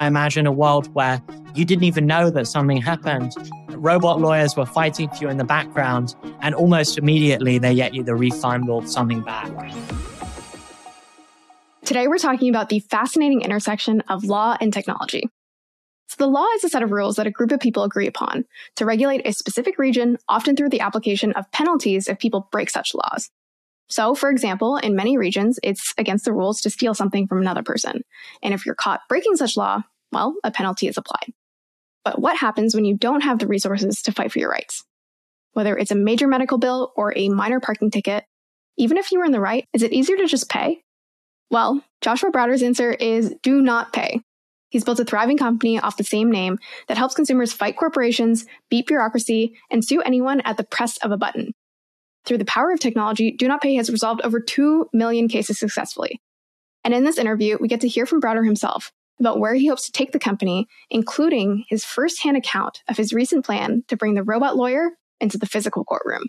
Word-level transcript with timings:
I 0.00 0.06
imagine 0.08 0.46
a 0.46 0.52
world 0.52 0.92
where 0.94 1.22
you 1.54 1.64
didn't 1.64 1.84
even 1.84 2.06
know 2.06 2.28
that 2.30 2.46
something 2.46 2.78
happened. 2.78 3.32
Robot 3.68 4.20
lawyers 4.20 4.56
were 4.56 4.66
fighting 4.66 5.08
for 5.08 5.16
you 5.22 5.28
in 5.28 5.36
the 5.36 5.44
background, 5.44 6.16
and 6.40 6.54
almost 6.54 6.98
immediately 6.98 7.58
they 7.58 7.74
get 7.74 7.94
you 7.94 8.02
the 8.02 8.16
refund 8.16 8.68
or 8.68 8.84
something 8.86 9.22
back. 9.22 9.48
Today, 11.84 12.08
we're 12.08 12.18
talking 12.18 12.48
about 12.48 12.68
the 12.68 12.80
fascinating 12.80 13.42
intersection 13.42 14.00
of 14.08 14.24
law 14.24 14.56
and 14.60 14.72
technology. 14.72 15.22
So, 16.08 16.16
the 16.18 16.26
law 16.26 16.46
is 16.56 16.64
a 16.64 16.68
set 16.68 16.82
of 16.82 16.90
rules 16.90 17.16
that 17.16 17.26
a 17.26 17.30
group 17.30 17.52
of 17.52 17.60
people 17.60 17.84
agree 17.84 18.06
upon 18.06 18.44
to 18.76 18.84
regulate 18.84 19.26
a 19.26 19.32
specific 19.32 19.78
region, 19.78 20.18
often 20.28 20.56
through 20.56 20.70
the 20.70 20.80
application 20.80 21.32
of 21.32 21.50
penalties 21.52 22.08
if 22.08 22.18
people 22.18 22.48
break 22.50 22.70
such 22.70 22.94
laws. 22.94 23.30
So, 23.92 24.14
for 24.14 24.30
example, 24.30 24.78
in 24.78 24.96
many 24.96 25.18
regions, 25.18 25.60
it's 25.62 25.92
against 25.98 26.24
the 26.24 26.32
rules 26.32 26.62
to 26.62 26.70
steal 26.70 26.94
something 26.94 27.26
from 27.26 27.42
another 27.42 27.62
person. 27.62 28.00
And 28.42 28.54
if 28.54 28.64
you're 28.64 28.74
caught 28.74 29.02
breaking 29.06 29.36
such 29.36 29.54
law, 29.54 29.82
well, 30.10 30.34
a 30.42 30.50
penalty 30.50 30.88
is 30.88 30.96
applied. 30.96 31.34
But 32.02 32.18
what 32.18 32.38
happens 32.38 32.74
when 32.74 32.86
you 32.86 32.96
don't 32.96 33.20
have 33.20 33.38
the 33.38 33.46
resources 33.46 34.00
to 34.02 34.12
fight 34.12 34.32
for 34.32 34.38
your 34.38 34.50
rights? 34.50 34.82
Whether 35.52 35.76
it's 35.76 35.90
a 35.90 35.94
major 35.94 36.26
medical 36.26 36.56
bill 36.56 36.94
or 36.96 37.12
a 37.14 37.28
minor 37.28 37.60
parking 37.60 37.90
ticket, 37.90 38.24
even 38.78 38.96
if 38.96 39.12
you 39.12 39.18
were 39.18 39.26
in 39.26 39.32
the 39.32 39.40
right, 39.40 39.66
is 39.74 39.82
it 39.82 39.92
easier 39.92 40.16
to 40.16 40.26
just 40.26 40.48
pay? 40.48 40.82
Well, 41.50 41.84
Joshua 42.00 42.30
Browder's 42.30 42.62
answer 42.62 42.92
is 42.92 43.34
do 43.42 43.60
not 43.60 43.92
pay. 43.92 44.22
He's 44.70 44.84
built 44.84 45.00
a 45.00 45.04
thriving 45.04 45.36
company 45.36 45.78
off 45.78 45.98
the 45.98 46.04
same 46.04 46.32
name 46.32 46.58
that 46.88 46.96
helps 46.96 47.14
consumers 47.14 47.52
fight 47.52 47.76
corporations, 47.76 48.46
beat 48.70 48.86
bureaucracy, 48.86 49.54
and 49.70 49.84
sue 49.84 50.00
anyone 50.00 50.40
at 50.40 50.56
the 50.56 50.64
press 50.64 50.96
of 50.98 51.12
a 51.12 51.18
button. 51.18 51.52
Through 52.24 52.38
the 52.38 52.44
power 52.44 52.70
of 52.70 52.80
technology, 52.80 53.32
Do 53.32 53.48
Not 53.48 53.60
Pay 53.60 53.74
has 53.74 53.90
resolved 53.90 54.20
over 54.22 54.40
2 54.40 54.86
million 54.92 55.28
cases 55.28 55.58
successfully. 55.58 56.20
And 56.84 56.94
in 56.94 57.04
this 57.04 57.18
interview, 57.18 57.58
we 57.60 57.68
get 57.68 57.80
to 57.80 57.88
hear 57.88 58.06
from 58.06 58.20
Browder 58.20 58.44
himself 58.44 58.92
about 59.20 59.38
where 59.38 59.54
he 59.54 59.66
hopes 59.66 59.86
to 59.86 59.92
take 59.92 60.12
the 60.12 60.18
company, 60.18 60.66
including 60.90 61.64
his 61.68 61.84
firsthand 61.84 62.36
account 62.36 62.82
of 62.88 62.96
his 62.96 63.12
recent 63.12 63.44
plan 63.44 63.84
to 63.88 63.96
bring 63.96 64.14
the 64.14 64.22
robot 64.22 64.56
lawyer 64.56 64.90
into 65.20 65.38
the 65.38 65.46
physical 65.46 65.84
courtroom. 65.84 66.24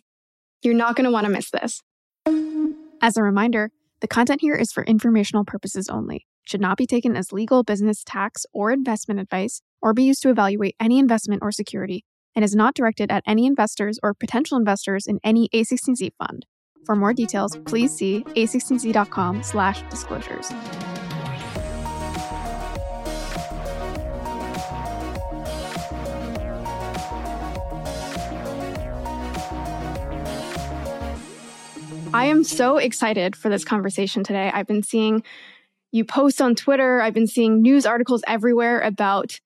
You're 0.62 0.76
not 0.76 0.96
going 0.96 1.06
to 1.06 1.12
want 1.12 1.26
to 1.26 1.32
miss 1.32 1.50
this. 1.50 1.82
As 3.02 3.18
a 3.18 3.24
reminder, 3.24 3.72
the 4.02 4.08
content 4.08 4.42
here 4.42 4.56
is 4.56 4.72
for 4.72 4.84
informational 4.84 5.44
purposes 5.44 5.90
only, 5.90 6.26
should 6.46 6.62
not 6.62 6.78
be 6.78 6.86
taken 6.86 7.16
as 7.16 7.32
legal, 7.32 7.64
business, 7.64 8.04
tax, 8.06 8.46
or 8.54 8.72
investment 8.72 9.20
advice, 9.20 9.62
or 9.82 9.94
be 9.94 10.04
used 10.04 10.22
to 10.22 10.30
evaluate 10.30 10.76
any 10.80 11.00
investment 11.00 11.42
or 11.42 11.52
security, 11.52 12.06
and 12.36 12.44
is 12.44 12.56
not 12.56 12.76
directed 12.76 13.12
at 13.12 13.24
any 13.26 13.46
investors 13.46 14.00
or 14.04 14.14
potential 14.14 14.58
investors 14.58 15.08
in 15.08 15.20
any 15.24 15.50
A16Z 15.50 16.12
fund. 16.18 16.46
For 16.86 16.96
more 16.96 17.14
details, 17.14 17.58
please 17.66 17.96
see 17.96 18.24
a16z.com 18.36 19.44
slash 19.44 19.82
disclosures. 19.90 20.52
I 32.16 32.26
am 32.26 32.44
so 32.44 32.78
excited 32.78 33.36
for 33.36 33.50
this 33.50 33.66
conversation 33.66 34.24
today. 34.24 34.52
I've 34.54 34.68
been 34.68 34.84
seeing 34.84 35.24
you 35.92 36.06
post 36.06 36.42
on 36.42 36.54
Twitter, 36.54 37.02
I've 37.02 37.14
been 37.14 37.28
seeing 37.28 37.62
news 37.62 37.86
articles 37.86 38.24
everywhere 38.28 38.80
about 38.82 39.40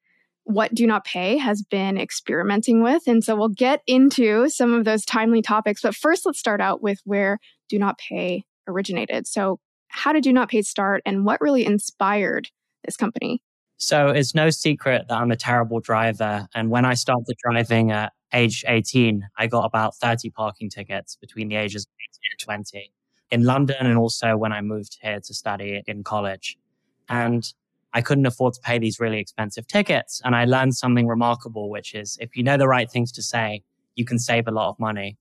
what 0.48 0.73
Do 0.73 0.88
Not 0.88 1.03
Pay 1.03 1.38
has 1.38 1.62
been 1.62 1.98
experimenting 1.98 2.81
with. 2.81 3.03
And 3.06 3.22
so 3.22 3.36
we'll 3.36 3.50
get 3.50 3.81
into 3.86 4.50
some 4.50 4.73
of 4.73 4.86
those 4.86 5.03
timely 5.03 5.42
topics. 5.42 5.81
But 5.81 5.94
first, 5.94 6.26
let's 6.26 6.40
start 6.40 6.62
out 6.62 6.81
with 6.81 7.00
where 7.03 7.40
Do 7.67 7.78
Not 7.78 7.98
Pay 7.98 8.45
originated. 8.66 9.28
So, 9.28 9.59
how 9.90 10.14
did 10.14 10.23
Do 10.23 10.31
Not 10.31 10.50
Pay 10.50 10.62
start 10.62 11.02
and 11.06 11.25
what 11.25 11.42
really 11.42 11.66
inspired 11.66 12.50
this 12.86 12.95
company? 12.95 13.42
So, 13.75 14.08
it's 14.08 14.34
no 14.34 14.50
secret 14.50 15.08
that 15.09 15.18
I'm 15.18 15.31
a 15.31 15.36
terrible 15.36 15.81
driver. 15.81 16.48
And 16.56 16.70
when 16.70 16.86
I 16.86 16.94
started 16.94 17.36
driving 17.44 17.92
at 17.92 18.14
age 18.34 18.64
18, 18.66 19.28
I 19.38 19.48
got 19.48 19.66
about 19.66 19.95
30 19.98 20.30
parking 20.30 20.70
tickets 20.70 21.18
between 21.19 21.50
the 21.50 21.57
ages 21.57 21.84
of 21.84 21.90
18 22.47 22.57
and 22.57 22.66
20 22.80 22.91
in 23.31 23.44
London 23.44 23.86
and 23.86 23.97
also 23.97 24.38
when 24.38 24.53
I 24.53 24.62
moved 24.62 24.97
here 25.02 25.19
to 25.19 25.34
study 25.34 25.84
in 25.88 26.06
college. 26.06 26.57
And 27.09 27.44
I 27.94 28.02
couldn't 28.02 28.25
afford 28.25 28.53
to 28.53 28.62
pay 28.62 28.80
these 28.80 29.00
really 29.00 29.20
expensive 29.20 29.68
tickets. 29.68 30.22
And 30.24 30.36
I 30.36 30.46
learned 30.46 30.75
something 30.75 31.08
remarkable, 31.08 31.70
which 31.70 31.96
is 31.96 32.18
if 32.20 32.36
you 32.36 32.44
know 32.44 32.58
the 32.58 32.68
right 32.68 32.90
things 32.90 33.12
to 33.14 33.24
say, 33.24 33.64
you 33.96 34.06
can 34.06 34.20
save 34.20 34.48
a 34.48 34.52
lot 34.52 34.70
of 34.70 34.80
money. 34.80 35.18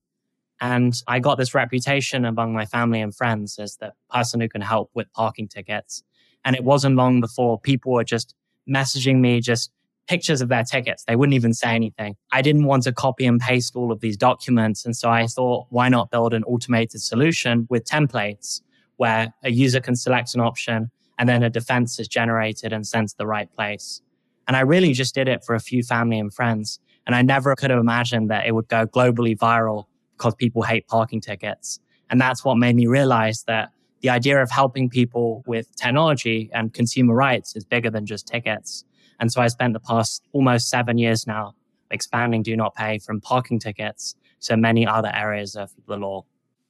And 0.59 0.93
I 1.07 1.19
got 1.19 1.37
this 1.37 1.53
reputation 1.53 2.25
among 2.25 2.53
my 2.53 2.65
family 2.65 2.99
and 3.01 3.15
friends 3.15 3.59
as 3.59 3.77
the 3.77 3.93
person 4.09 4.41
who 4.41 4.49
can 4.49 4.61
help 4.61 4.89
with 4.93 5.11
parking 5.13 5.47
tickets. 5.47 6.03
And 6.43 6.55
it 6.55 6.63
wasn't 6.63 6.95
long 6.95 7.21
before 7.21 7.59
people 7.59 7.93
were 7.93 8.03
just 8.03 8.33
messaging 8.69 9.19
me, 9.19 9.39
just 9.39 9.71
pictures 10.07 10.41
of 10.41 10.49
their 10.49 10.63
tickets. 10.63 11.03
They 11.05 11.15
wouldn't 11.15 11.35
even 11.35 11.53
say 11.53 11.75
anything. 11.75 12.15
I 12.31 12.41
didn't 12.41 12.65
want 12.65 12.83
to 12.83 12.91
copy 12.91 13.25
and 13.25 13.39
paste 13.39 13.75
all 13.75 13.91
of 13.91 13.99
these 13.99 14.17
documents. 14.17 14.85
And 14.85 14.95
so 14.95 15.09
I 15.09 15.27
thought, 15.27 15.67
why 15.69 15.89
not 15.89 16.11
build 16.11 16.33
an 16.33 16.43
automated 16.45 17.01
solution 17.01 17.67
with 17.69 17.85
templates 17.85 18.61
where 18.95 19.33
a 19.43 19.51
user 19.51 19.79
can 19.79 19.95
select 19.95 20.33
an 20.33 20.41
option 20.41 20.89
and 21.17 21.27
then 21.27 21.43
a 21.43 21.49
defense 21.49 21.99
is 21.99 22.07
generated 22.07 22.73
and 22.73 22.85
sent 22.85 23.09
to 23.09 23.15
the 23.17 23.27
right 23.27 23.51
place. 23.55 24.01
And 24.47 24.55
I 24.55 24.61
really 24.61 24.93
just 24.93 25.13
did 25.13 25.27
it 25.27 25.43
for 25.43 25.55
a 25.55 25.59
few 25.59 25.83
family 25.83 26.19
and 26.19 26.33
friends. 26.33 26.79
And 27.05 27.15
I 27.15 27.21
never 27.21 27.55
could 27.55 27.69
have 27.69 27.79
imagined 27.79 28.29
that 28.29 28.45
it 28.45 28.53
would 28.53 28.67
go 28.67 28.85
globally 28.85 29.37
viral 29.37 29.85
because 30.17 30.35
people 30.35 30.63
hate 30.63 30.87
parking 30.87 31.21
tickets. 31.21 31.79
And 32.09 32.19
that's 32.19 32.43
what 32.43 32.57
made 32.57 32.75
me 32.75 32.87
realize 32.87 33.43
that 33.47 33.71
the 34.01 34.09
idea 34.09 34.41
of 34.41 34.51
helping 34.51 34.89
people 34.89 35.43
with 35.47 35.75
technology 35.75 36.49
and 36.53 36.73
consumer 36.73 37.13
rights 37.13 37.55
is 37.55 37.65
bigger 37.65 37.89
than 37.89 38.05
just 38.05 38.27
tickets. 38.27 38.85
And 39.19 39.31
so 39.31 39.41
I 39.41 39.47
spent 39.47 39.73
the 39.73 39.79
past 39.79 40.23
almost 40.33 40.69
seven 40.69 40.97
years 40.97 41.25
now 41.25 41.55
expanding 41.89 42.43
Do 42.43 42.55
Not 42.55 42.75
Pay 42.75 42.99
from 42.99 43.21
parking 43.21 43.59
tickets 43.59 44.15
to 44.41 44.55
many 44.55 44.85
other 44.85 45.11
areas 45.13 45.55
of 45.55 45.71
the 45.87 45.97
law. 45.97 46.25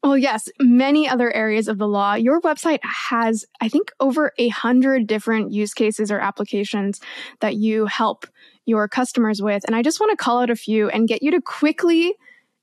Well, 0.08 0.18
yes, 0.18 0.48
many 0.58 1.06
other 1.06 1.30
areas 1.34 1.68
of 1.68 1.80
the 1.80 1.88
law. 1.88 2.14
Your 2.14 2.40
website 2.40 2.80
has, 2.82 3.44
I 3.60 3.68
think, 3.68 3.92
over 4.00 4.32
a 4.38 4.48
hundred 4.48 5.06
different 5.06 5.52
use 5.52 5.74
cases 5.74 6.10
or 6.12 6.20
applications 6.20 7.02
that 7.42 7.58
you 7.58 7.88
help 7.88 8.26
your 8.66 8.88
customers 8.88 9.42
with. 9.42 9.66
And 9.66 9.76
I 9.76 9.82
just 9.82 10.00
want 10.00 10.12
to 10.12 10.16
call 10.16 10.40
out 10.40 10.50
a 10.50 10.56
few 10.56 10.90
and 10.90 11.10
get 11.10 11.24
you 11.24 11.32
to 11.32 11.42
quickly 11.42 12.16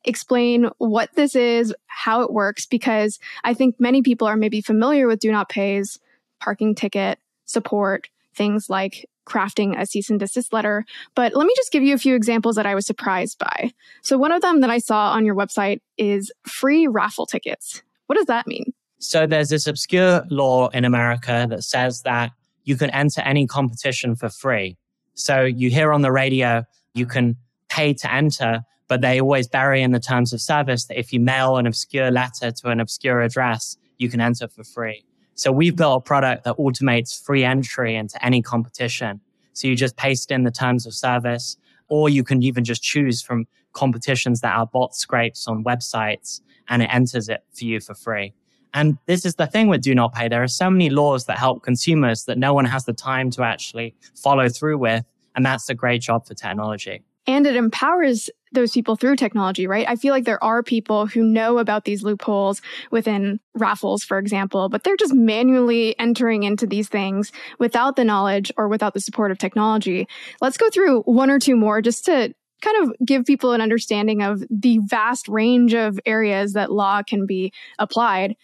explain 0.04 0.70
what 0.78 1.14
this 1.16 1.36
is, 1.36 1.74
how 1.84 2.22
it 2.22 2.32
works, 2.32 2.64
because 2.64 3.18
I 3.44 3.52
think 3.52 3.78
many 3.78 4.00
people 4.00 4.26
are 4.26 4.38
maybe 4.38 4.62
familiar 4.62 5.06
with 5.06 5.20
Do 5.20 5.30
Not 5.30 5.50
Pay's 5.50 6.00
parking 6.40 6.74
ticket 6.74 7.18
support, 7.44 8.08
things 8.34 8.70
like 8.70 9.06
crafting 9.26 9.78
a 9.78 9.86
cease 9.86 10.10
and 10.10 10.18
desist 10.18 10.52
letter. 10.52 10.84
But 11.14 11.34
let 11.34 11.46
me 11.46 11.52
just 11.56 11.72
give 11.72 11.82
you 11.82 11.94
a 11.94 11.98
few 11.98 12.14
examples 12.14 12.56
that 12.56 12.66
I 12.66 12.74
was 12.74 12.86
surprised 12.86 13.38
by. 13.38 13.72
So, 14.02 14.18
one 14.18 14.32
of 14.32 14.42
them 14.42 14.60
that 14.60 14.70
I 14.70 14.78
saw 14.78 15.12
on 15.12 15.24
your 15.24 15.34
website 15.34 15.80
is 15.98 16.32
free 16.46 16.86
raffle 16.86 17.26
tickets. 17.26 17.82
What 18.06 18.16
does 18.16 18.26
that 18.26 18.46
mean? 18.46 18.72
So, 18.98 19.26
there's 19.26 19.48
this 19.48 19.66
obscure 19.66 20.24
law 20.30 20.68
in 20.68 20.84
America 20.84 21.46
that 21.48 21.64
says 21.64 22.02
that 22.02 22.32
you 22.64 22.76
can 22.76 22.90
enter 22.90 23.20
any 23.22 23.46
competition 23.46 24.16
for 24.16 24.28
free. 24.28 24.76
So, 25.14 25.42
you 25.42 25.70
hear 25.70 25.92
on 25.92 26.02
the 26.02 26.12
radio, 26.12 26.64
you 26.94 27.06
can 27.06 27.36
pay 27.68 27.94
to 27.94 28.12
enter, 28.12 28.62
but 28.88 29.00
they 29.00 29.20
always 29.20 29.48
bury 29.48 29.82
in 29.82 29.90
the 29.90 30.00
terms 30.00 30.32
of 30.32 30.40
service 30.40 30.86
that 30.86 30.98
if 30.98 31.12
you 31.12 31.20
mail 31.20 31.56
an 31.56 31.66
obscure 31.66 32.10
letter 32.10 32.52
to 32.52 32.68
an 32.68 32.80
obscure 32.80 33.20
address, 33.20 33.76
you 33.98 34.08
can 34.08 34.20
enter 34.20 34.48
for 34.48 34.64
free. 34.64 35.04
So 35.34 35.50
we've 35.50 35.76
built 35.76 35.98
a 35.98 36.00
product 36.00 36.44
that 36.44 36.56
automates 36.56 37.20
free 37.20 37.44
entry 37.44 37.96
into 37.96 38.24
any 38.24 38.42
competition. 38.42 39.20
So 39.52 39.68
you 39.68 39.76
just 39.76 39.96
paste 39.96 40.30
in 40.30 40.44
the 40.44 40.50
terms 40.50 40.86
of 40.86 40.94
service, 40.94 41.56
or 41.88 42.08
you 42.08 42.24
can 42.24 42.42
even 42.42 42.64
just 42.64 42.82
choose 42.82 43.22
from 43.22 43.46
competitions 43.72 44.40
that 44.40 44.54
our 44.54 44.66
bot 44.66 44.94
scrapes 44.94 45.46
on 45.48 45.64
websites 45.64 46.40
and 46.68 46.82
it 46.82 46.86
enters 46.92 47.28
it 47.28 47.44
for 47.52 47.64
you 47.64 47.80
for 47.80 47.94
free. 47.94 48.32
And 48.72 48.98
this 49.06 49.24
is 49.24 49.36
the 49.36 49.46
thing 49.46 49.68
with 49.68 49.82
Do 49.82 49.94
Not 49.94 50.14
Pay. 50.14 50.28
There 50.28 50.42
are 50.42 50.48
so 50.48 50.70
many 50.70 50.90
laws 50.90 51.26
that 51.26 51.38
help 51.38 51.62
consumers 51.62 52.24
that 52.24 52.38
no 52.38 52.54
one 52.54 52.64
has 52.64 52.84
the 52.84 52.92
time 52.92 53.30
to 53.30 53.42
actually 53.42 53.94
follow 54.16 54.48
through 54.48 54.78
with. 54.78 55.04
And 55.36 55.44
that's 55.46 55.68
a 55.68 55.74
great 55.74 56.02
job 56.02 56.26
for 56.26 56.34
technology. 56.34 57.02
And 57.26 57.46
it 57.46 57.56
empowers 57.56 58.28
those 58.52 58.72
people 58.72 58.96
through 58.96 59.16
technology, 59.16 59.66
right? 59.66 59.88
I 59.88 59.96
feel 59.96 60.12
like 60.12 60.24
there 60.24 60.42
are 60.42 60.62
people 60.62 61.06
who 61.06 61.22
know 61.22 61.58
about 61.58 61.84
these 61.84 62.02
loopholes 62.02 62.62
within 62.90 63.40
raffles, 63.54 64.04
for 64.04 64.18
example, 64.18 64.68
but 64.68 64.84
they're 64.84 64.96
just 64.96 65.14
manually 65.14 65.98
entering 65.98 66.44
into 66.44 66.66
these 66.66 66.88
things 66.88 67.32
without 67.58 67.96
the 67.96 68.04
knowledge 68.04 68.52
or 68.56 68.68
without 68.68 68.94
the 68.94 69.00
support 69.00 69.30
of 69.30 69.38
technology. 69.38 70.06
Let's 70.40 70.56
go 70.56 70.70
through 70.70 71.02
one 71.02 71.30
or 71.30 71.38
two 71.38 71.56
more 71.56 71.82
just 71.82 72.04
to 72.04 72.34
kind 72.62 72.84
of 72.84 72.94
give 73.04 73.24
people 73.24 73.52
an 73.52 73.60
understanding 73.60 74.22
of 74.22 74.42
the 74.48 74.78
vast 74.84 75.28
range 75.28 75.74
of 75.74 76.00
areas 76.06 76.54
that 76.54 76.72
law 76.72 77.02
can 77.02 77.26
be 77.26 77.52
applied. 77.78 78.36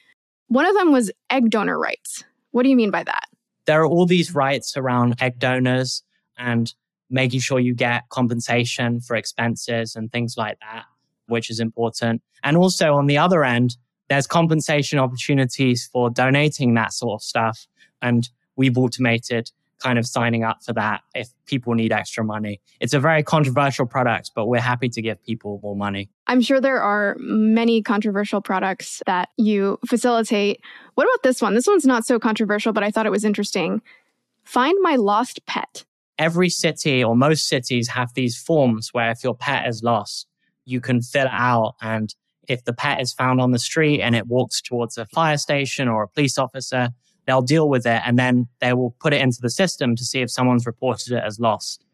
One 0.48 0.66
of 0.66 0.74
them 0.74 0.92
was 0.92 1.10
egg 1.30 1.50
donor 1.50 1.78
rights. 1.78 2.24
What 2.50 2.64
do 2.64 2.68
you 2.68 2.76
mean 2.76 2.90
by 2.90 3.04
that? 3.04 3.28
There 3.66 3.80
are 3.82 3.86
all 3.86 4.06
these 4.06 4.34
rights 4.34 4.76
around 4.76 5.16
egg 5.20 5.38
donors 5.38 6.02
and 6.36 6.74
making 7.10 7.40
sure 7.40 7.58
you 7.58 7.74
get 7.74 8.08
compensation 8.08 9.00
for 9.00 9.16
expenses 9.16 9.96
and 9.96 10.10
things 10.12 10.36
like 10.36 10.58
that, 10.60 10.84
which 11.26 11.50
is 11.50 11.60
important. 11.60 12.22
And 12.42 12.56
also 12.56 12.94
on 12.94 13.06
the 13.06 13.18
other 13.18 13.44
end, 13.44 13.76
there's 14.08 14.26
compensation 14.26 14.98
opportunities 14.98 15.88
for 15.92 16.10
donating 16.10 16.74
that 16.74 16.92
sort 16.92 17.20
of 17.20 17.22
stuff. 17.22 17.66
And 18.02 18.28
we've 18.56 18.76
automated 18.78 19.50
kind 19.80 19.98
of 19.98 20.06
signing 20.06 20.44
up 20.44 20.62
for 20.62 20.72
that 20.74 21.00
if 21.14 21.28
people 21.46 21.74
need 21.74 21.90
extra 21.92 22.22
money. 22.22 22.60
It's 22.80 22.92
a 22.92 23.00
very 23.00 23.22
controversial 23.22 23.86
product, 23.86 24.32
but 24.34 24.46
we're 24.46 24.60
happy 24.60 24.88
to 24.90 25.02
give 25.02 25.22
people 25.24 25.58
more 25.62 25.74
money. 25.74 26.10
I'm 26.26 26.42
sure 26.42 26.60
there 26.60 26.82
are 26.82 27.16
many 27.18 27.82
controversial 27.82 28.40
products 28.40 29.02
that 29.06 29.30
you 29.36 29.78
facilitate. 29.86 30.60
What 30.94 31.04
about 31.04 31.22
this 31.22 31.40
one? 31.40 31.54
This 31.54 31.66
one's 31.66 31.86
not 31.86 32.04
so 32.04 32.18
controversial, 32.18 32.72
but 32.72 32.82
I 32.82 32.90
thought 32.90 33.06
it 33.06 33.10
was 33.10 33.24
interesting. 33.24 33.80
Find 34.44 34.76
my 34.82 34.96
lost 34.96 35.44
pet. 35.46 35.84
Every 36.20 36.50
city 36.50 37.02
or 37.02 37.16
most 37.16 37.48
cities 37.48 37.88
have 37.88 38.12
these 38.12 38.36
forms 38.36 38.90
where 38.92 39.10
if 39.10 39.24
your 39.24 39.34
pet 39.34 39.66
is 39.66 39.82
lost, 39.82 40.26
you 40.66 40.78
can 40.78 41.00
fill 41.00 41.24
it 41.26 41.32
out. 41.32 41.76
And 41.80 42.14
if 42.46 42.64
the 42.64 42.74
pet 42.74 43.00
is 43.00 43.14
found 43.14 43.40
on 43.40 43.52
the 43.52 43.58
street 43.58 44.02
and 44.02 44.14
it 44.14 44.26
walks 44.26 44.60
towards 44.60 44.98
a 44.98 45.06
fire 45.06 45.38
station 45.38 45.88
or 45.88 46.02
a 46.02 46.08
police 46.08 46.36
officer, 46.36 46.90
they'll 47.26 47.40
deal 47.40 47.70
with 47.70 47.86
it 47.86 48.02
and 48.04 48.18
then 48.18 48.48
they 48.60 48.74
will 48.74 48.90
put 49.00 49.14
it 49.14 49.22
into 49.22 49.40
the 49.40 49.48
system 49.48 49.96
to 49.96 50.04
see 50.04 50.20
if 50.20 50.30
someone's 50.30 50.66
reported 50.66 51.12
it 51.12 51.24
as 51.24 51.40
lost. 51.40 51.86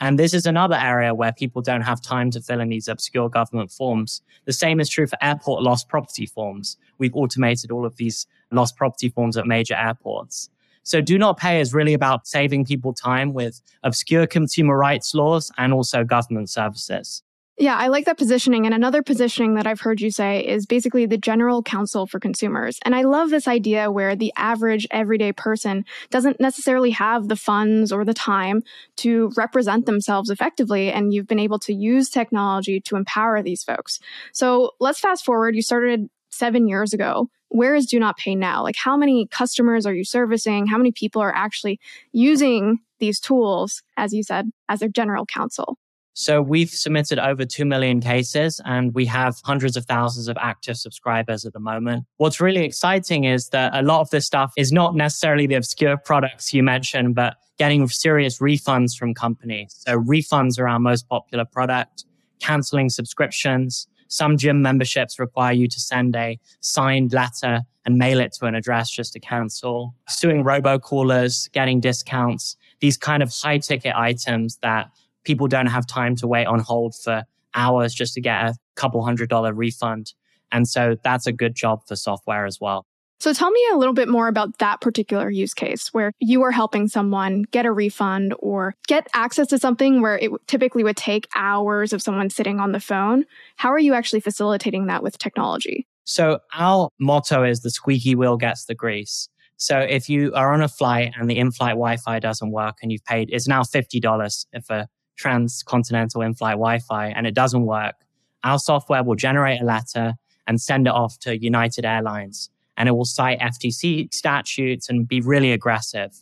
And 0.00 0.18
this 0.18 0.32
is 0.32 0.46
another 0.46 0.76
area 0.76 1.14
where 1.14 1.32
people 1.32 1.60
don't 1.60 1.82
have 1.82 2.00
time 2.00 2.30
to 2.30 2.40
fill 2.40 2.60
in 2.60 2.70
these 2.70 2.88
obscure 2.88 3.28
government 3.28 3.70
forms. 3.70 4.22
The 4.46 4.52
same 4.54 4.80
is 4.80 4.88
true 4.88 5.06
for 5.06 5.22
airport 5.22 5.62
lost 5.62 5.90
property 5.90 6.24
forms. 6.24 6.78
We've 6.96 7.14
automated 7.14 7.70
all 7.70 7.84
of 7.84 7.96
these 7.96 8.26
lost 8.50 8.76
property 8.76 9.10
forms 9.10 9.36
at 9.36 9.46
major 9.46 9.74
airports. 9.74 10.48
So 10.84 11.00
do 11.00 11.18
not 11.18 11.38
pay 11.38 11.60
is 11.60 11.74
really 11.74 11.94
about 11.94 12.26
saving 12.26 12.64
people 12.66 12.92
time 12.92 13.32
with 13.32 13.60
obscure 13.82 14.26
consumer 14.26 14.76
rights 14.78 15.14
laws 15.14 15.50
and 15.58 15.72
also 15.72 16.04
government 16.04 16.50
services. 16.50 17.22
Yeah, 17.56 17.76
I 17.76 17.86
like 17.86 18.06
that 18.06 18.18
positioning. 18.18 18.66
And 18.66 18.74
another 18.74 19.00
positioning 19.00 19.54
that 19.54 19.66
I've 19.66 19.80
heard 19.80 20.00
you 20.00 20.10
say 20.10 20.44
is 20.44 20.66
basically 20.66 21.06
the 21.06 21.16
general 21.16 21.62
counsel 21.62 22.04
for 22.04 22.18
consumers. 22.18 22.80
And 22.82 22.96
I 22.96 23.02
love 23.02 23.30
this 23.30 23.46
idea 23.46 23.92
where 23.92 24.16
the 24.16 24.32
average 24.36 24.88
everyday 24.90 25.30
person 25.30 25.84
doesn't 26.10 26.40
necessarily 26.40 26.90
have 26.90 27.28
the 27.28 27.36
funds 27.36 27.92
or 27.92 28.04
the 28.04 28.14
time 28.14 28.62
to 28.96 29.30
represent 29.36 29.86
themselves 29.86 30.30
effectively. 30.30 30.90
And 30.90 31.14
you've 31.14 31.28
been 31.28 31.38
able 31.38 31.60
to 31.60 31.72
use 31.72 32.10
technology 32.10 32.80
to 32.80 32.96
empower 32.96 33.40
these 33.40 33.62
folks. 33.62 34.00
So 34.32 34.72
let's 34.80 34.98
fast 34.98 35.24
forward. 35.24 35.54
You 35.54 35.62
started 35.62 36.08
seven 36.30 36.66
years 36.66 36.92
ago. 36.92 37.28
Where 37.54 37.76
is 37.76 37.86
Do 37.86 38.00
Not 38.00 38.16
Pay 38.16 38.34
now? 38.34 38.64
Like, 38.64 38.74
how 38.74 38.96
many 38.96 39.28
customers 39.28 39.86
are 39.86 39.94
you 39.94 40.04
servicing? 40.04 40.66
How 40.66 40.76
many 40.76 40.90
people 40.90 41.22
are 41.22 41.32
actually 41.32 41.78
using 42.10 42.80
these 42.98 43.20
tools, 43.20 43.80
as 43.96 44.12
you 44.12 44.24
said, 44.24 44.50
as 44.68 44.80
their 44.80 44.88
general 44.88 45.24
counsel? 45.24 45.78
So 46.14 46.42
we've 46.42 46.70
submitted 46.70 47.20
over 47.20 47.44
2 47.44 47.64
million 47.64 48.00
cases 48.00 48.60
and 48.64 48.92
we 48.92 49.06
have 49.06 49.36
hundreds 49.44 49.76
of 49.76 49.86
thousands 49.86 50.26
of 50.26 50.36
active 50.40 50.76
subscribers 50.78 51.44
at 51.44 51.52
the 51.52 51.60
moment. 51.60 52.06
What's 52.16 52.40
really 52.40 52.64
exciting 52.64 53.22
is 53.22 53.50
that 53.50 53.72
a 53.72 53.82
lot 53.82 54.00
of 54.00 54.10
this 54.10 54.26
stuff 54.26 54.52
is 54.56 54.72
not 54.72 54.96
necessarily 54.96 55.46
the 55.46 55.54
obscure 55.54 55.96
products 55.96 56.52
you 56.52 56.64
mentioned, 56.64 57.14
but 57.14 57.36
getting 57.56 57.86
serious 57.86 58.40
refunds 58.40 58.96
from 58.96 59.14
companies. 59.14 59.76
So 59.86 60.00
refunds 60.00 60.58
are 60.58 60.66
our 60.66 60.80
most 60.80 61.08
popular 61.08 61.44
product, 61.44 62.04
canceling 62.40 62.90
subscriptions. 62.90 63.86
Some 64.14 64.36
gym 64.36 64.62
memberships 64.62 65.18
require 65.18 65.52
you 65.52 65.66
to 65.66 65.80
send 65.80 66.14
a 66.14 66.38
signed 66.60 67.12
letter 67.12 67.62
and 67.84 67.98
mail 67.98 68.20
it 68.20 68.32
to 68.34 68.46
an 68.46 68.54
address 68.54 68.88
just 68.88 69.12
to 69.14 69.18
cancel. 69.18 69.92
Suing 70.08 70.44
robocallers, 70.44 71.50
getting 71.50 71.80
discounts, 71.80 72.56
these 72.78 72.96
kind 72.96 73.24
of 73.24 73.32
high 73.34 73.58
ticket 73.58 73.92
items 73.96 74.58
that 74.62 74.88
people 75.24 75.48
don't 75.48 75.66
have 75.66 75.84
time 75.84 76.14
to 76.14 76.28
wait 76.28 76.46
on 76.46 76.60
hold 76.60 76.94
for 76.94 77.24
hours 77.56 77.92
just 77.92 78.14
to 78.14 78.20
get 78.20 78.44
a 78.44 78.54
couple 78.76 79.04
hundred 79.04 79.30
dollar 79.30 79.52
refund. 79.52 80.12
And 80.52 80.68
so 80.68 80.96
that's 81.02 81.26
a 81.26 81.32
good 81.32 81.56
job 81.56 81.80
for 81.84 81.96
software 81.96 82.46
as 82.46 82.60
well. 82.60 82.86
So 83.24 83.32
tell 83.32 83.50
me 83.50 83.60
a 83.72 83.78
little 83.78 83.94
bit 83.94 84.06
more 84.06 84.28
about 84.28 84.58
that 84.58 84.82
particular 84.82 85.30
use 85.30 85.54
case 85.54 85.88
where 85.94 86.12
you 86.20 86.42
are 86.42 86.50
helping 86.50 86.88
someone 86.88 87.44
get 87.52 87.64
a 87.64 87.72
refund 87.72 88.34
or 88.38 88.74
get 88.86 89.08
access 89.14 89.46
to 89.46 89.58
something 89.58 90.02
where 90.02 90.18
it 90.18 90.30
typically 90.46 90.84
would 90.84 90.98
take 90.98 91.26
hours 91.34 91.94
of 91.94 92.02
someone 92.02 92.28
sitting 92.28 92.60
on 92.60 92.72
the 92.72 92.80
phone. 92.80 93.24
How 93.56 93.70
are 93.70 93.78
you 93.78 93.94
actually 93.94 94.20
facilitating 94.20 94.88
that 94.88 95.02
with 95.02 95.16
technology? 95.16 95.86
So 96.04 96.40
our 96.52 96.90
motto 97.00 97.44
is 97.44 97.62
the 97.62 97.70
squeaky 97.70 98.14
wheel 98.14 98.36
gets 98.36 98.66
the 98.66 98.74
grease. 98.74 99.30
So 99.56 99.78
if 99.78 100.10
you 100.10 100.34
are 100.34 100.52
on 100.52 100.60
a 100.60 100.68
flight 100.68 101.14
and 101.18 101.30
the 101.30 101.38
in-flight 101.38 101.76
Wi-Fi 101.76 102.18
doesn't 102.18 102.50
work 102.50 102.76
and 102.82 102.92
you've 102.92 103.06
paid, 103.06 103.30
it's 103.32 103.48
now 103.48 103.62
$50 103.62 104.44
if 104.52 104.68
a 104.68 104.86
transcontinental 105.16 106.20
in-flight 106.20 106.56
Wi-Fi 106.56 107.06
and 107.06 107.26
it 107.26 107.34
doesn't 107.34 107.64
work, 107.64 107.94
our 108.42 108.58
software 108.58 109.02
will 109.02 109.14
generate 109.14 109.62
a 109.62 109.64
letter 109.64 110.12
and 110.46 110.60
send 110.60 110.86
it 110.86 110.92
off 110.92 111.18
to 111.20 111.42
United 111.42 111.86
Airlines 111.86 112.50
and 112.76 112.88
it 112.88 112.92
will 112.92 113.04
cite 113.04 113.38
FTC 113.40 114.12
statutes 114.12 114.88
and 114.88 115.06
be 115.06 115.20
really 115.20 115.52
aggressive. 115.52 116.12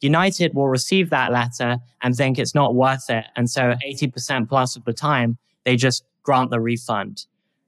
United 0.00 0.54
will 0.54 0.68
receive 0.68 1.10
that 1.10 1.32
letter 1.32 1.78
and 2.02 2.16
think 2.16 2.38
it's 2.38 2.54
not 2.54 2.74
worth 2.74 3.08
it. 3.08 3.24
And 3.36 3.48
so 3.48 3.74
80% 3.86 4.48
plus 4.48 4.76
of 4.76 4.84
the 4.84 4.92
time, 4.92 5.38
they 5.64 5.76
just 5.76 6.04
grant 6.24 6.50
the 6.50 6.60
refund. 6.60 7.26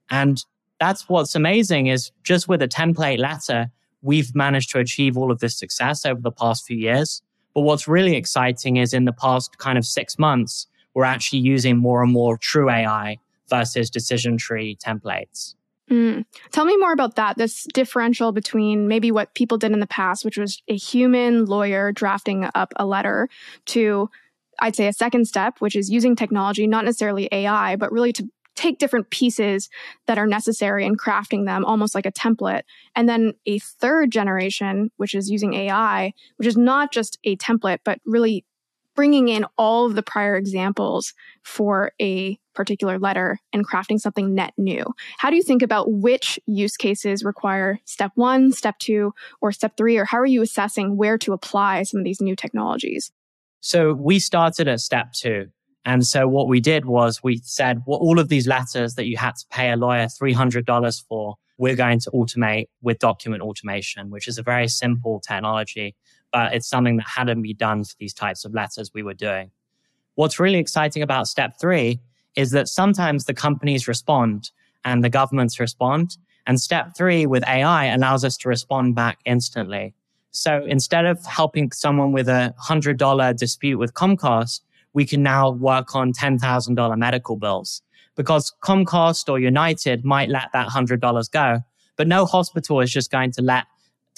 And 0.09 0.43
that's 0.79 1.07
what's 1.07 1.35
amazing 1.35 1.87
is 1.87 2.11
just 2.23 2.47
with 2.47 2.61
a 2.61 2.67
template 2.67 3.19
letter, 3.19 3.71
we've 4.01 4.35
managed 4.35 4.69
to 4.71 4.79
achieve 4.79 5.17
all 5.17 5.31
of 5.31 5.39
this 5.39 5.57
success 5.57 6.05
over 6.05 6.19
the 6.19 6.31
past 6.31 6.65
few 6.65 6.77
years. 6.77 7.21
But 7.53 7.61
what's 7.61 7.87
really 7.87 8.17
exciting 8.17 8.75
is 8.75 8.93
in 8.93 9.05
the 9.05 9.13
past 9.13 9.57
kind 9.57 9.77
of 9.77 9.85
six 9.85 10.19
months, 10.19 10.67
we're 10.93 11.05
actually 11.05 11.39
using 11.39 11.77
more 11.77 12.03
and 12.03 12.11
more 12.11 12.37
true 12.37 12.69
AI 12.69 13.17
versus 13.49 13.89
decision 13.89 14.37
tree 14.37 14.77
templates. 14.85 15.55
Mm. 15.89 16.25
Tell 16.51 16.65
me 16.65 16.77
more 16.77 16.93
about 16.93 17.15
that. 17.15 17.37
This 17.37 17.67
differential 17.73 18.31
between 18.31 18.87
maybe 18.87 19.11
what 19.11 19.35
people 19.35 19.57
did 19.57 19.71
in 19.71 19.79
the 19.79 19.87
past, 19.87 20.25
which 20.25 20.37
was 20.37 20.61
a 20.67 20.75
human 20.75 21.45
lawyer 21.45 21.91
drafting 21.91 22.49
up 22.55 22.73
a 22.77 22.85
letter, 22.85 23.29
to 23.67 24.09
I'd 24.59 24.75
say 24.75 24.87
a 24.87 24.93
second 24.93 25.27
step, 25.27 25.59
which 25.59 25.75
is 25.75 25.91
using 25.91 26.15
technology, 26.15 26.65
not 26.65 26.85
necessarily 26.85 27.29
AI, 27.31 27.75
but 27.75 27.91
really 27.91 28.13
to 28.13 28.29
take 28.55 28.79
different 28.79 29.09
pieces 29.09 29.69
that 30.07 30.17
are 30.17 30.25
necessary 30.25 30.85
and 30.85 30.99
crafting 30.99 31.45
them 31.45 31.65
almost 31.65 31.93
like 31.93 32.05
a 32.05 32.11
template. 32.11 32.61
And 32.95 33.07
then 33.07 33.33
a 33.45 33.59
third 33.59 34.11
generation, 34.11 34.91
which 34.97 35.13
is 35.13 35.29
using 35.29 35.53
AI, 35.53 36.13
which 36.37 36.47
is 36.47 36.57
not 36.57 36.91
just 36.91 37.19
a 37.25 37.35
template, 37.35 37.79
but 37.83 37.99
really 38.05 38.45
bringing 38.95 39.27
in 39.27 39.45
all 39.57 39.85
of 39.85 39.95
the 39.95 40.03
prior 40.03 40.37
examples 40.37 41.13
for 41.43 41.91
a 42.01 42.39
particular 42.55 42.97
letter 42.97 43.39
and 43.53 43.67
crafting 43.67 43.99
something 43.99 44.33
net 44.33 44.53
new. 44.57 44.83
How 45.17 45.29
do 45.29 45.35
you 45.35 45.43
think 45.43 45.61
about 45.61 45.91
which 45.91 46.39
use 46.47 46.77
cases 46.77 47.23
require 47.23 47.79
step 47.85 48.11
one, 48.15 48.51
step 48.51 48.79
two, 48.79 49.13
or 49.41 49.51
step 49.51 49.77
three? 49.77 49.97
Or 49.97 50.05
how 50.05 50.17
are 50.17 50.25
you 50.25 50.41
assessing 50.41 50.97
where 50.97 51.17
to 51.19 51.33
apply 51.33 51.83
some 51.83 51.99
of 51.99 52.03
these 52.05 52.21
new 52.21 52.35
technologies? 52.35 53.11
So 53.59 53.93
we 53.93 54.19
started 54.19 54.67
at 54.67 54.79
step 54.79 55.13
two. 55.13 55.47
And 55.85 56.05
so 56.05 56.27
what 56.27 56.47
we 56.47 56.59
did 56.59 56.85
was 56.85 57.21
we 57.23 57.37
said, 57.43 57.83
well, 57.85 57.99
all 57.99 58.19
of 58.19 58.29
these 58.29 58.47
letters 58.47 58.95
that 58.95 59.05
you 59.05 59.17
had 59.17 59.35
to 59.35 59.45
pay 59.51 59.71
a 59.71 59.75
lawyer 59.75 60.05
$300 60.05 61.03
for, 61.07 61.35
we're 61.57 61.75
going 61.75 61.99
to 62.01 62.11
automate 62.11 62.65
with 62.81 62.99
document 62.99 63.43
automation, 63.43 64.09
which 64.09 64.27
is 64.27 64.37
a 64.37 64.43
very 64.43 64.67
simple 64.67 65.19
technology, 65.19 65.95
but 66.31 66.53
it's 66.53 66.67
something 66.67 66.97
that 66.97 67.07
hadn't 67.07 67.41
been 67.41 67.55
done 67.55 67.83
for 67.83 67.93
these 67.99 68.13
types 68.13 68.45
of 68.45 68.53
letters 68.53 68.91
we 68.93 69.03
were 69.03 69.13
doing. 69.13 69.51
What's 70.15 70.39
really 70.39 70.59
exciting 70.59 71.03
about 71.03 71.27
step 71.27 71.59
three 71.59 72.01
is 72.35 72.51
that 72.51 72.67
sometimes 72.67 73.25
the 73.25 73.33
companies 73.33 73.87
respond 73.87 74.51
and 74.83 75.03
the 75.03 75.09
governments 75.09 75.59
respond. 75.59 76.17
And 76.47 76.59
step 76.59 76.95
three 76.95 77.25
with 77.25 77.43
AI 77.47 77.85
allows 77.85 78.23
us 78.23 78.37
to 78.37 78.49
respond 78.49 78.95
back 78.95 79.19
instantly. 79.25 79.95
So 80.31 80.65
instead 80.65 81.05
of 81.05 81.25
helping 81.25 81.71
someone 81.71 82.11
with 82.11 82.27
a 82.27 82.53
$100 82.61 83.37
dispute 83.37 83.77
with 83.77 83.93
Comcast, 83.93 84.61
we 84.93 85.05
can 85.05 85.23
now 85.23 85.51
work 85.51 85.95
on 85.95 86.13
$10,000 86.13 86.97
medical 86.97 87.35
bills 87.35 87.81
because 88.15 88.53
Comcast 88.61 89.29
or 89.29 89.39
United 89.39 90.05
might 90.05 90.29
let 90.29 90.49
that 90.53 90.67
$100 90.69 91.31
go, 91.31 91.59
but 91.95 92.07
no 92.07 92.25
hospital 92.25 92.81
is 92.81 92.91
just 92.91 93.11
going 93.11 93.31
to 93.31 93.41
let 93.41 93.65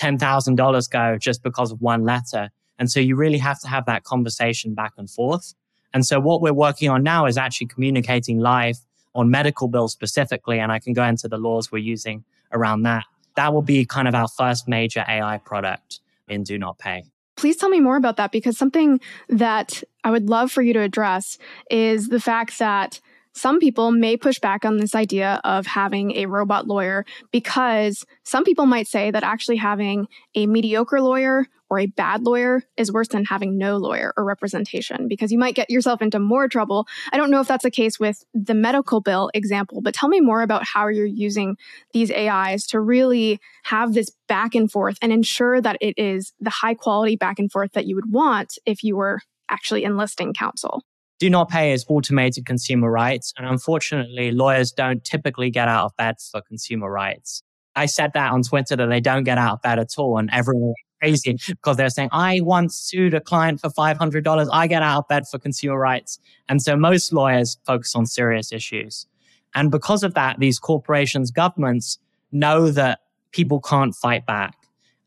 $10,000 0.02 0.90
go 0.90 1.18
just 1.18 1.44
because 1.44 1.72
of 1.72 1.82
one 1.82 2.04
letter. 2.04 2.50
And 2.80 2.92
so 2.92 3.00
you 3.00 3.16
really 3.16 3.40
have 3.40 3.60
to 3.62 3.68
have 3.68 3.86
that 3.86 4.04
conversation 4.04 4.76
back 4.76 4.94
and 4.98 5.10
forth. 5.10 5.54
And 5.94 6.06
so 6.06 6.20
what 6.20 6.42
we're 6.42 6.54
working 6.54 6.90
on 6.90 7.04
now 7.04 7.26
is 7.26 7.38
actually 7.38 7.68
communicating 7.68 8.40
live 8.40 8.78
on 9.16 9.32
medical 9.32 9.68
bills 9.68 9.92
specifically. 9.92 10.60
And 10.60 10.72
I 10.72 10.80
can 10.80 10.94
go 10.94 11.04
into 11.04 11.28
the 11.28 11.38
laws 11.38 11.72
we're 11.72 11.80
using 11.80 12.24
around 12.52 12.84
that. 12.84 13.06
That 13.36 13.54
will 13.54 13.62
be 13.62 13.86
kind 13.86 14.08
of 14.08 14.16
our 14.16 14.28
first 14.28 14.68
major 14.68 15.04
AI 15.08 15.38
product 15.40 16.00
in 16.28 16.44
Do 16.44 16.58
Not 16.58 16.78
Pay. 16.78 17.04
Please 17.36 17.56
tell 17.56 17.70
me 17.70 17.80
more 17.80 17.98
about 17.98 18.18
that 18.18 18.32
because 18.32 18.58
something 18.58 19.00
that 19.30 19.84
I 20.04 20.12
would 20.12 20.28
love 20.28 20.52
for 20.52 20.64
you 20.64 20.74
to 20.74 20.82
address 20.82 21.38
is 21.70 22.10
the 22.10 22.20
fact 22.20 22.58
that 22.60 23.00
some 23.34 23.60
people 23.60 23.92
may 23.92 24.18
push 24.18 24.40
back 24.40 24.66
on 24.66 24.78
this 24.78 24.96
idea 24.96 25.40
of 25.44 25.68
having 25.68 26.14
a 26.14 26.26
robot 26.26 26.68
lawyer 26.68 27.06
because 27.32 28.04
some 28.24 28.44
people 28.44 28.66
might 28.66 28.88
say 28.88 29.12
that 29.12 29.24
actually 29.24 29.58
having 29.58 30.08
a 30.34 30.48
mediocre 30.48 31.00
lawyer 31.00 31.46
or 31.70 31.80
a 31.80 31.88
bad 31.88 32.24
lawyer 32.24 32.64
is 32.78 32.92
worse 32.92 33.10
than 33.10 33.26
having 33.26 33.58
no 33.58 33.78
lawyer 33.78 34.14
or 34.18 34.24
representation 34.24 35.08
because 35.08 35.32
you 35.32 35.38
might 35.38 35.56
get 35.56 35.70
yourself 35.70 36.02
into 36.02 36.20
more 36.20 36.48
trouble. 36.48 36.88
I 37.12 37.18
don't 37.18 37.32
know 37.32 37.42
if 37.42 37.48
that's 37.48 37.64
the 37.64 37.72
case 37.72 38.00
with 38.00 38.24
the 38.34 38.54
medical 38.54 39.02
bill 39.02 39.30
example, 39.34 39.82
but 39.82 39.94
tell 39.94 40.10
me 40.10 40.20
more 40.20 40.42
about 40.42 40.64
how 40.66 40.88
you're 40.88 41.06
using 41.06 41.58
these 41.94 42.12
AIs 42.12 42.66
to 42.68 42.80
really 42.80 43.40
have 43.64 43.94
this 43.94 44.12
back 44.28 44.56
and 44.56 44.72
forth 44.72 44.98
and 45.02 45.12
ensure 45.12 45.62
that 45.62 45.78
it 45.82 45.94
is 45.98 46.34
the 46.40 46.50
high 46.50 46.74
quality 46.74 47.16
back 47.16 47.40
and 47.40 47.52
forth 47.52 47.74
that 47.74 47.86
you 47.86 47.96
would 47.96 48.12
want 48.12 48.58
if 48.66 48.84
you 48.84 48.96
were 48.96 49.20
actually 49.50 49.84
enlisting 49.84 50.34
counsel. 50.34 50.84
Do 51.20 51.30
not 51.30 51.50
pay 51.50 51.72
is 51.72 51.84
automated 51.90 52.46
consumer 52.46 52.92
rights. 52.92 53.34
And 53.38 53.48
unfortunately, 53.48 54.32
lawyers 54.32 54.72
don't 54.72 55.04
typically 55.04 55.50
get 55.50 55.68
out 55.68 55.86
of 55.86 55.96
bed 55.98 56.16
for 56.32 56.42
consumer 56.42 56.92
rights. 56.92 57.42
I 57.76 57.88
said 57.88 58.12
that 58.14 58.32
on 58.32 58.44
Twitter 58.44 58.76
that 58.76 58.90
they 58.90 59.00
don't 59.00 59.24
get 59.24 59.38
out 59.38 59.54
of 59.54 59.62
bed 59.62 59.80
at 59.80 59.90
all. 59.98 60.18
And 60.18 60.30
everyone 60.32 60.74
crazy 61.00 61.38
because 61.48 61.78
they're 61.78 61.90
saying, 61.90 62.10
I 62.12 62.42
once 62.42 62.76
sued 62.76 63.14
a 63.14 63.22
client 63.22 63.62
for 63.62 63.70
$500. 63.70 64.50
I 64.52 64.68
get 64.68 64.84
out 64.84 65.00
of 65.00 65.08
bed 65.08 65.28
for 65.28 65.40
consumer 65.40 65.78
rights. 65.78 66.20
And 66.50 66.62
so 66.62 66.76
most 66.76 67.14
lawyers 67.14 67.58
focus 67.66 67.96
on 67.96 68.06
serious 68.06 68.52
issues. 68.52 69.08
And 69.56 69.72
because 69.72 70.04
of 70.04 70.14
that, 70.14 70.40
these 70.40 70.60
corporations, 70.60 71.32
governments 71.32 72.00
know 72.32 72.70
that 72.72 73.00
people 73.32 73.60
can't 73.60 73.96
fight 73.96 74.26
back. 74.26 74.56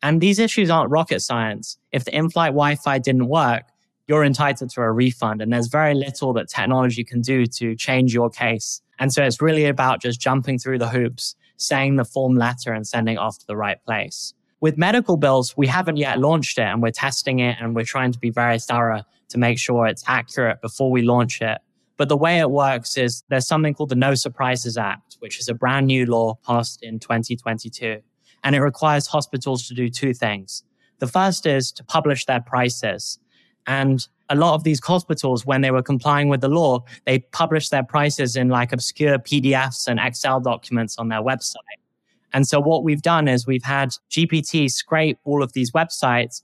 And 0.02 0.20
these 0.20 0.38
issues 0.38 0.70
aren't 0.70 0.90
rocket 0.90 1.20
science. 1.20 1.78
If 1.92 2.04
the 2.04 2.16
in 2.16 2.30
flight 2.30 2.52
Wi 2.52 2.76
Fi 2.76 2.98
didn't 2.98 3.28
work, 3.28 3.64
you're 4.08 4.24
entitled 4.24 4.70
to 4.70 4.80
a 4.80 4.90
refund. 4.90 5.42
And 5.42 5.52
there's 5.52 5.68
very 5.68 5.94
little 5.94 6.32
that 6.32 6.48
technology 6.48 7.04
can 7.04 7.20
do 7.20 7.46
to 7.46 7.76
change 7.76 8.12
your 8.14 8.30
case. 8.30 8.80
And 8.98 9.12
so 9.12 9.22
it's 9.22 9.40
really 9.40 9.66
about 9.66 10.02
just 10.02 10.20
jumping 10.20 10.58
through 10.58 10.78
the 10.78 10.88
hoops, 10.88 11.36
saying 11.58 11.96
the 11.96 12.04
form 12.04 12.34
letter 12.34 12.72
and 12.72 12.86
sending 12.86 13.14
it 13.16 13.18
off 13.18 13.38
to 13.38 13.46
the 13.46 13.56
right 13.56 13.82
place. 13.84 14.34
With 14.60 14.76
medical 14.76 15.16
bills, 15.16 15.56
we 15.56 15.66
haven't 15.66 15.96
yet 15.96 16.18
launched 16.18 16.58
it 16.58 16.62
and 16.62 16.82
we're 16.82 16.90
testing 16.90 17.38
it 17.38 17.56
and 17.60 17.74
we're 17.74 17.84
trying 17.84 18.12
to 18.12 18.18
be 18.18 18.30
very 18.30 18.58
thorough 18.58 19.02
to 19.30 19.38
make 19.38 19.58
sure 19.58 19.86
it's 19.86 20.04
accurate 20.06 20.60
before 20.60 20.90
we 20.90 21.02
launch 21.02 21.40
it. 21.40 21.58
But 21.96 22.08
the 22.08 22.16
way 22.16 22.38
it 22.38 22.50
works 22.50 22.96
is 22.96 23.22
there's 23.28 23.46
something 23.46 23.74
called 23.74 23.88
the 23.90 23.94
No 23.94 24.14
Surprises 24.14 24.76
Act, 24.76 25.16
which 25.20 25.38
is 25.38 25.48
a 25.48 25.54
brand 25.54 25.86
new 25.86 26.06
law 26.06 26.38
passed 26.46 26.82
in 26.82 26.98
2022. 26.98 28.00
And 28.42 28.54
it 28.54 28.60
requires 28.60 29.06
hospitals 29.06 29.66
to 29.68 29.74
do 29.74 29.88
two 29.88 30.14
things. 30.14 30.62
The 30.98 31.06
first 31.06 31.46
is 31.46 31.72
to 31.72 31.84
publish 31.84 32.26
their 32.26 32.40
prices. 32.40 33.18
And 33.66 34.06
a 34.28 34.34
lot 34.34 34.54
of 34.54 34.64
these 34.64 34.82
hospitals, 34.84 35.44
when 35.44 35.60
they 35.60 35.70
were 35.70 35.82
complying 35.82 36.28
with 36.28 36.40
the 36.40 36.48
law, 36.48 36.84
they 37.04 37.18
published 37.18 37.70
their 37.70 37.82
prices 37.82 38.36
in 38.36 38.48
like 38.48 38.72
obscure 38.72 39.18
PDFs 39.18 39.86
and 39.86 39.98
Excel 40.00 40.40
documents 40.40 40.98
on 40.98 41.08
their 41.08 41.22
website. 41.22 41.79
And 42.32 42.46
so 42.46 42.60
what 42.60 42.84
we've 42.84 43.02
done 43.02 43.28
is 43.28 43.46
we've 43.46 43.64
had 43.64 43.90
GPT 44.10 44.70
scrape 44.70 45.18
all 45.24 45.42
of 45.42 45.52
these 45.52 45.72
websites, 45.72 46.42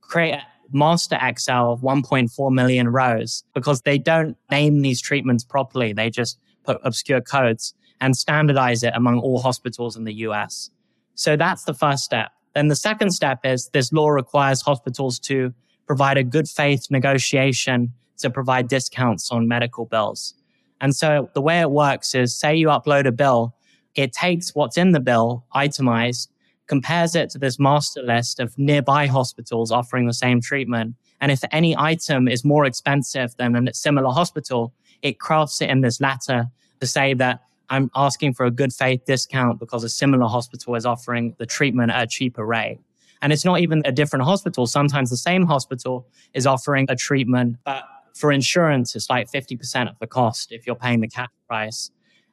create 0.00 0.34
a 0.34 0.42
master 0.72 1.18
Excel 1.20 1.72
of 1.72 1.80
1.4 1.80 2.52
million 2.52 2.88
rows 2.88 3.44
because 3.54 3.82
they 3.82 3.98
don't 3.98 4.36
name 4.50 4.82
these 4.82 5.00
treatments 5.00 5.44
properly. 5.44 5.92
They 5.92 6.10
just 6.10 6.38
put 6.64 6.78
obscure 6.82 7.20
codes 7.20 7.74
and 8.00 8.16
standardize 8.16 8.82
it 8.82 8.92
among 8.94 9.20
all 9.20 9.40
hospitals 9.40 9.96
in 9.96 10.04
the 10.04 10.14
US. 10.14 10.70
So 11.14 11.36
that's 11.36 11.64
the 11.64 11.74
first 11.74 12.04
step. 12.04 12.30
Then 12.54 12.68
the 12.68 12.76
second 12.76 13.10
step 13.10 13.40
is 13.44 13.68
this 13.72 13.92
law 13.92 14.08
requires 14.08 14.62
hospitals 14.62 15.18
to 15.20 15.52
provide 15.86 16.18
a 16.18 16.24
good 16.24 16.48
faith 16.48 16.86
negotiation 16.90 17.92
to 18.18 18.30
provide 18.30 18.68
discounts 18.68 19.30
on 19.30 19.46
medical 19.46 19.84
bills. 19.84 20.34
And 20.80 20.94
so 20.94 21.30
the 21.34 21.40
way 21.40 21.60
it 21.60 21.70
works 21.70 22.14
is 22.14 22.38
say 22.38 22.54
you 22.56 22.68
upload 22.68 23.06
a 23.06 23.12
bill, 23.12 23.54
it 23.96 24.12
takes 24.12 24.54
what's 24.54 24.76
in 24.76 24.92
the 24.92 25.00
bill 25.00 25.44
itemized, 25.52 26.30
compares 26.66 27.14
it 27.14 27.30
to 27.30 27.38
this 27.38 27.58
master 27.58 28.02
list 28.02 28.40
of 28.40 28.56
nearby 28.58 29.06
hospitals 29.06 29.72
offering 29.72 30.06
the 30.06 30.12
same 30.12 30.40
treatment. 30.40 30.94
And 31.20 31.32
if 31.32 31.42
any 31.50 31.76
item 31.76 32.28
is 32.28 32.44
more 32.44 32.64
expensive 32.64 33.34
than 33.36 33.68
a 33.68 33.74
similar 33.74 34.10
hospital, 34.10 34.72
it 35.02 35.18
crafts 35.18 35.60
it 35.60 35.70
in 35.70 35.80
this 35.80 36.00
letter 36.00 36.46
to 36.80 36.86
say 36.86 37.14
that 37.14 37.40
I'm 37.68 37.90
asking 37.94 38.34
for 38.34 38.46
a 38.46 38.50
good 38.50 38.72
faith 38.72 39.04
discount 39.06 39.58
because 39.58 39.82
a 39.82 39.88
similar 39.88 40.26
hospital 40.26 40.74
is 40.74 40.86
offering 40.86 41.34
the 41.38 41.46
treatment 41.46 41.90
at 41.90 42.02
a 42.02 42.06
cheaper 42.06 42.44
rate. 42.44 42.78
And 43.22 43.32
it's 43.32 43.44
not 43.44 43.60
even 43.60 43.82
a 43.84 43.92
different 43.92 44.24
hospital. 44.24 44.66
Sometimes 44.66 45.10
the 45.10 45.16
same 45.16 45.46
hospital 45.46 46.06
is 46.34 46.46
offering 46.46 46.86
a 46.88 46.96
treatment, 46.96 47.56
but 47.64 47.84
for 48.14 48.30
insurance, 48.30 48.94
it's 48.94 49.10
like 49.10 49.30
50% 49.30 49.90
of 49.90 49.98
the 49.98 50.06
cost 50.06 50.52
if 50.52 50.66
you're 50.66 50.76
paying 50.76 51.00
the 51.00 51.08
cap 51.08 51.30
price. 51.48 51.90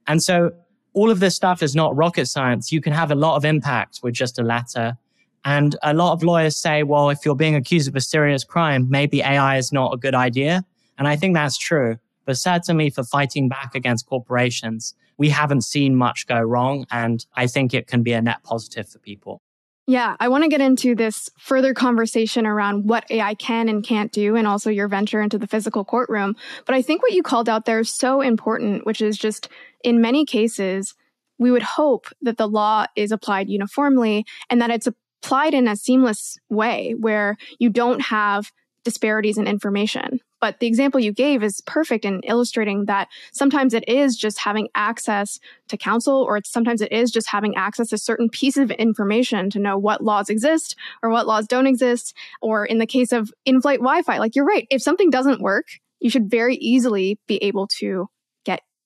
And 0.08 0.22
so 0.22 0.52
all 0.94 1.10
of 1.10 1.20
this 1.20 1.36
stuff 1.36 1.62
is 1.62 1.76
not 1.76 1.96
rocket 1.96 2.28
science. 2.28 2.72
You 2.72 2.82
can 2.82 2.94
have 2.94 3.12
a 3.12 3.16
lot 3.16 3.36
of 3.36 3.46
impact 3.46 4.00
with 4.04 4.14
just 4.14 4.40
a 4.40 4.44
letter. 4.44 4.98
And 5.46 5.76
a 5.84 5.94
lot 5.94 6.14
of 6.14 6.24
lawyers 6.24 6.56
say, 6.56 6.84
well, 6.84 7.10
if 7.10 7.26
you're 7.26 7.36
being 7.36 7.56
accused 7.56 7.88
of 7.88 7.96
a 7.96 8.02
serious 8.02 8.44
crime, 8.44 8.90
maybe 8.90 9.22
AI 9.22 9.58
is 9.58 9.74
not 9.74 9.94
a 9.94 9.98
good 9.98 10.16
idea. 10.16 10.64
And 10.98 11.08
I 11.08 11.16
think 11.16 11.34
that's 11.34 11.58
true. 11.58 11.98
But 12.26 12.38
certainly 12.38 12.90
for 12.90 13.04
fighting 13.04 13.50
back 13.50 13.76
against 13.76 14.06
corporations, 14.06 14.96
we 15.18 15.30
haven't 15.30 15.64
seen 15.64 15.96
much 15.96 16.28
go 16.28 16.40
wrong. 16.40 16.86
And 16.92 17.26
I 17.36 17.48
think 17.48 17.74
it 17.74 17.88
can 17.88 18.04
be 18.04 18.14
a 18.14 18.22
net 18.22 18.44
positive 18.44 18.88
for 18.88 19.00
people. 19.00 19.42
Yeah, 19.86 20.16
I 20.20 20.30
want 20.30 20.46
to 20.46 20.50
get 20.50 20.62
into 20.62 20.96
this 20.96 21.30
further 21.38 21.74
conversation 21.74 22.46
around 22.46 22.88
what 22.88 23.10
AI 23.12 23.36
can 23.36 23.68
and 23.68 23.84
can't 23.84 24.14
do, 24.14 24.38
and 24.38 24.48
also 24.48 24.70
your 24.70 24.88
venture 24.88 25.22
into 25.22 25.38
the 25.38 25.48
physical 25.48 25.84
courtroom. 25.84 26.38
But 26.66 26.76
I 26.76 26.82
think 26.82 27.02
what 27.02 27.12
you 27.12 27.22
called 27.22 27.50
out 27.50 27.66
there 27.66 27.82
is 27.82 27.90
so 27.90 28.22
important, 28.22 28.86
which 28.86 29.02
is 29.02 29.18
just 29.18 29.50
in 29.84 30.00
many 30.00 30.26
cases, 30.26 30.96
we 31.38 31.52
would 31.52 31.64
hope 31.64 32.08
that 32.22 32.38
the 32.38 32.48
law 32.48 32.86
is 32.96 33.12
applied 33.12 33.50
uniformly 33.50 34.26
and 34.50 34.62
that 34.62 34.70
it's 34.70 34.88
applied 34.88 35.54
in 35.54 35.68
a 35.68 35.76
seamless 35.76 36.38
way 36.50 36.96
where 36.98 37.36
you 37.60 37.70
don't 37.70 38.04
have 38.04 38.52
disparities 38.86 39.38
in 39.38 39.48
information. 39.48 40.22
But 40.44 40.60
the 40.60 40.68
example 40.68 41.00
you 41.00 41.14
gave 41.14 41.42
is 41.42 41.62
perfect 41.62 42.04
in 42.04 42.20
illustrating 42.24 42.84
that 42.88 43.08
sometimes 43.32 43.74
it 43.74 43.88
is 43.88 44.18
just 44.18 44.38
having 44.38 44.68
access 44.76 45.40
to 45.70 45.78
counsel, 45.78 46.16
or 46.16 46.42
sometimes 46.44 46.82
it 46.82 46.92
is 46.92 47.12
just 47.12 47.30
having 47.30 47.56
access 47.56 47.88
to 47.92 47.98
certain 47.98 48.28
pieces 48.28 48.64
of 48.64 48.72
information 48.72 49.50
to 49.52 49.60
know 49.60 49.78
what 49.78 50.04
laws 50.04 50.28
exist 50.28 50.76
or 51.02 51.10
what 51.10 51.28
laws 51.28 51.48
don't 51.48 51.66
exist. 51.66 52.14
Or 52.42 52.66
in 52.66 52.80
the 52.80 52.86
case 52.86 53.14
of 53.14 53.32
in 53.46 53.62
flight 53.62 53.80
Wi 53.80 54.02
Fi, 54.02 54.18
like 54.18 54.36
you're 54.36 54.44
right, 54.44 54.68
if 54.70 54.82
something 54.82 55.10
doesn't 55.10 55.40
work, 55.40 55.68
you 56.02 56.10
should 56.10 56.30
very 56.30 56.58
easily 56.58 57.18
be 57.26 57.38
able 57.38 57.70
to 57.80 58.10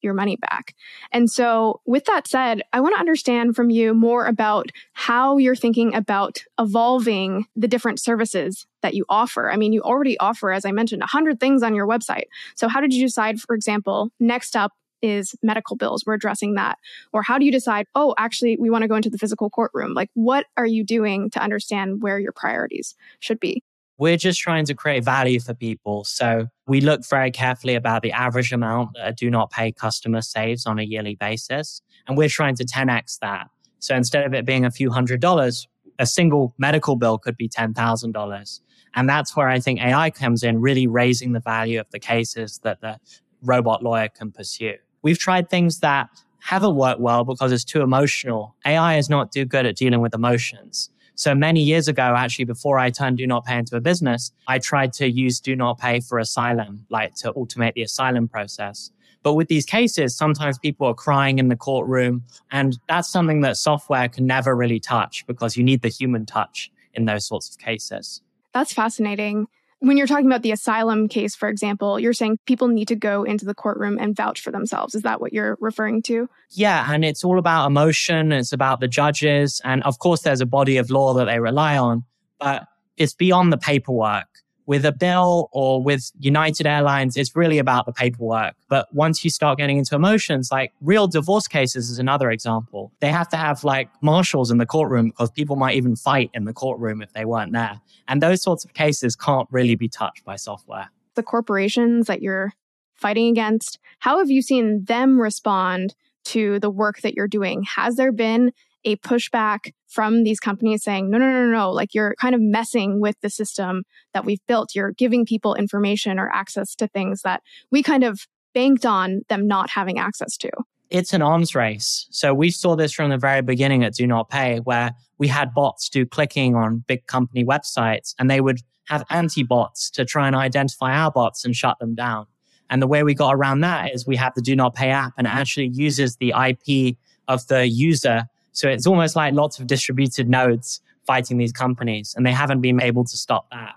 your 0.01 0.13
money 0.13 0.37
back. 0.37 0.75
And 1.11 1.29
so, 1.29 1.81
with 1.85 2.05
that 2.05 2.27
said, 2.27 2.61
I 2.73 2.81
want 2.81 2.95
to 2.95 2.99
understand 2.99 3.55
from 3.55 3.69
you 3.69 3.93
more 3.93 4.25
about 4.25 4.71
how 4.93 5.37
you're 5.37 5.55
thinking 5.55 5.95
about 5.95 6.39
evolving 6.59 7.45
the 7.55 7.67
different 7.67 7.99
services 7.99 8.65
that 8.81 8.93
you 8.93 9.05
offer. 9.09 9.51
I 9.51 9.57
mean, 9.57 9.73
you 9.73 9.81
already 9.81 10.17
offer, 10.19 10.51
as 10.51 10.65
I 10.65 10.71
mentioned, 10.71 11.01
100 11.01 11.39
things 11.39 11.63
on 11.63 11.75
your 11.75 11.87
website. 11.87 12.25
So, 12.55 12.67
how 12.67 12.81
did 12.81 12.93
you 12.93 13.05
decide, 13.05 13.39
for 13.39 13.55
example, 13.55 14.09
next 14.19 14.55
up 14.55 14.73
is 15.01 15.35
medical 15.43 15.75
bills? 15.75 16.05
We're 16.05 16.15
addressing 16.15 16.55
that. 16.55 16.77
Or 17.13 17.21
how 17.21 17.37
do 17.37 17.45
you 17.45 17.51
decide, 17.51 17.87
oh, 17.95 18.15
actually, 18.17 18.57
we 18.59 18.69
want 18.69 18.83
to 18.83 18.87
go 18.87 18.95
into 18.95 19.09
the 19.09 19.17
physical 19.17 19.49
courtroom? 19.49 19.93
Like, 19.93 20.09
what 20.13 20.45
are 20.57 20.65
you 20.65 20.83
doing 20.83 21.29
to 21.31 21.39
understand 21.39 22.01
where 22.01 22.19
your 22.19 22.31
priorities 22.31 22.95
should 23.19 23.39
be? 23.39 23.63
We're 23.99 24.17
just 24.17 24.39
trying 24.39 24.65
to 24.65 24.75
create 24.75 25.03
value 25.03 25.39
for 25.39 25.53
people. 25.53 26.03
So 26.03 26.47
we 26.67 26.81
look 26.81 27.07
very 27.07 27.31
carefully 27.31 27.75
about 27.75 28.03
the 28.03 28.11
average 28.11 28.51
amount 28.51 28.91
that 28.93 29.07
a 29.07 29.13
do 29.13 29.29
not 29.29 29.49
pay 29.49 29.71
customer 29.71 30.21
saves 30.21 30.65
on 30.65 30.77
a 30.77 30.83
yearly 30.83 31.15
basis. 31.15 31.81
And 32.07 32.17
we're 32.17 32.29
trying 32.29 32.55
to 32.57 32.65
10x 32.65 33.19
that. 33.19 33.49
So 33.79 33.95
instead 33.95 34.25
of 34.25 34.33
it 34.33 34.45
being 34.45 34.65
a 34.65 34.71
few 34.71 34.91
hundred 34.91 35.19
dollars, 35.19 35.67
a 35.99 36.05
single 36.05 36.53
medical 36.57 36.95
bill 36.95 37.17
could 37.17 37.37
be 37.37 37.49
$10,000. 37.49 38.59
And 38.95 39.09
that's 39.09 39.35
where 39.35 39.47
I 39.47 39.59
think 39.59 39.79
AI 39.79 40.09
comes 40.11 40.43
in, 40.43 40.61
really 40.61 40.87
raising 40.87 41.33
the 41.33 41.39
value 41.39 41.79
of 41.79 41.89
the 41.91 41.99
cases 41.99 42.59
that 42.63 42.81
the 42.81 42.99
robot 43.41 43.83
lawyer 43.83 44.09
can 44.09 44.31
pursue. 44.31 44.75
We've 45.01 45.19
tried 45.19 45.49
things 45.49 45.79
that 45.79 46.09
haven't 46.39 46.75
worked 46.75 47.01
well 47.01 47.23
because 47.23 47.51
it's 47.51 47.63
too 47.63 47.81
emotional. 47.81 48.55
AI 48.65 48.97
is 48.97 49.09
not 49.09 49.31
too 49.31 49.45
good 49.45 49.65
at 49.65 49.75
dealing 49.75 50.01
with 50.01 50.13
emotions. 50.13 50.89
So 51.17 51.33
many 51.33 51.63
years 51.63 51.87
ago, 51.87 52.13
actually, 52.15 52.45
before 52.45 52.77
I 52.77 52.91
turned 52.91 53.17
Do 53.17 53.25
Not 53.25 53.43
Pay 53.43 53.57
into 53.57 53.75
a 53.75 53.81
business, 53.81 54.31
I 54.47 54.59
tried 54.59 54.93
to 54.93 55.09
use 55.09 55.39
Do 55.39 55.55
Not 55.55 55.79
Pay 55.79 55.99
for 55.99 56.19
asylum, 56.19 56.85
like 56.91 57.15
to 57.15 57.33
automate 57.33 57.73
the 57.73 57.81
asylum 57.81 58.27
process. 58.27 58.91
But 59.23 59.33
with 59.33 59.47
these 59.47 59.65
cases, 59.65 60.15
sometimes 60.15 60.59
people 60.59 60.85
are 60.85 60.93
crying 60.93 61.39
in 61.39 61.47
the 61.47 61.55
courtroom. 61.55 62.23
And 62.51 62.77
that's 62.87 63.09
something 63.09 63.41
that 63.41 63.57
software 63.57 64.07
can 64.07 64.27
never 64.27 64.55
really 64.55 64.79
touch 64.79 65.25
because 65.25 65.57
you 65.57 65.63
need 65.63 65.81
the 65.81 65.89
human 65.89 66.27
touch 66.27 66.71
in 66.93 67.05
those 67.05 67.25
sorts 67.25 67.49
of 67.49 67.57
cases. 67.57 68.21
That's 68.53 68.71
fascinating. 68.71 69.47
When 69.79 69.95
you're 69.95 70.07
talking 70.07 70.25
about 70.25 70.41
the 70.41 70.51
asylum 70.51 71.07
case, 71.07 71.35
for 71.35 71.49
example, 71.49 71.99
you're 71.99 72.13
saying 72.13 72.39
people 72.45 72.67
need 72.67 72.87
to 72.87 72.95
go 72.95 73.23
into 73.23 73.45
the 73.45 73.53
courtroom 73.53 73.97
and 73.99 74.15
vouch 74.15 74.41
for 74.41 74.51
themselves. 74.51 74.95
Is 74.95 75.03
that 75.03 75.21
what 75.21 75.33
you're 75.33 75.57
referring 75.59 76.01
to? 76.03 76.27
Yeah. 76.49 76.91
And 76.91 77.05
it's 77.05 77.23
all 77.23 77.37
about 77.37 77.67
emotion. 77.67 78.31
It's 78.31 78.51
about 78.51 78.79
the 78.79 78.87
judges. 78.87 79.61
And 79.63 79.83
of 79.83 79.99
course, 79.99 80.21
there's 80.21 80.41
a 80.41 80.47
body 80.47 80.77
of 80.77 80.89
law 80.89 81.13
that 81.13 81.25
they 81.25 81.39
rely 81.39 81.77
on, 81.77 82.05
but 82.39 82.67
it's 82.97 83.13
beyond 83.13 83.53
the 83.53 83.57
paperwork. 83.57 84.27
With 84.67 84.85
a 84.85 84.91
bill 84.91 85.49
or 85.53 85.81
with 85.81 86.11
United 86.19 86.67
Airlines, 86.67 87.17
it's 87.17 87.35
really 87.35 87.57
about 87.57 87.85
the 87.85 87.93
paperwork. 87.93 88.53
But 88.67 88.93
once 88.93 89.23
you 89.23 89.31
start 89.31 89.57
getting 89.57 89.77
into 89.77 89.95
emotions, 89.95 90.51
like 90.51 90.73
real 90.81 91.07
divorce 91.07 91.47
cases 91.47 91.89
is 91.89 91.97
another 91.97 92.29
example. 92.29 92.91
They 92.99 93.09
have 93.09 93.29
to 93.29 93.37
have 93.37 93.63
like 93.63 93.89
marshals 94.01 94.51
in 94.51 94.57
the 94.57 94.65
courtroom 94.65 95.07
because 95.07 95.31
people 95.31 95.55
might 95.55 95.75
even 95.75 95.95
fight 95.95 96.29
in 96.33 96.43
the 96.43 96.53
courtroom 96.53 97.01
if 97.01 97.13
they 97.13 97.25
weren't 97.25 97.53
there. 97.53 97.79
And 98.07 98.21
those 98.21 98.43
sorts 98.43 98.65
of 98.65 98.73
cases 98.73 99.15
can't 99.15 99.47
really 99.51 99.75
be 99.75 99.87
touched 99.87 100.23
by 100.25 100.35
software. 100.35 100.89
The 101.15 101.23
corporations 101.23 102.07
that 102.07 102.21
you're 102.21 102.51
fighting 102.93 103.29
against, 103.29 103.79
how 103.99 104.19
have 104.19 104.29
you 104.29 104.41
seen 104.41 104.83
them 104.83 105.19
respond 105.19 105.95
to 106.25 106.59
the 106.59 106.69
work 106.69 107.01
that 107.01 107.13
you're 107.15 107.27
doing? 107.27 107.63
Has 107.63 107.95
there 107.95 108.11
been 108.11 108.51
a 108.87 108.95
pushback 108.95 109.73
from 109.87 110.23
these 110.23 110.39
companies 110.39 110.81
saying, 110.81 111.09
no, 111.09 111.17
no, 111.17 111.29
no, 111.29 111.47
no, 111.47 111.71
like 111.71 111.93
you're 111.93 112.15
kind 112.21 112.33
of 112.33 112.39
messing 112.39 113.01
with 113.01 113.15
the 113.21 113.29
system 113.29 113.83
that 114.13 114.23
we've 114.23 114.39
built. 114.47 114.73
You're 114.73 114.91
giving 114.91 115.25
people 115.25 115.55
information 115.55 116.17
or 116.17 116.29
access 116.29 116.73
to 116.75 116.87
things 116.87 117.21
that 117.23 117.43
we 117.69 117.83
kind 117.83 118.05
of 118.05 118.21
banked 118.53 118.85
on 118.85 119.23
them 119.27 119.45
not 119.45 119.69
having 119.69 119.99
access 119.99 120.37
to. 120.37 120.49
It's 120.89 121.11
an 121.11 121.21
arms 121.21 121.53
race. 121.53 122.07
So 122.11 122.33
we 122.33 122.49
saw 122.49 122.77
this 122.77 122.93
from 122.93 123.09
the 123.09 123.17
very 123.17 123.41
beginning 123.41 123.83
at 123.83 123.93
Do 123.93 124.07
Not 124.07 124.29
Pay, 124.29 124.59
where 124.59 124.91
we 125.17 125.27
had 125.27 125.53
bots 125.53 125.89
do 125.89 126.05
clicking 126.05 126.55
on 126.55 126.85
big 126.87 127.07
company 127.07 127.43
websites 127.43 128.15
and 128.17 128.31
they 128.31 128.39
would 128.39 128.61
have 128.85 129.03
anti 129.09 129.43
bots 129.43 129.89
to 129.91 130.05
try 130.05 130.27
and 130.27 130.35
identify 130.35 130.93
our 130.93 131.11
bots 131.11 131.43
and 131.43 131.53
shut 131.53 131.77
them 131.79 131.93
down. 131.93 132.25
And 132.69 132.81
the 132.81 132.87
way 132.87 133.03
we 133.03 133.13
got 133.13 133.35
around 133.35 133.61
that 133.61 133.93
is 133.93 134.07
we 134.07 134.15
have 134.15 134.33
the 134.33 134.41
Do 134.41 134.55
Not 134.55 134.75
Pay 134.75 134.91
app 134.91 135.11
and 135.17 135.27
it 135.27 135.33
actually 135.33 135.67
uses 135.73 136.15
the 136.15 136.29
IP 136.29 136.95
of 137.27 137.45
the 137.47 137.67
user 137.67 138.27
so 138.57 138.67
it's 138.67 138.87
almost 138.87 139.15
like 139.15 139.35
lots 139.35 139.59
of 139.59 139.67
distributed 139.67 140.27
nodes 140.27 140.81
fighting 141.05 141.37
these 141.37 141.51
companies, 141.51 142.15
and 142.17 142.25
they 142.25 142.31
haven't 142.31 142.59
been 142.59 142.81
able 142.81 143.03
to 143.05 143.15
stop 143.15 143.47
that. 143.51 143.75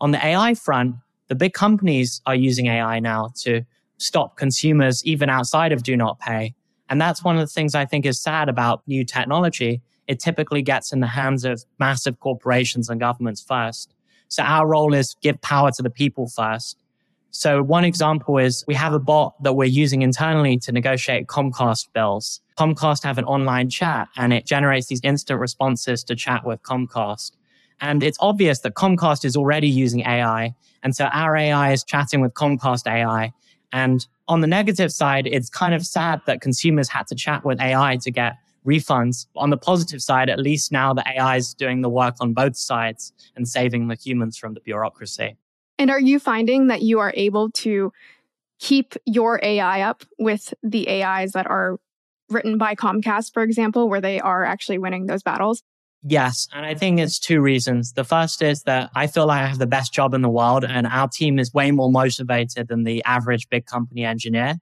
On 0.00 0.12
the 0.12 0.24
AI 0.24 0.54
front, 0.54 0.94
the 1.26 1.34
big 1.34 1.52
companies 1.52 2.22
are 2.26 2.36
using 2.36 2.68
AI 2.68 3.00
now 3.00 3.32
to 3.40 3.62
stop 3.98 4.36
consumers 4.36 5.04
even 5.04 5.28
outside 5.28 5.72
of 5.72 5.82
do 5.82 5.96
not 5.96 6.20
pay. 6.20 6.54
And 6.88 7.00
that's 7.00 7.24
one 7.24 7.34
of 7.34 7.40
the 7.40 7.52
things 7.52 7.74
I 7.74 7.84
think 7.84 8.06
is 8.06 8.22
sad 8.22 8.48
about 8.48 8.86
new 8.86 9.04
technology. 9.04 9.82
It 10.06 10.20
typically 10.20 10.62
gets 10.62 10.92
in 10.92 11.00
the 11.00 11.08
hands 11.08 11.44
of 11.44 11.64
massive 11.80 12.20
corporations 12.20 12.88
and 12.88 13.00
governments 13.00 13.42
first. 13.42 13.92
So 14.28 14.44
our 14.44 14.64
role 14.64 14.94
is 14.94 15.16
give 15.20 15.40
power 15.40 15.72
to 15.72 15.82
the 15.82 15.90
people 15.90 16.28
first. 16.28 16.79
So 17.32 17.62
one 17.62 17.84
example 17.84 18.38
is 18.38 18.64
we 18.66 18.74
have 18.74 18.92
a 18.92 18.98
bot 18.98 19.40
that 19.42 19.54
we're 19.54 19.64
using 19.64 20.02
internally 20.02 20.58
to 20.58 20.72
negotiate 20.72 21.28
Comcast 21.28 21.92
bills. 21.92 22.40
Comcast 22.58 23.04
have 23.04 23.18
an 23.18 23.24
online 23.24 23.70
chat 23.70 24.08
and 24.16 24.32
it 24.32 24.46
generates 24.46 24.88
these 24.88 25.00
instant 25.04 25.38
responses 25.38 26.02
to 26.04 26.16
chat 26.16 26.44
with 26.44 26.60
Comcast. 26.62 27.32
And 27.80 28.02
it's 28.02 28.18
obvious 28.20 28.60
that 28.60 28.74
Comcast 28.74 29.24
is 29.24 29.36
already 29.36 29.68
using 29.68 30.00
AI. 30.00 30.54
And 30.82 30.94
so 30.94 31.06
our 31.06 31.36
AI 31.36 31.72
is 31.72 31.84
chatting 31.84 32.20
with 32.20 32.34
Comcast 32.34 32.90
AI. 32.90 33.32
And 33.72 34.06
on 34.26 34.40
the 34.40 34.46
negative 34.48 34.92
side, 34.92 35.26
it's 35.26 35.48
kind 35.48 35.72
of 35.72 35.86
sad 35.86 36.20
that 36.26 36.40
consumers 36.40 36.88
had 36.88 37.06
to 37.06 37.14
chat 37.14 37.44
with 37.44 37.60
AI 37.60 37.96
to 37.98 38.10
get 38.10 38.38
refunds. 38.66 39.26
On 39.36 39.50
the 39.50 39.56
positive 39.56 40.02
side, 40.02 40.28
at 40.28 40.38
least 40.38 40.72
now 40.72 40.92
the 40.92 41.04
AI 41.08 41.36
is 41.36 41.54
doing 41.54 41.80
the 41.80 41.88
work 41.88 42.16
on 42.20 42.34
both 42.34 42.56
sides 42.56 43.12
and 43.36 43.48
saving 43.48 43.88
the 43.88 43.94
humans 43.94 44.36
from 44.36 44.54
the 44.54 44.60
bureaucracy. 44.60 45.36
And 45.80 45.90
are 45.90 45.98
you 45.98 46.18
finding 46.18 46.66
that 46.66 46.82
you 46.82 46.98
are 46.98 47.10
able 47.16 47.50
to 47.52 47.90
keep 48.58 48.96
your 49.06 49.40
AI 49.42 49.80
up 49.80 50.04
with 50.18 50.52
the 50.62 50.86
AIs 50.90 51.32
that 51.32 51.46
are 51.46 51.78
written 52.28 52.58
by 52.58 52.74
Comcast, 52.74 53.32
for 53.32 53.42
example, 53.42 53.88
where 53.88 54.02
they 54.02 54.20
are 54.20 54.44
actually 54.44 54.76
winning 54.76 55.06
those 55.06 55.22
battles? 55.22 55.62
Yes. 56.02 56.48
And 56.52 56.66
I 56.66 56.74
think 56.74 57.00
it's 57.00 57.18
two 57.18 57.40
reasons. 57.40 57.94
The 57.94 58.04
first 58.04 58.42
is 58.42 58.64
that 58.64 58.90
I 58.94 59.06
feel 59.06 59.26
like 59.26 59.40
I 59.40 59.46
have 59.46 59.58
the 59.58 59.66
best 59.66 59.94
job 59.94 60.12
in 60.12 60.20
the 60.20 60.28
world 60.28 60.66
and 60.66 60.86
our 60.86 61.08
team 61.08 61.38
is 61.38 61.54
way 61.54 61.70
more 61.70 61.90
motivated 61.90 62.68
than 62.68 62.84
the 62.84 63.02
average 63.04 63.48
big 63.48 63.64
company 63.64 64.04
engineer. 64.04 64.56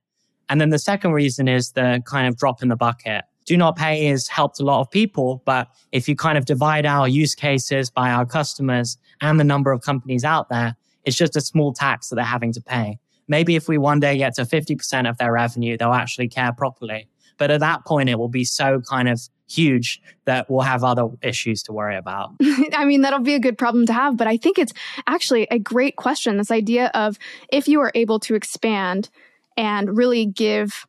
And 0.49 0.61
then 0.61 0.71
the 0.71 0.79
second 0.79 1.15
reason 1.15 1.49
is 1.49 1.73
the 1.73 2.01
kind 2.07 2.29
of 2.29 2.37
drop 2.37 2.63
in 2.63 2.69
the 2.69 2.77
bucket. 2.77 3.25
Do 3.45 3.57
not 3.57 3.75
pay 3.75 4.05
has 4.07 4.29
helped 4.29 4.61
a 4.61 4.65
lot 4.65 4.83
of 4.83 4.91
people, 4.93 5.43
but 5.45 5.67
if 5.91 6.09
you 6.09 6.15
kind 6.15 6.39
of 6.39 6.45
divide 6.45 6.87
our 6.87 7.09
use 7.09 7.35
cases 7.35 7.91
by 7.91 8.13
our 8.13 8.25
customers 8.25 8.99
and 9.21 9.41
the 9.41 9.45
number 9.45 9.73
of 9.73 9.83
companies 9.83 10.25
out 10.25 10.49
there, 10.49 10.77
it's 11.09 11.17
just 11.17 11.37
a 11.37 11.41
small 11.41 11.73
tax 11.73 12.09
that 12.09 12.17
they're 12.17 12.25
having 12.25 12.53
to 12.53 12.61
pay. 12.61 12.99
Maybe 13.27 13.57
if 13.57 13.67
we 13.67 13.79
one 13.79 13.99
day 13.99 14.19
get 14.19 14.35
to 14.35 14.43
50% 14.43 15.09
of 15.09 15.17
their 15.17 15.33
revenue, 15.33 15.77
they'll 15.77 15.93
actually 15.93 16.29
care 16.29 16.53
properly. 16.53 17.09
But 17.39 17.51
at 17.51 17.61
that 17.61 17.87
point, 17.87 18.11
it 18.11 18.19
will 18.19 18.29
be 18.29 18.45
so 18.45 18.81
kind 18.81 19.09
of 19.09 19.21
huge 19.49 20.03
that 20.27 20.51
we'll 20.51 20.61
have 20.61 20.85
other 20.85 21.07
issues 21.23 21.63
to 21.63 21.73
worry 21.73 21.97
about. 21.97 22.33
I 22.75 22.85
mean, 22.85 23.01
that'll 23.01 23.21
be 23.21 23.35
a 23.35 23.41
good 23.41 23.57
problem 23.57 23.87
to 23.87 23.93
have, 23.93 24.17
but 24.17 24.27
I 24.27 24.37
think 24.37 24.59
it's 24.59 24.75
actually 25.07 25.47
a 25.51 25.59
great 25.59 25.97
question. 25.97 26.37
This 26.37 26.51
idea 26.51 26.91
of 26.95 27.19
if 27.51 27.69
you 27.69 27.81
are 27.81 27.93
able 27.95 28.21
to 28.21 28.35
expand 28.35 29.09
and 29.57 29.97
really 29.97 30.27
give 30.27 30.87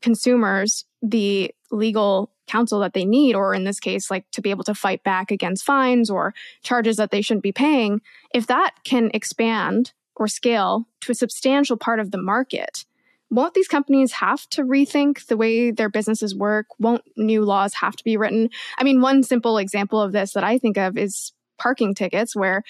consumers 0.00 0.84
the 1.02 1.52
legal 1.72 2.30
counsel 2.46 2.80
that 2.80 2.92
they 2.92 3.04
need, 3.04 3.34
or 3.34 3.54
in 3.54 3.64
this 3.64 3.80
case, 3.80 4.10
like 4.10 4.30
to 4.32 4.40
be 4.40 4.50
able 4.50 4.64
to 4.64 4.74
fight 4.74 5.02
back 5.02 5.30
against 5.30 5.64
fines 5.64 6.10
or 6.10 6.34
charges 6.62 6.96
that 6.96 7.10
they 7.10 7.20
shouldn't 7.20 7.42
be 7.42 7.52
paying, 7.52 8.00
if 8.34 8.46
that 8.46 8.72
can 8.84 9.10
expand 9.14 9.92
or 10.14 10.28
scale 10.28 10.86
to 11.00 11.12
a 11.12 11.14
substantial 11.14 11.76
part 11.76 12.00
of 12.00 12.10
the 12.10 12.18
market, 12.18 12.84
won't 13.30 13.54
these 13.54 13.68
companies 13.68 14.12
have 14.12 14.48
to 14.50 14.62
rethink 14.62 15.26
the 15.26 15.36
way 15.36 15.70
their 15.70 15.88
businesses 15.88 16.34
work? 16.34 16.66
Won't 16.78 17.02
new 17.16 17.44
laws 17.44 17.74
have 17.74 17.96
to 17.96 18.04
be 18.04 18.16
written? 18.16 18.50
I 18.78 18.84
mean, 18.84 19.00
one 19.00 19.22
simple 19.22 19.58
example 19.58 20.00
of 20.00 20.12
this 20.12 20.32
that 20.34 20.44
I 20.44 20.58
think 20.58 20.78
of 20.78 20.96
is 20.96 21.32
parking 21.58 21.94
tickets, 21.94 22.36
where 22.36 22.62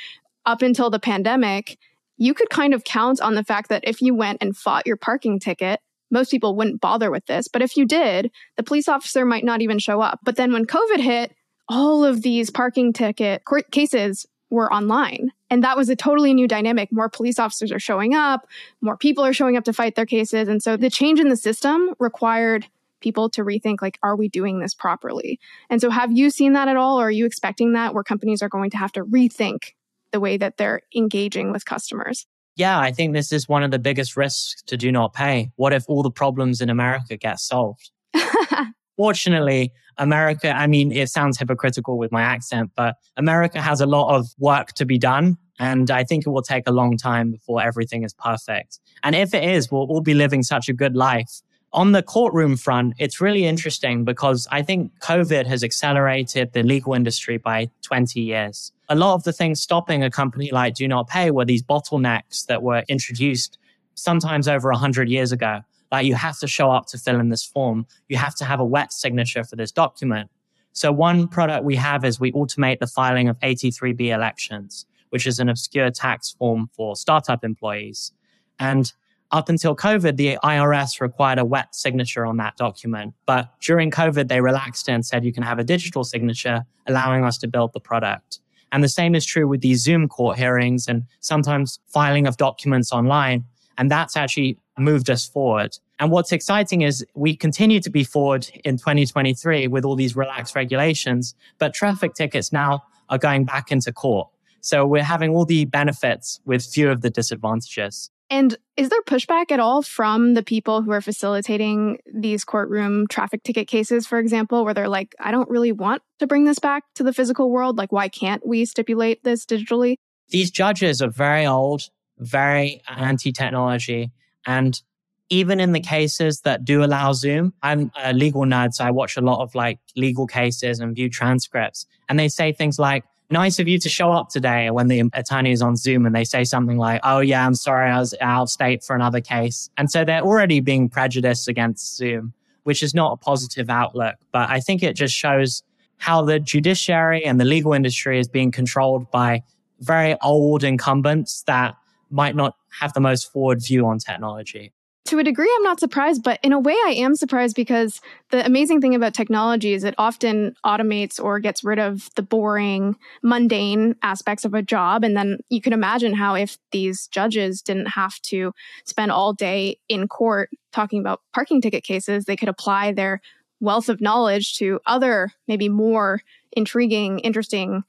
up 0.46 0.62
until 0.62 0.90
the 0.90 0.98
pandemic, 0.98 1.78
you 2.16 2.32
could 2.32 2.48
kind 2.48 2.72
of 2.72 2.84
count 2.84 3.20
on 3.20 3.34
the 3.34 3.44
fact 3.44 3.68
that 3.68 3.84
if 3.86 4.00
you 4.00 4.14
went 4.14 4.38
and 4.40 4.56
fought 4.56 4.86
your 4.86 4.96
parking 4.96 5.38
ticket, 5.38 5.80
most 6.10 6.30
people 6.30 6.56
wouldn't 6.56 6.80
bother 6.80 7.10
with 7.10 7.26
this. 7.26 7.48
But 7.48 7.62
if 7.62 7.76
you 7.76 7.86
did, 7.86 8.30
the 8.56 8.62
police 8.62 8.88
officer 8.88 9.24
might 9.24 9.44
not 9.44 9.62
even 9.62 9.78
show 9.78 10.00
up. 10.00 10.20
But 10.24 10.36
then 10.36 10.52
when 10.52 10.66
COVID 10.66 11.00
hit, 11.00 11.34
all 11.68 12.04
of 12.04 12.22
these 12.22 12.50
parking 12.50 12.92
ticket 12.92 13.44
court 13.44 13.70
cases 13.72 14.26
were 14.50 14.72
online. 14.72 15.32
And 15.50 15.64
that 15.64 15.76
was 15.76 15.88
a 15.88 15.96
totally 15.96 16.32
new 16.34 16.46
dynamic. 16.46 16.92
More 16.92 17.08
police 17.08 17.38
officers 17.38 17.72
are 17.72 17.80
showing 17.80 18.14
up, 18.14 18.46
more 18.80 18.96
people 18.96 19.24
are 19.24 19.32
showing 19.32 19.56
up 19.56 19.64
to 19.64 19.72
fight 19.72 19.96
their 19.96 20.06
cases. 20.06 20.48
And 20.48 20.62
so 20.62 20.76
the 20.76 20.90
change 20.90 21.18
in 21.18 21.28
the 21.28 21.36
system 21.36 21.94
required 21.98 22.66
people 23.00 23.28
to 23.30 23.44
rethink 23.44 23.82
like 23.82 23.98
are 24.02 24.16
we 24.16 24.28
doing 24.28 24.58
this 24.58 24.74
properly 24.74 25.38
and 25.68 25.80
so 25.80 25.90
have 25.90 26.10
you 26.12 26.30
seen 26.30 26.54
that 26.54 26.66
at 26.66 26.76
all 26.76 26.98
or 26.98 27.08
are 27.08 27.10
you 27.10 27.26
expecting 27.26 27.72
that 27.72 27.94
where 27.94 28.02
companies 28.02 28.42
are 28.42 28.48
going 28.48 28.70
to 28.70 28.76
have 28.76 28.90
to 28.90 29.04
rethink 29.04 29.74
the 30.12 30.18
way 30.18 30.36
that 30.36 30.56
they're 30.56 30.80
engaging 30.94 31.52
with 31.52 31.64
customers 31.64 32.26
yeah 32.56 32.78
i 32.78 32.90
think 32.90 33.12
this 33.12 33.32
is 33.32 33.48
one 33.48 33.62
of 33.62 33.70
the 33.70 33.78
biggest 33.78 34.16
risks 34.16 34.62
to 34.62 34.76
do 34.76 34.90
not 34.90 35.12
pay 35.12 35.50
what 35.56 35.72
if 35.72 35.84
all 35.88 36.02
the 36.02 36.10
problems 36.10 36.60
in 36.60 36.68
america 36.68 37.16
get 37.16 37.38
solved 37.38 37.90
fortunately 38.96 39.72
America, 39.98 40.54
I 40.54 40.66
mean, 40.66 40.92
it 40.92 41.08
sounds 41.08 41.38
hypocritical 41.38 41.98
with 41.98 42.12
my 42.12 42.22
accent, 42.22 42.70
but 42.76 42.96
America 43.16 43.60
has 43.60 43.80
a 43.80 43.86
lot 43.86 44.14
of 44.14 44.28
work 44.38 44.72
to 44.74 44.84
be 44.84 44.98
done. 44.98 45.38
And 45.58 45.90
I 45.90 46.04
think 46.04 46.26
it 46.26 46.30
will 46.30 46.42
take 46.42 46.64
a 46.66 46.72
long 46.72 46.98
time 46.98 47.30
before 47.30 47.62
everything 47.62 48.02
is 48.02 48.12
perfect. 48.12 48.78
And 49.02 49.14
if 49.14 49.32
it 49.32 49.42
is, 49.42 49.70
we'll 49.70 49.86
all 49.86 50.02
be 50.02 50.12
living 50.12 50.42
such 50.42 50.68
a 50.68 50.74
good 50.74 50.94
life. 50.94 51.40
On 51.72 51.92
the 51.92 52.02
courtroom 52.02 52.56
front, 52.56 52.94
it's 52.98 53.20
really 53.20 53.44
interesting 53.44 54.04
because 54.04 54.46
I 54.50 54.62
think 54.62 54.92
COVID 55.00 55.46
has 55.46 55.64
accelerated 55.64 56.52
the 56.52 56.62
legal 56.62 56.92
industry 56.94 57.38
by 57.38 57.70
20 57.82 58.20
years. 58.20 58.72
A 58.88 58.94
lot 58.94 59.14
of 59.14 59.24
the 59.24 59.32
things 59.32 59.60
stopping 59.60 60.04
a 60.04 60.10
company 60.10 60.50
like 60.52 60.74
Do 60.74 60.86
Not 60.86 61.08
Pay 61.08 61.30
were 61.30 61.44
these 61.44 61.62
bottlenecks 61.62 62.46
that 62.46 62.62
were 62.62 62.84
introduced 62.88 63.58
sometimes 63.94 64.46
over 64.46 64.70
100 64.70 65.08
years 65.08 65.32
ago. 65.32 65.60
Like 65.90 66.06
you 66.06 66.14
have 66.14 66.38
to 66.38 66.46
show 66.46 66.70
up 66.70 66.86
to 66.88 66.98
fill 66.98 67.20
in 67.20 67.28
this 67.28 67.44
form. 67.44 67.86
You 68.08 68.16
have 68.16 68.34
to 68.36 68.44
have 68.44 68.60
a 68.60 68.64
wet 68.64 68.92
signature 68.92 69.44
for 69.44 69.56
this 69.56 69.72
document. 69.72 70.30
So 70.72 70.92
one 70.92 71.26
product 71.26 71.64
we 71.64 71.76
have 71.76 72.04
is 72.04 72.20
we 72.20 72.32
automate 72.32 72.80
the 72.80 72.86
filing 72.86 73.28
of 73.28 73.38
83B 73.40 74.08
elections, 74.08 74.84
which 75.10 75.26
is 75.26 75.38
an 75.38 75.48
obscure 75.48 75.90
tax 75.90 76.32
form 76.38 76.68
for 76.76 76.96
startup 76.96 77.44
employees. 77.44 78.12
And 78.58 78.92
up 79.32 79.48
until 79.48 79.74
COVID, 79.74 80.16
the 80.16 80.38
IRS 80.44 81.00
required 81.00 81.38
a 81.38 81.44
wet 81.44 81.74
signature 81.74 82.24
on 82.26 82.36
that 82.36 82.56
document. 82.56 83.14
But 83.26 83.48
during 83.60 83.90
COVID, 83.90 84.28
they 84.28 84.40
relaxed 84.40 84.88
and 84.88 85.04
said 85.04 85.24
you 85.24 85.32
can 85.32 85.42
have 85.42 85.58
a 85.58 85.64
digital 85.64 86.04
signature, 86.04 86.64
allowing 86.86 87.24
us 87.24 87.38
to 87.38 87.48
build 87.48 87.72
the 87.72 87.80
product. 87.80 88.40
And 88.72 88.82
the 88.82 88.88
same 88.88 89.14
is 89.14 89.24
true 89.24 89.46
with 89.48 89.60
these 89.60 89.82
Zoom 89.82 90.08
court 90.08 90.36
hearings 90.36 90.88
and 90.88 91.04
sometimes 91.20 91.78
filing 91.86 92.26
of 92.26 92.36
documents 92.36 92.92
online. 92.92 93.44
And 93.78 93.90
that's 93.90 94.16
actually 94.16 94.58
moved 94.78 95.10
us 95.10 95.26
forward. 95.26 95.76
And 95.98 96.10
what's 96.10 96.32
exciting 96.32 96.82
is 96.82 97.04
we 97.14 97.36
continue 97.36 97.80
to 97.80 97.90
be 97.90 98.04
forward 98.04 98.48
in 98.64 98.76
2023 98.76 99.68
with 99.68 99.84
all 99.84 99.94
these 99.94 100.14
relaxed 100.16 100.54
regulations, 100.54 101.34
but 101.58 101.72
traffic 101.72 102.14
tickets 102.14 102.52
now 102.52 102.82
are 103.08 103.18
going 103.18 103.44
back 103.44 103.70
into 103.70 103.92
court. 103.92 104.28
So 104.60 104.86
we're 104.86 105.02
having 105.02 105.30
all 105.30 105.44
the 105.44 105.64
benefits 105.64 106.40
with 106.44 106.64
few 106.64 106.90
of 106.90 107.00
the 107.00 107.10
disadvantages. 107.10 108.10
And 108.28 108.56
is 108.76 108.88
there 108.88 109.02
pushback 109.02 109.52
at 109.52 109.60
all 109.60 109.82
from 109.82 110.34
the 110.34 110.42
people 110.42 110.82
who 110.82 110.90
are 110.90 111.00
facilitating 111.00 111.98
these 112.12 112.44
courtroom 112.44 113.06
traffic 113.06 113.42
ticket 113.44 113.68
cases, 113.68 114.06
for 114.06 114.18
example, 114.18 114.64
where 114.64 114.74
they're 114.74 114.88
like, 114.88 115.14
I 115.20 115.30
don't 115.30 115.48
really 115.48 115.72
want 115.72 116.02
to 116.18 116.26
bring 116.26 116.44
this 116.44 116.58
back 116.58 116.82
to 116.96 117.04
the 117.04 117.12
physical 117.12 117.50
world? 117.50 117.78
Like, 117.78 117.92
why 117.92 118.08
can't 118.08 118.44
we 118.44 118.64
stipulate 118.64 119.22
this 119.22 119.46
digitally? 119.46 119.96
These 120.30 120.50
judges 120.50 121.00
are 121.00 121.10
very 121.10 121.46
old, 121.46 121.88
very 122.18 122.82
anti 122.88 123.30
technology. 123.30 124.10
And 124.44 124.80
even 125.28 125.60
in 125.60 125.72
the 125.72 125.80
cases 125.80 126.40
that 126.40 126.64
do 126.64 126.84
allow 126.84 127.12
Zoom, 127.12 127.52
I'm 127.62 127.92
a 127.96 128.12
legal 128.12 128.42
nerd, 128.42 128.74
so 128.74 128.84
I 128.84 128.90
watch 128.90 129.16
a 129.16 129.20
lot 129.20 129.40
of 129.40 129.54
like 129.54 129.78
legal 129.94 130.26
cases 130.26 130.80
and 130.80 130.94
view 130.94 131.08
transcripts. 131.08 131.86
And 132.08 132.18
they 132.18 132.28
say 132.28 132.52
things 132.52 132.78
like, 132.78 133.04
nice 133.30 133.58
of 133.58 133.68
you 133.68 133.78
to 133.78 133.88
show 133.88 134.12
up 134.12 134.28
today 134.28 134.70
when 134.70 134.88
the 134.88 135.02
attorney 135.12 135.52
is 135.52 135.62
on 135.62 135.76
Zoom 135.76 136.06
and 136.06 136.14
they 136.14 136.24
say 136.24 136.44
something 136.44 136.78
like, 136.78 137.00
oh, 137.04 137.20
yeah, 137.20 137.46
I'm 137.46 137.54
sorry, 137.54 137.90
I 137.90 137.98
was 137.98 138.14
out 138.20 138.42
of 138.42 138.50
state 138.50 138.84
for 138.84 138.94
another 138.94 139.20
case. 139.20 139.70
And 139.76 139.90
so 139.90 140.04
they're 140.04 140.22
already 140.22 140.60
being 140.60 140.88
prejudiced 140.88 141.48
against 141.48 141.96
Zoom, 141.96 142.32
which 142.64 142.82
is 142.82 142.94
not 142.94 143.12
a 143.12 143.16
positive 143.16 143.68
outlook. 143.70 144.16
But 144.32 144.50
I 144.50 144.60
think 144.60 144.82
it 144.82 144.94
just 144.94 145.14
shows 145.14 145.62
how 145.98 146.22
the 146.22 146.38
judiciary 146.38 147.24
and 147.24 147.40
the 147.40 147.44
legal 147.44 147.72
industry 147.72 148.20
is 148.20 148.28
being 148.28 148.52
controlled 148.52 149.10
by 149.10 149.42
very 149.80 150.16
old 150.22 150.62
incumbents 150.62 151.42
that 151.46 151.74
might 152.10 152.36
not 152.36 152.54
have 152.80 152.92
the 152.92 153.00
most 153.00 153.32
forward 153.32 153.62
view 153.62 153.86
on 153.86 153.98
technology 153.98 154.72
to 155.06 155.18
a 155.18 155.24
degree, 155.24 155.52
I'm 155.56 155.62
not 155.62 155.80
surprised, 155.80 156.22
but 156.22 156.38
in 156.42 156.52
a 156.52 156.58
way, 156.58 156.74
I 156.86 156.94
am 156.98 157.14
surprised 157.14 157.56
because 157.56 158.00
the 158.30 158.44
amazing 158.44 158.80
thing 158.80 158.94
about 158.94 159.14
technology 159.14 159.72
is 159.72 159.84
it 159.84 159.94
often 159.98 160.54
automates 160.64 161.22
or 161.22 161.38
gets 161.38 161.64
rid 161.64 161.78
of 161.78 162.10
the 162.16 162.22
boring, 162.22 162.96
mundane 163.22 163.96
aspects 164.02 164.44
of 164.44 164.54
a 164.54 164.62
job. 164.62 165.04
And 165.04 165.16
then 165.16 165.38
you 165.48 165.60
can 165.60 165.72
imagine 165.72 166.14
how 166.14 166.34
if 166.34 166.58
these 166.72 167.06
judges 167.08 167.62
didn't 167.62 167.86
have 167.86 168.20
to 168.22 168.52
spend 168.84 169.12
all 169.12 169.32
day 169.32 169.78
in 169.88 170.08
court 170.08 170.50
talking 170.72 171.00
about 171.00 171.20
parking 171.32 171.60
ticket 171.60 171.84
cases, 171.84 172.24
they 172.24 172.36
could 172.36 172.48
apply 172.48 172.92
their 172.92 173.20
wealth 173.60 173.88
of 173.88 174.00
knowledge 174.00 174.58
to 174.58 174.80
other, 174.86 175.32
maybe 175.48 175.68
more 175.68 176.20
intriguing, 176.52 177.18
interesting 177.20 177.84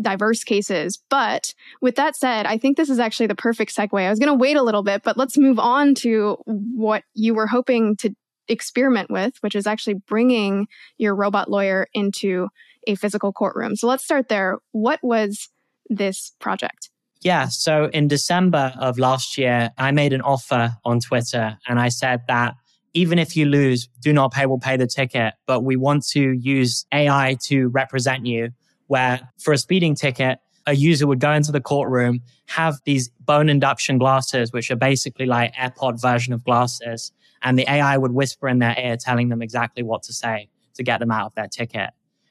diverse 0.00 0.44
cases. 0.44 0.98
But 1.10 1.54
with 1.80 1.96
that 1.96 2.16
said, 2.16 2.46
I 2.46 2.58
think 2.58 2.76
this 2.76 2.90
is 2.90 2.98
actually 2.98 3.26
the 3.26 3.34
perfect 3.34 3.74
segue. 3.74 4.00
I 4.00 4.10
was 4.10 4.18
going 4.18 4.28
to 4.28 4.34
wait 4.34 4.56
a 4.56 4.62
little 4.62 4.82
bit, 4.82 5.02
but 5.02 5.16
let's 5.16 5.36
move 5.36 5.58
on 5.58 5.94
to 5.96 6.38
what 6.46 7.04
you 7.14 7.34
were 7.34 7.46
hoping 7.46 7.96
to 7.96 8.14
experiment 8.48 9.10
with, 9.10 9.34
which 9.40 9.54
is 9.54 9.66
actually 9.66 9.94
bringing 9.94 10.66
your 10.98 11.14
robot 11.14 11.50
lawyer 11.50 11.86
into 11.94 12.48
a 12.86 12.94
physical 12.94 13.32
courtroom. 13.32 13.76
So 13.76 13.86
let's 13.86 14.04
start 14.04 14.28
there. 14.28 14.58
What 14.72 15.00
was 15.02 15.48
this 15.88 16.32
project? 16.40 16.90
Yeah. 17.20 17.46
So 17.48 17.88
in 17.92 18.08
December 18.08 18.74
of 18.78 18.98
last 18.98 19.38
year, 19.38 19.70
I 19.78 19.92
made 19.92 20.12
an 20.12 20.22
offer 20.22 20.74
on 20.84 20.98
Twitter 20.98 21.56
and 21.68 21.78
I 21.78 21.88
said 21.88 22.22
that 22.26 22.54
even 22.94 23.18
if 23.18 23.36
you 23.36 23.46
lose, 23.46 23.88
do 24.00 24.12
not 24.12 24.32
pay, 24.32 24.44
we'll 24.44 24.58
pay 24.58 24.76
the 24.76 24.86
ticket, 24.86 25.34
but 25.46 25.62
we 25.62 25.76
want 25.76 26.04
to 26.08 26.32
use 26.32 26.84
AI 26.92 27.36
to 27.44 27.68
represent 27.68 28.26
you 28.26 28.50
where 28.92 29.26
for 29.38 29.54
a 29.54 29.58
speeding 29.58 29.94
ticket, 29.94 30.38
a 30.66 30.74
user 30.74 31.06
would 31.06 31.18
go 31.18 31.32
into 31.32 31.50
the 31.50 31.62
courtroom, 31.62 32.20
have 32.48 32.78
these 32.84 33.08
bone 33.20 33.48
induction 33.48 33.96
glasses, 33.96 34.52
which 34.52 34.70
are 34.70 34.76
basically 34.76 35.24
like 35.24 35.54
AirPod 35.54 35.98
version 35.98 36.34
of 36.34 36.44
glasses, 36.44 37.10
and 37.40 37.58
the 37.58 37.64
AI 37.70 37.96
would 37.96 38.12
whisper 38.12 38.48
in 38.48 38.58
their 38.58 38.78
ear, 38.78 38.98
telling 38.98 39.30
them 39.30 39.40
exactly 39.40 39.82
what 39.82 40.02
to 40.02 40.12
say 40.12 40.50
to 40.74 40.82
get 40.82 41.00
them 41.00 41.10
out 41.10 41.24
of 41.24 41.34
their 41.34 41.48
ticket. 41.48 41.88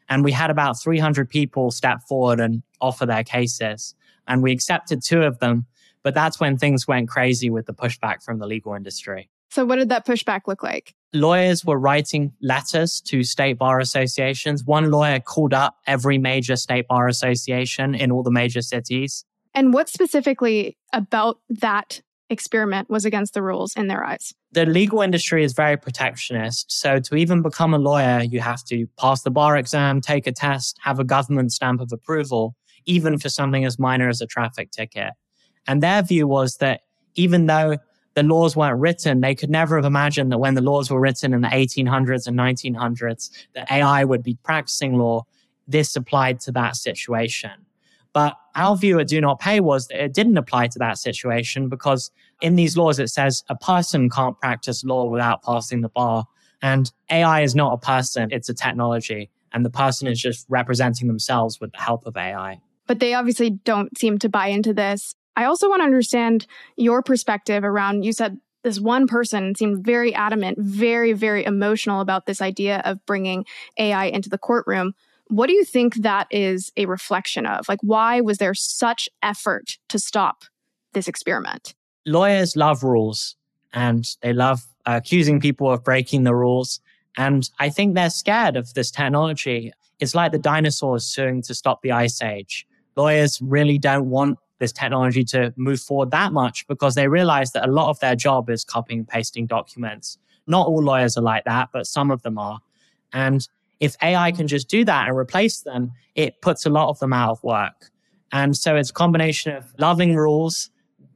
And 0.08 0.24
we 0.24 0.32
had 0.32 0.52
about 0.52 0.80
300 0.80 1.28
people 1.28 1.72
step 1.72 2.04
forward 2.08 2.40
and 2.40 2.62
offer 2.80 3.08
their 3.08 3.24
cases. 3.24 3.96
And 4.28 4.44
we 4.44 4.52
accepted 4.52 5.02
two 5.04 5.24
of 5.24 5.40
them. 5.40 5.66
But 6.04 6.14
that's 6.14 6.40
when 6.40 6.60
things 6.60 6.88
went 6.88 7.10
crazy 7.10 7.50
with 7.50 7.66
the 7.66 7.74
pushback 7.74 8.22
from 8.24 8.38
the 8.38 8.46
legal 8.46 8.76
industry. 8.76 9.32
So, 9.50 9.66
what 9.66 9.78
did 9.78 9.90
that 9.90 10.06
pushback 10.06 10.42
look 10.46 10.62
like? 10.62 10.94
Lawyers 11.14 11.66
were 11.66 11.78
writing 11.78 12.32
letters 12.42 13.02
to 13.02 13.24
state 13.24 13.58
bar 13.58 13.80
associations. 13.80 14.64
One 14.64 14.92
lawyer 14.92 15.20
called 15.20 15.54
up 15.54 15.78
every 15.86 16.18
major 16.18 16.56
state 16.56 16.88
bar 16.88 17.08
association 17.08 17.96
in 17.96 18.12
all 18.12 18.24
the 18.24 18.32
major 18.32 18.62
cities. 18.62 19.26
And 19.54 19.74
what 19.74 19.90
specifically 19.90 20.78
about 20.94 21.40
that 21.50 22.02
experiment 22.30 22.90
was 22.90 23.04
against 23.04 23.34
the 23.34 23.44
rules 23.44 23.76
in 23.76 23.88
their 23.88 24.04
eyes? 24.04 24.34
The 24.54 24.66
legal 24.66 25.02
industry 25.02 25.44
is 25.44 25.54
very 25.54 25.78
protectionist. 25.78 26.72
So, 26.72 27.00
to 27.00 27.16
even 27.16 27.42
become 27.42 27.74
a 27.74 27.78
lawyer, 27.78 28.22
you 28.22 28.40
have 28.40 28.64
to 28.66 28.88
pass 28.98 29.22
the 29.24 29.32
bar 29.32 29.58
exam, 29.58 30.02
take 30.02 30.28
a 30.28 30.32
test, 30.32 30.80
have 30.82 31.00
a 31.00 31.04
government 31.04 31.52
stamp 31.52 31.82
of 31.82 31.92
approval, 31.92 32.56
even 32.86 33.20
for 33.20 33.30
something 33.30 33.66
as 33.66 33.78
minor 33.78 34.08
as 34.08 34.22
a 34.22 34.26
traffic 34.26 34.72
ticket. 34.72 35.12
And 35.68 35.84
their 35.84 36.02
view 36.02 36.28
was 36.28 36.58
that 36.58 36.82
even 37.16 37.46
though 37.46 37.78
the 38.14 38.24
laws 38.24 38.56
weren't 38.56 38.80
written, 38.80 39.22
they 39.22 39.36
could 39.36 39.50
never 39.50 39.76
have 39.76 39.86
imagined 39.86 40.32
that 40.32 40.40
when 40.40 40.54
the 40.54 40.62
laws 40.62 40.92
were 40.92 41.00
written 41.00 41.34
in 41.34 41.42
the 41.42 41.48
1800s 41.48 42.28
and 42.28 42.38
1900s, 42.38 43.30
that 43.54 43.72
AI 43.72 44.04
would 44.04 44.24
be 44.24 44.38
practicing 44.44 44.98
law. 44.98 45.26
This 45.68 45.96
applied 45.96 46.40
to 46.42 46.52
that 46.54 46.76
situation. 46.76 47.52
But 48.14 48.38
our 48.56 48.76
view 48.76 49.00
at 49.00 49.08
Do 49.08 49.22
Not 49.22 49.40
Pay 49.40 49.62
was 49.62 49.88
that 49.88 50.04
it 50.04 50.14
didn't 50.14 50.38
apply 50.38 50.68
to 50.68 50.80
that 50.80 50.98
situation 50.98 51.70
because 51.70 52.12
in 52.42 52.56
these 52.56 52.76
laws 52.76 53.00
it 53.00 53.08
says 53.08 53.44
a 53.48 53.56
person 53.56 54.10
can't 54.10 54.38
practice 54.40 54.84
law 54.84 55.06
without 55.06 55.44
passing 55.44 55.82
the 55.82 55.90
bar. 55.90 56.26
And 56.62 56.92
AI 57.10 57.42
is 57.42 57.56
not 57.56 57.74
a 57.74 57.78
person, 57.78 58.30
it's 58.32 58.50
a 58.50 58.54
technology. 58.54 59.30
And 59.54 59.66
the 59.66 59.70
person 59.70 60.08
is 60.08 60.20
just 60.20 60.46
representing 60.50 61.08
themselves 61.08 61.60
with 61.60 61.72
the 61.72 61.80
help 61.80 62.06
of 62.06 62.18
AI. 62.18 62.60
But 62.88 63.00
they 63.00 63.14
obviously 63.14 63.50
don't 63.50 63.98
seem 63.98 64.20
to 64.20 64.30
buy 64.30 64.48
into 64.48 64.74
this. 64.74 65.16
I 65.36 65.46
also 65.46 65.70
want 65.70 65.82
to 65.82 65.86
understand 65.86 66.46
your 66.76 67.02
perspective 67.02 67.64
around 67.64 68.04
you 68.04 68.14
said 68.14 68.38
this 68.64 68.80
one 68.80 69.08
person 69.08 69.56
seemed 69.56 69.84
very 69.84 70.14
adamant, 70.14 70.60
very, 70.60 71.14
very 71.14 71.44
emotional 71.46 72.02
about 72.02 72.26
this 72.26 72.42
idea 72.42 72.82
of 72.86 73.04
bringing 73.06 73.46
AI 73.78 74.06
into 74.06 74.30
the 74.30 74.38
courtroom. 74.38 74.94
What 75.28 75.48
do 75.48 75.54
you 75.54 75.64
think 75.64 75.96
that 75.96 76.28
is 76.30 76.72
a 76.78 76.86
reflection 76.86 77.46
of? 77.46 77.68
Like, 77.70 77.80
why 77.82 78.22
was 78.22 78.38
there 78.38 78.54
such 78.54 79.10
effort 79.24 79.78
to 79.90 79.98
stop 79.98 80.44
this 80.94 81.08
experiment? 81.08 81.74
Lawyers 82.06 82.56
love 82.56 82.84
rules 82.84 83.36
and 83.74 84.06
they 84.22 84.34
love 84.34 84.68
accusing 84.86 85.40
people 85.40 85.72
of 85.72 85.84
breaking 85.84 86.24
the 86.24 86.36
rules. 86.36 86.82
And 87.18 87.50
I 87.60 87.70
think 87.70 87.96
they're 87.96 88.10
scared 88.10 88.58
of 88.58 88.74
this 88.74 88.92
technology. 88.92 89.72
It's 90.00 90.16
like 90.16 90.32
the 90.32 90.40
dinosaurs 90.40 91.06
suing 91.06 91.42
to 91.44 91.54
stop 91.54 91.82
the 91.82 91.92
ice 91.92 92.22
age. 92.22 92.68
Lawyers 92.96 93.42
really 93.42 93.78
don't 93.78 94.10
want 94.10 94.38
this 94.62 94.72
technology 94.72 95.26
to 95.26 95.54
move 95.58 95.82
forward 95.82 96.12
that 96.12 96.32
much 96.32 96.66
because 96.68 96.96
they 96.96 97.10
realize 97.10 97.52
that 97.52 97.68
a 97.68 97.72
lot 97.72 97.90
of 97.90 98.00
their 98.00 98.16
job 98.16 98.50
is 98.50 98.64
copying 98.64 99.00
and 99.00 99.08
pasting 99.08 99.48
documents. 99.48 100.18
Not 100.48 100.68
all 100.68 100.82
lawyers 100.82 101.18
are 101.18 101.22
like 101.22 101.44
that, 101.44 101.70
but 101.74 101.88
some 101.88 102.12
of 102.12 102.22
them 102.22 102.38
are. 102.38 102.62
And 103.12 103.46
if 103.82 103.98
AI 104.02 104.32
can 104.32 104.48
just 104.48 104.70
do 104.70 104.86
that 104.86 105.10
and 105.10 105.18
replace 105.18 105.62
them, 105.62 105.92
it 106.16 106.42
puts 106.42 106.66
a 106.66 106.70
lot 106.70 106.90
of 106.90 107.00
them 107.00 107.12
out 107.12 107.32
of 107.32 107.44
work. 107.44 107.92
And 108.32 108.56
so 108.56 108.76
it's 108.76 108.92
a 108.92 108.94
combination 108.94 109.54
of 109.56 109.74
loving 109.78 110.16
rules, 110.16 110.70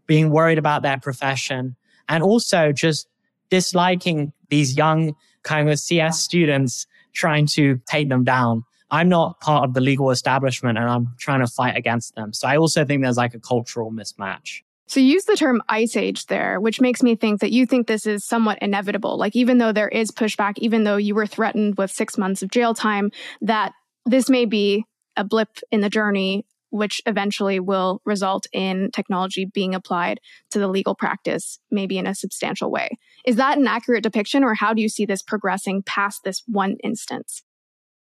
being 0.08 0.32
worried 0.32 0.58
about 0.58 0.82
their 0.82 1.00
profession, 1.00 1.76
and 2.10 2.24
also 2.24 2.72
just 2.72 3.08
disliking 3.50 4.34
these 4.50 4.76
young 4.76 5.16
kind 5.44 5.70
of 5.70 5.80
CS 5.80 6.22
students 6.22 6.88
trying 7.14 7.46
to 7.46 7.80
take 7.88 8.10
them 8.10 8.24
down. 8.24 8.64
I'm 8.92 9.10
not 9.10 9.40
part 9.40 9.64
of 9.64 9.74
the 9.74 9.82
legal 9.82 10.12
establishment 10.12 10.78
and 10.78 10.90
I'm 10.90 11.16
trying 11.18 11.40
to 11.40 11.48
fight 11.48 11.76
against 11.76 12.16
them. 12.16 12.34
So 12.34 12.48
I 12.48 12.58
also 12.58 12.86
think 12.86 13.02
there's 13.02 13.18
like 13.18 13.34
a 13.34 13.40
cultural 13.40 13.92
mismatch. 13.92 14.62
So 14.88 15.00
you 15.00 15.08
use 15.08 15.26
the 15.26 15.36
term 15.36 15.64
ice 15.68 15.98
age 15.98 16.28
there, 16.28 16.60
which 16.60 16.80
makes 16.80 17.02
me 17.02 17.16
think 17.16 17.42
that 17.42 17.52
you 17.52 17.66
think 17.66 17.88
this 17.88 18.06
is 18.06 18.24
somewhat 18.24 18.60
inevitable. 18.62 19.18
Like 19.18 19.36
even 19.36 19.58
though 19.58 19.72
there 19.72 19.90
is 19.90 20.12
pushback, 20.12 20.54
even 20.58 20.84
though 20.84 20.98
you 20.98 21.16
were 21.16 21.26
threatened 21.26 21.78
with 21.78 21.90
six 21.90 22.18
months 22.18 22.44
of 22.44 22.52
jail 22.52 22.76
time, 22.76 23.12
that 23.42 23.74
this 24.06 24.30
may 24.30 24.46
be 24.46 24.86
a 25.18 25.24
blip 25.24 25.58
in 25.72 25.82
the 25.82 25.90
journey, 25.90 26.46
which 26.70 27.02
eventually 27.08 27.60
will 27.60 28.02
result 28.06 28.46
in 28.54 28.92
technology 28.92 29.46
being 29.46 29.74
applied 29.74 30.20
to 30.52 30.60
the 30.60 30.68
legal 30.68 30.94
practice, 30.94 31.58
maybe 31.72 31.98
in 31.98 32.06
a 32.06 32.14
substantial 32.14 32.70
way. 32.70 32.90
Is 33.26 33.38
that 33.38 33.58
an 33.58 33.66
accurate 33.66 34.04
depiction, 34.04 34.44
or 34.44 34.54
how 34.54 34.74
do 34.74 34.82
you 34.82 34.90
see 34.90 35.06
this 35.06 35.24
progressing 35.24 35.82
past 35.84 36.24
this 36.24 36.44
one 36.46 36.76
instance? 36.84 37.42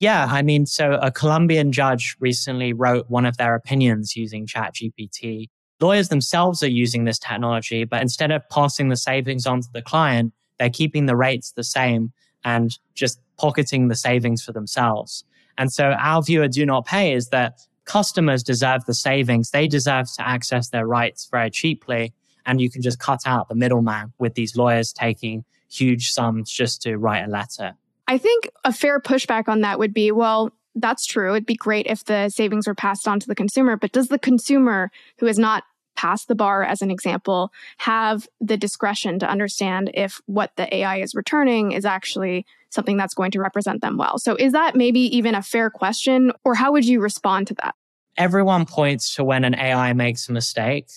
Yeah, 0.00 0.26
I 0.30 0.40
mean, 0.40 0.64
so 0.64 0.94
a 0.94 1.10
Colombian 1.10 1.72
judge 1.72 2.16
recently 2.20 2.72
wrote 2.72 3.10
one 3.10 3.26
of 3.26 3.36
their 3.36 3.54
opinions 3.54 4.16
using 4.16 4.46
ChatGPT. 4.46 5.50
Lawyers 5.78 6.08
themselves 6.08 6.62
are 6.62 6.70
using 6.70 7.04
this 7.04 7.18
technology, 7.18 7.84
but 7.84 8.00
instead 8.00 8.30
of 8.30 8.42
passing 8.48 8.88
the 8.88 8.96
savings 8.96 9.46
on 9.46 9.60
to 9.60 9.68
the 9.74 9.82
client, 9.82 10.32
they're 10.58 10.70
keeping 10.70 11.04
the 11.04 11.16
rates 11.16 11.52
the 11.52 11.64
same 11.64 12.12
and 12.44 12.78
just 12.94 13.20
pocketing 13.36 13.88
the 13.88 13.94
savings 13.94 14.42
for 14.42 14.52
themselves. 14.52 15.22
And 15.58 15.70
so 15.70 15.90
our 15.92 16.22
view 16.22 16.42
at 16.42 16.52
Do 16.52 16.64
Not 16.64 16.86
Pay 16.86 17.12
is 17.12 17.28
that 17.28 17.60
customers 17.84 18.42
deserve 18.42 18.86
the 18.86 18.94
savings. 18.94 19.50
They 19.50 19.68
deserve 19.68 20.06
to 20.16 20.26
access 20.26 20.70
their 20.70 20.86
rights 20.86 21.28
very 21.30 21.50
cheaply. 21.50 22.14
And 22.46 22.58
you 22.58 22.70
can 22.70 22.80
just 22.80 22.98
cut 22.98 23.20
out 23.26 23.50
the 23.50 23.54
middleman 23.54 24.14
with 24.18 24.34
these 24.34 24.56
lawyers 24.56 24.94
taking 24.94 25.44
huge 25.70 26.10
sums 26.12 26.50
just 26.50 26.80
to 26.82 26.96
write 26.96 27.24
a 27.24 27.30
letter. 27.30 27.74
I 28.10 28.18
think 28.18 28.50
a 28.64 28.72
fair 28.72 29.00
pushback 29.00 29.48
on 29.48 29.60
that 29.60 29.78
would 29.78 29.94
be 29.94 30.10
well, 30.10 30.50
that's 30.74 31.06
true. 31.06 31.30
It'd 31.30 31.46
be 31.46 31.54
great 31.54 31.86
if 31.86 32.04
the 32.04 32.28
savings 32.28 32.66
were 32.66 32.74
passed 32.74 33.06
on 33.06 33.20
to 33.20 33.26
the 33.26 33.34
consumer, 33.34 33.76
but 33.76 33.92
does 33.92 34.08
the 34.08 34.18
consumer 34.18 34.90
who 35.18 35.26
has 35.26 35.38
not 35.38 35.64
passed 35.96 36.28
the 36.28 36.34
bar, 36.34 36.64
as 36.64 36.82
an 36.82 36.90
example, 36.90 37.52
have 37.78 38.26
the 38.40 38.56
discretion 38.56 39.18
to 39.20 39.28
understand 39.28 39.90
if 39.94 40.20
what 40.26 40.50
the 40.56 40.74
AI 40.74 40.96
is 41.00 41.14
returning 41.14 41.72
is 41.72 41.84
actually 41.84 42.46
something 42.70 42.96
that's 42.96 43.14
going 43.14 43.30
to 43.30 43.40
represent 43.40 43.80
them 43.80 43.96
well? 43.96 44.18
So, 44.18 44.34
is 44.34 44.52
that 44.52 44.74
maybe 44.74 45.00
even 45.16 45.36
a 45.36 45.42
fair 45.42 45.70
question, 45.70 46.32
or 46.44 46.54
how 46.54 46.72
would 46.72 46.84
you 46.84 47.00
respond 47.00 47.46
to 47.48 47.54
that? 47.62 47.74
everyone 48.16 48.66
points 48.66 49.14
to 49.14 49.24
when 49.24 49.44
an 49.44 49.54
AI 49.54 49.92
makes 49.94 50.28
a 50.28 50.32
mistake, 50.32 50.88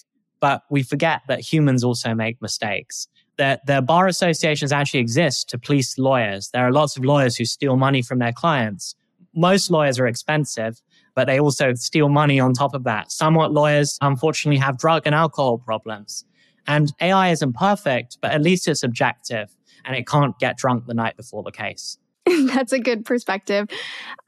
but 0.41 0.63
we 0.69 0.83
forget 0.83 1.21
that 1.29 1.39
humans 1.39 1.83
also 1.83 2.13
make 2.13 2.41
mistakes. 2.41 3.07
That 3.37 3.65
the 3.65 3.81
bar 3.81 4.07
associations 4.07 4.71
actually 4.71 4.99
exist 4.99 5.49
to 5.49 5.57
police 5.57 5.97
lawyers. 5.97 6.49
There 6.53 6.65
are 6.65 6.71
lots 6.71 6.97
of 6.97 7.03
lawyers 7.03 7.35
who 7.35 7.45
steal 7.45 7.77
money 7.77 8.01
from 8.01 8.19
their 8.19 8.31
clients. 8.31 8.95
Most 9.35 9.71
lawyers 9.71 9.97
are 9.97 10.05
expensive, 10.05 10.81
but 11.15 11.25
they 11.25 11.39
also 11.39 11.73
steal 11.73 12.09
money 12.09 12.39
on 12.39 12.53
top 12.53 12.75
of 12.75 12.83
that. 12.83 13.11
Somewhat 13.11 13.51
lawyers, 13.51 13.97
unfortunately, 14.01 14.59
have 14.59 14.77
drug 14.77 15.03
and 15.05 15.15
alcohol 15.15 15.57
problems. 15.57 16.25
And 16.67 16.93
AI 17.01 17.31
isn't 17.31 17.53
perfect, 17.53 18.19
but 18.21 18.31
at 18.31 18.41
least 18.41 18.67
it's 18.67 18.83
objective 18.83 19.55
and 19.85 19.95
it 19.95 20.07
can't 20.07 20.37
get 20.39 20.57
drunk 20.57 20.85
the 20.85 20.93
night 20.93 21.17
before 21.17 21.43
the 21.43 21.51
case. 21.51 21.97
That's 22.25 22.71
a 22.71 22.79
good 22.79 23.05
perspective. 23.05 23.67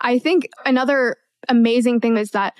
I 0.01 0.19
think 0.19 0.49
another 0.65 1.17
amazing 1.47 2.01
thing 2.01 2.17
is 2.17 2.31
that 2.31 2.53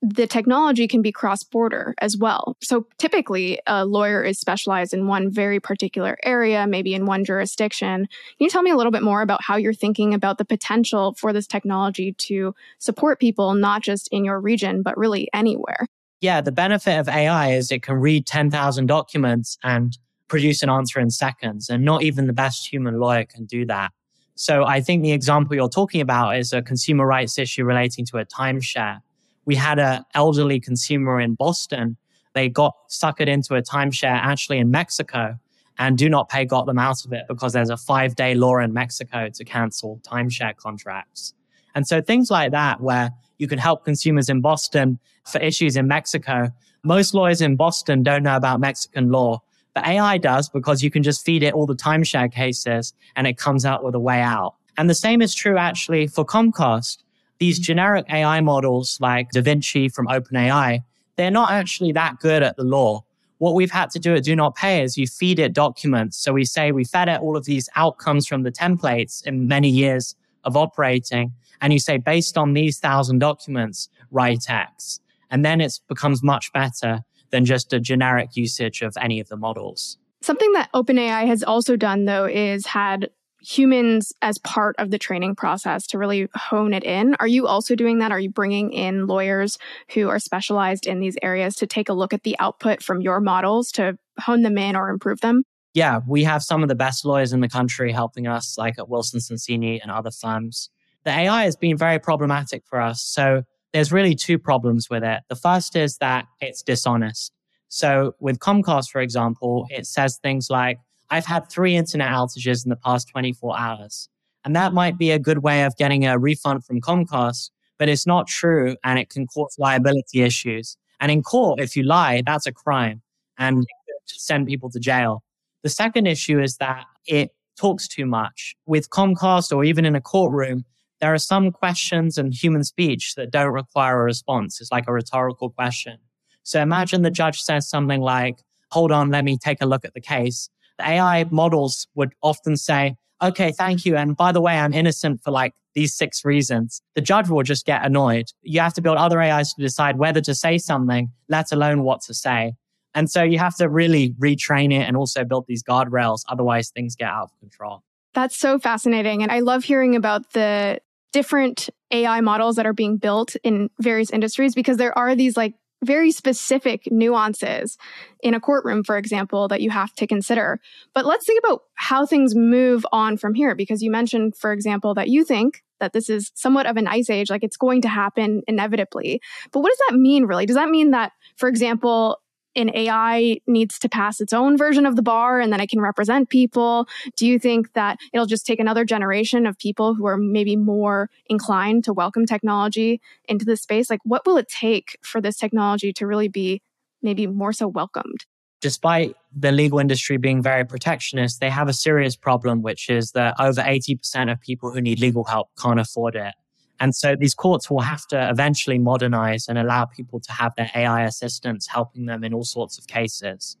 the 0.00 0.26
technology 0.26 0.86
can 0.86 1.02
be 1.02 1.10
cross 1.10 1.42
border 1.42 1.94
as 2.00 2.16
well. 2.16 2.56
So 2.62 2.86
typically, 2.98 3.60
a 3.66 3.84
lawyer 3.84 4.22
is 4.22 4.38
specialized 4.38 4.94
in 4.94 5.06
one 5.06 5.30
very 5.30 5.58
particular 5.58 6.16
area, 6.22 6.66
maybe 6.66 6.94
in 6.94 7.04
one 7.04 7.24
jurisdiction. 7.24 8.06
Can 8.06 8.44
you 8.44 8.48
tell 8.48 8.62
me 8.62 8.70
a 8.70 8.76
little 8.76 8.92
bit 8.92 9.02
more 9.02 9.22
about 9.22 9.42
how 9.42 9.56
you're 9.56 9.74
thinking 9.74 10.14
about 10.14 10.38
the 10.38 10.44
potential 10.44 11.14
for 11.18 11.32
this 11.32 11.46
technology 11.46 12.12
to 12.12 12.54
support 12.78 13.18
people, 13.18 13.54
not 13.54 13.82
just 13.82 14.08
in 14.12 14.24
your 14.24 14.40
region, 14.40 14.82
but 14.82 14.96
really 14.96 15.28
anywhere? 15.34 15.86
Yeah, 16.20 16.40
the 16.40 16.52
benefit 16.52 16.98
of 16.98 17.08
AI 17.08 17.52
is 17.52 17.70
it 17.70 17.82
can 17.82 17.96
read 17.96 18.26
10,000 18.26 18.86
documents 18.86 19.58
and 19.62 19.96
produce 20.28 20.62
an 20.62 20.70
answer 20.70 21.00
in 21.00 21.10
seconds, 21.10 21.68
and 21.68 21.84
not 21.84 22.02
even 22.02 22.26
the 22.26 22.32
best 22.32 22.72
human 22.72 22.98
lawyer 22.98 23.24
can 23.24 23.46
do 23.46 23.64
that. 23.66 23.90
So 24.34 24.64
I 24.64 24.80
think 24.80 25.02
the 25.02 25.12
example 25.12 25.56
you're 25.56 25.68
talking 25.68 26.00
about 26.00 26.36
is 26.36 26.52
a 26.52 26.62
consumer 26.62 27.06
rights 27.06 27.38
issue 27.38 27.64
relating 27.64 28.06
to 28.06 28.18
a 28.18 28.24
timeshare. 28.24 29.00
We 29.48 29.54
had 29.54 29.78
an 29.78 30.04
elderly 30.12 30.60
consumer 30.60 31.18
in 31.18 31.34
Boston. 31.34 31.96
They 32.34 32.50
got 32.50 32.74
suckered 32.90 33.28
into 33.28 33.54
a 33.54 33.62
timeshare 33.62 34.10
actually 34.12 34.58
in 34.58 34.70
Mexico 34.70 35.38
and 35.78 35.96
do 35.96 36.10
not 36.10 36.28
pay 36.28 36.44
got 36.44 36.66
them 36.66 36.78
out 36.78 37.06
of 37.06 37.14
it 37.14 37.24
because 37.28 37.54
there's 37.54 37.70
a 37.70 37.78
five 37.78 38.14
day 38.14 38.34
law 38.34 38.58
in 38.58 38.74
Mexico 38.74 39.30
to 39.30 39.44
cancel 39.46 40.02
timeshare 40.06 40.54
contracts. 40.54 41.32
And 41.74 41.88
so 41.88 42.02
things 42.02 42.30
like 42.30 42.50
that, 42.50 42.82
where 42.82 43.10
you 43.38 43.48
can 43.48 43.58
help 43.58 43.86
consumers 43.86 44.28
in 44.28 44.42
Boston 44.42 44.98
for 45.24 45.40
issues 45.40 45.78
in 45.78 45.88
Mexico. 45.88 46.50
Most 46.84 47.14
lawyers 47.14 47.40
in 47.40 47.56
Boston 47.56 48.02
don't 48.02 48.24
know 48.24 48.36
about 48.36 48.60
Mexican 48.60 49.10
law. 49.10 49.40
But 49.72 49.86
AI 49.86 50.18
does 50.18 50.50
because 50.50 50.82
you 50.82 50.90
can 50.90 51.02
just 51.02 51.24
feed 51.24 51.42
it 51.42 51.54
all 51.54 51.64
the 51.64 51.74
timeshare 51.74 52.30
cases 52.30 52.92
and 53.16 53.26
it 53.26 53.38
comes 53.38 53.64
out 53.64 53.82
with 53.82 53.94
a 53.94 54.00
way 54.00 54.20
out. 54.20 54.56
And 54.76 54.90
the 54.90 54.94
same 54.94 55.22
is 55.22 55.34
true 55.34 55.56
actually 55.56 56.06
for 56.06 56.22
Comcast. 56.22 56.98
These 57.38 57.58
generic 57.58 58.06
AI 58.10 58.40
models 58.40 58.98
like 59.00 59.30
DaVinci 59.30 59.92
from 59.92 60.06
OpenAI, 60.06 60.82
they're 61.16 61.30
not 61.30 61.50
actually 61.50 61.92
that 61.92 62.18
good 62.20 62.42
at 62.42 62.56
the 62.56 62.64
law. 62.64 63.04
What 63.38 63.54
we've 63.54 63.70
had 63.70 63.90
to 63.90 64.00
do 64.00 64.14
at 64.14 64.24
Do 64.24 64.34
Not 64.34 64.56
Pay 64.56 64.82
is 64.82 64.98
you 64.98 65.06
feed 65.06 65.38
it 65.38 65.52
documents. 65.52 66.18
So 66.18 66.32
we 66.32 66.44
say 66.44 66.72
we 66.72 66.84
fed 66.84 67.08
it 67.08 67.20
all 67.20 67.36
of 67.36 67.44
these 67.44 67.68
outcomes 67.76 68.26
from 68.26 68.42
the 68.42 68.50
templates 68.50 69.24
in 69.24 69.46
many 69.46 69.68
years 69.68 70.16
of 70.42 70.56
operating. 70.56 71.32
And 71.60 71.72
you 71.72 71.78
say, 71.78 71.98
based 71.98 72.36
on 72.36 72.54
these 72.54 72.78
thousand 72.80 73.20
documents, 73.20 73.88
write 74.10 74.50
X. 74.50 75.00
And 75.30 75.44
then 75.44 75.60
it 75.60 75.78
becomes 75.88 76.22
much 76.22 76.52
better 76.52 77.04
than 77.30 77.44
just 77.44 77.72
a 77.72 77.78
generic 77.78 78.36
usage 78.36 78.82
of 78.82 78.96
any 79.00 79.20
of 79.20 79.28
the 79.28 79.36
models. 79.36 79.98
Something 80.20 80.52
that 80.54 80.70
OpenAI 80.72 81.26
has 81.26 81.44
also 81.44 81.76
done, 81.76 82.06
though, 82.06 82.24
is 82.24 82.66
had 82.66 83.10
humans 83.40 84.12
as 84.22 84.38
part 84.38 84.74
of 84.78 84.90
the 84.90 84.98
training 84.98 85.34
process 85.34 85.86
to 85.86 85.98
really 85.98 86.28
hone 86.34 86.74
it 86.74 86.84
in. 86.84 87.14
Are 87.20 87.26
you 87.26 87.46
also 87.46 87.74
doing 87.74 87.98
that? 87.98 88.10
Are 88.10 88.20
you 88.20 88.30
bringing 88.30 88.72
in 88.72 89.06
lawyers 89.06 89.58
who 89.94 90.08
are 90.08 90.18
specialized 90.18 90.86
in 90.86 91.00
these 91.00 91.16
areas 91.22 91.54
to 91.56 91.66
take 91.66 91.88
a 91.88 91.92
look 91.92 92.12
at 92.12 92.24
the 92.24 92.36
output 92.38 92.82
from 92.82 93.00
your 93.00 93.20
models 93.20 93.70
to 93.72 93.96
hone 94.18 94.42
them 94.42 94.58
in 94.58 94.74
or 94.74 94.88
improve 94.88 95.20
them? 95.20 95.44
Yeah, 95.74 96.00
we 96.08 96.24
have 96.24 96.42
some 96.42 96.62
of 96.62 96.68
the 96.68 96.74
best 96.74 97.04
lawyers 97.04 97.32
in 97.32 97.40
the 97.40 97.48
country 97.48 97.92
helping 97.92 98.26
us, 98.26 98.58
like 98.58 98.78
at 98.78 98.88
Wilson 98.88 99.20
Sonsini 99.20 99.78
and 99.80 99.90
other 99.90 100.10
firms. 100.10 100.70
The 101.04 101.10
AI 101.10 101.44
has 101.44 101.56
been 101.56 101.76
very 101.76 102.00
problematic 102.00 102.64
for 102.66 102.80
us. 102.80 103.02
So 103.02 103.44
there's 103.72 103.92
really 103.92 104.14
two 104.14 104.38
problems 104.38 104.90
with 104.90 105.04
it. 105.04 105.22
The 105.28 105.36
first 105.36 105.76
is 105.76 105.98
that 105.98 106.26
it's 106.40 106.62
dishonest. 106.62 107.32
So 107.68 108.14
with 108.18 108.38
Comcast, 108.38 108.90
for 108.90 109.00
example, 109.00 109.66
it 109.70 109.86
says 109.86 110.18
things 110.22 110.48
like, 110.50 110.78
I've 111.10 111.26
had 111.26 111.48
three 111.48 111.74
internet 111.74 112.08
outages 112.08 112.64
in 112.64 112.70
the 112.70 112.76
past 112.76 113.08
24 113.08 113.58
hours. 113.58 114.08
And 114.44 114.54
that 114.56 114.72
might 114.72 114.98
be 114.98 115.10
a 115.10 115.18
good 115.18 115.38
way 115.38 115.64
of 115.64 115.76
getting 115.76 116.06
a 116.06 116.18
refund 116.18 116.64
from 116.64 116.80
Comcast, 116.80 117.50
but 117.78 117.88
it's 117.88 118.06
not 118.06 118.26
true 118.26 118.76
and 118.84 118.98
it 118.98 119.10
can 119.10 119.26
cause 119.26 119.56
liability 119.58 120.22
issues. 120.22 120.76
And 121.00 121.10
in 121.10 121.22
court, 121.22 121.60
if 121.60 121.76
you 121.76 121.82
lie, 121.82 122.22
that's 122.24 122.46
a 122.46 122.52
crime 122.52 123.02
and 123.38 123.66
send 124.06 124.46
people 124.46 124.70
to 124.70 124.80
jail. 124.80 125.22
The 125.62 125.68
second 125.68 126.06
issue 126.06 126.40
is 126.40 126.56
that 126.58 126.84
it 127.06 127.30
talks 127.58 127.88
too 127.88 128.06
much. 128.06 128.54
With 128.66 128.90
Comcast 128.90 129.54
or 129.54 129.64
even 129.64 129.84
in 129.84 129.96
a 129.96 130.00
courtroom, 130.00 130.64
there 131.00 131.12
are 131.12 131.18
some 131.18 131.52
questions 131.52 132.18
in 132.18 132.32
human 132.32 132.64
speech 132.64 133.14
that 133.14 133.30
don't 133.30 133.52
require 133.52 134.00
a 134.00 134.04
response. 134.04 134.60
It's 134.60 134.72
like 134.72 134.88
a 134.88 134.92
rhetorical 134.92 135.50
question. 135.50 135.98
So 136.42 136.60
imagine 136.60 137.02
the 137.02 137.10
judge 137.10 137.40
says 137.40 137.68
something 137.68 138.00
like, 138.00 138.38
hold 138.70 138.90
on, 138.90 139.10
let 139.10 139.24
me 139.24 139.36
take 139.36 139.60
a 139.60 139.66
look 139.66 139.84
at 139.84 139.94
the 139.94 140.00
case. 140.00 140.48
AI 140.80 141.24
models 141.30 141.86
would 141.94 142.12
often 142.22 142.56
say, 142.56 142.96
okay, 143.22 143.52
thank 143.52 143.84
you. 143.84 143.96
And 143.96 144.16
by 144.16 144.32
the 144.32 144.40
way, 144.40 144.58
I'm 144.58 144.72
innocent 144.72 145.22
for 145.22 145.30
like 145.30 145.54
these 145.74 145.94
six 145.94 146.24
reasons. 146.24 146.80
The 146.94 147.00
judge 147.00 147.28
will 147.28 147.42
just 147.42 147.66
get 147.66 147.84
annoyed. 147.84 148.26
You 148.42 148.60
have 148.60 148.74
to 148.74 148.82
build 148.82 148.96
other 148.96 149.20
AIs 149.20 149.54
to 149.54 149.62
decide 149.62 149.98
whether 149.98 150.20
to 150.22 150.34
say 150.34 150.58
something, 150.58 151.10
let 151.28 151.52
alone 151.52 151.82
what 151.82 152.00
to 152.02 152.14
say. 152.14 152.54
And 152.94 153.10
so 153.10 153.22
you 153.22 153.38
have 153.38 153.56
to 153.56 153.68
really 153.68 154.14
retrain 154.18 154.72
it 154.72 154.82
and 154.82 154.96
also 154.96 155.24
build 155.24 155.44
these 155.46 155.62
guardrails. 155.62 156.24
Otherwise, 156.28 156.70
things 156.70 156.96
get 156.96 157.08
out 157.08 157.24
of 157.24 157.38
control. 157.38 157.82
That's 158.14 158.36
so 158.36 158.58
fascinating. 158.58 159.22
And 159.22 159.30
I 159.30 159.40
love 159.40 159.64
hearing 159.64 159.94
about 159.94 160.32
the 160.32 160.80
different 161.12 161.68
AI 161.90 162.20
models 162.20 162.56
that 162.56 162.66
are 162.66 162.72
being 162.72 162.96
built 162.96 163.36
in 163.42 163.70
various 163.80 164.10
industries 164.10 164.54
because 164.54 164.76
there 164.76 164.96
are 164.96 165.14
these 165.14 165.36
like 165.36 165.54
very 165.84 166.10
specific 166.10 166.88
nuances 166.90 167.78
in 168.20 168.34
a 168.34 168.40
courtroom, 168.40 168.82
for 168.82 168.96
example, 168.96 169.48
that 169.48 169.60
you 169.60 169.70
have 169.70 169.94
to 169.94 170.06
consider. 170.06 170.60
But 170.94 171.06
let's 171.06 171.24
think 171.24 171.42
about 171.44 171.62
how 171.74 172.04
things 172.04 172.34
move 172.34 172.84
on 172.92 173.16
from 173.16 173.34
here 173.34 173.54
because 173.54 173.82
you 173.82 173.90
mentioned, 173.90 174.36
for 174.36 174.52
example, 174.52 174.94
that 174.94 175.08
you 175.08 175.24
think 175.24 175.62
that 175.80 175.92
this 175.92 176.10
is 176.10 176.32
somewhat 176.34 176.66
of 176.66 176.76
an 176.76 176.88
ice 176.88 177.08
age, 177.08 177.30
like 177.30 177.44
it's 177.44 177.56
going 177.56 177.82
to 177.82 177.88
happen 177.88 178.42
inevitably. 178.48 179.20
But 179.52 179.60
what 179.60 179.70
does 179.70 179.80
that 179.88 179.96
mean, 179.96 180.24
really? 180.24 180.46
Does 180.46 180.56
that 180.56 180.68
mean 180.68 180.90
that, 180.90 181.12
for 181.36 181.48
example, 181.48 182.18
an 182.56 182.70
AI 182.74 183.40
needs 183.46 183.78
to 183.78 183.88
pass 183.88 184.20
its 184.20 184.32
own 184.32 184.56
version 184.56 184.86
of 184.86 184.96
the 184.96 185.02
bar 185.02 185.40
and 185.40 185.52
then 185.52 185.60
it 185.60 185.68
can 185.68 185.80
represent 185.80 186.28
people? 186.28 186.88
Do 187.16 187.26
you 187.26 187.38
think 187.38 187.72
that 187.74 187.98
it'll 188.12 188.26
just 188.26 188.46
take 188.46 188.60
another 188.60 188.84
generation 188.84 189.46
of 189.46 189.58
people 189.58 189.94
who 189.94 190.06
are 190.06 190.16
maybe 190.16 190.56
more 190.56 191.10
inclined 191.26 191.84
to 191.84 191.92
welcome 191.92 192.26
technology 192.26 193.00
into 193.28 193.44
the 193.44 193.56
space? 193.56 193.90
Like, 193.90 194.00
what 194.04 194.26
will 194.26 194.36
it 194.36 194.48
take 194.48 194.98
for 195.02 195.20
this 195.20 195.36
technology 195.36 195.92
to 195.94 196.06
really 196.06 196.28
be 196.28 196.62
maybe 197.02 197.26
more 197.26 197.52
so 197.52 197.68
welcomed? 197.68 198.24
Despite 198.60 199.14
the 199.32 199.52
legal 199.52 199.78
industry 199.78 200.16
being 200.16 200.42
very 200.42 200.64
protectionist, 200.64 201.40
they 201.40 201.50
have 201.50 201.68
a 201.68 201.72
serious 201.72 202.16
problem, 202.16 202.60
which 202.60 202.90
is 202.90 203.12
that 203.12 203.36
over 203.38 203.60
80% 203.60 204.32
of 204.32 204.40
people 204.40 204.72
who 204.72 204.80
need 204.80 204.98
legal 204.98 205.22
help 205.22 205.50
can't 205.60 205.78
afford 205.78 206.16
it. 206.16 206.34
And 206.80 206.94
so 206.94 207.16
these 207.16 207.34
courts 207.34 207.70
will 207.70 207.80
have 207.80 208.06
to 208.08 208.30
eventually 208.30 208.78
modernize 208.78 209.48
and 209.48 209.58
allow 209.58 209.84
people 209.84 210.20
to 210.20 210.32
have 210.32 210.54
their 210.56 210.70
AI 210.74 211.04
assistants 211.04 211.66
helping 211.66 212.06
them 212.06 212.22
in 212.22 212.32
all 212.32 212.44
sorts 212.44 212.78
of 212.78 212.86
cases. 212.86 213.56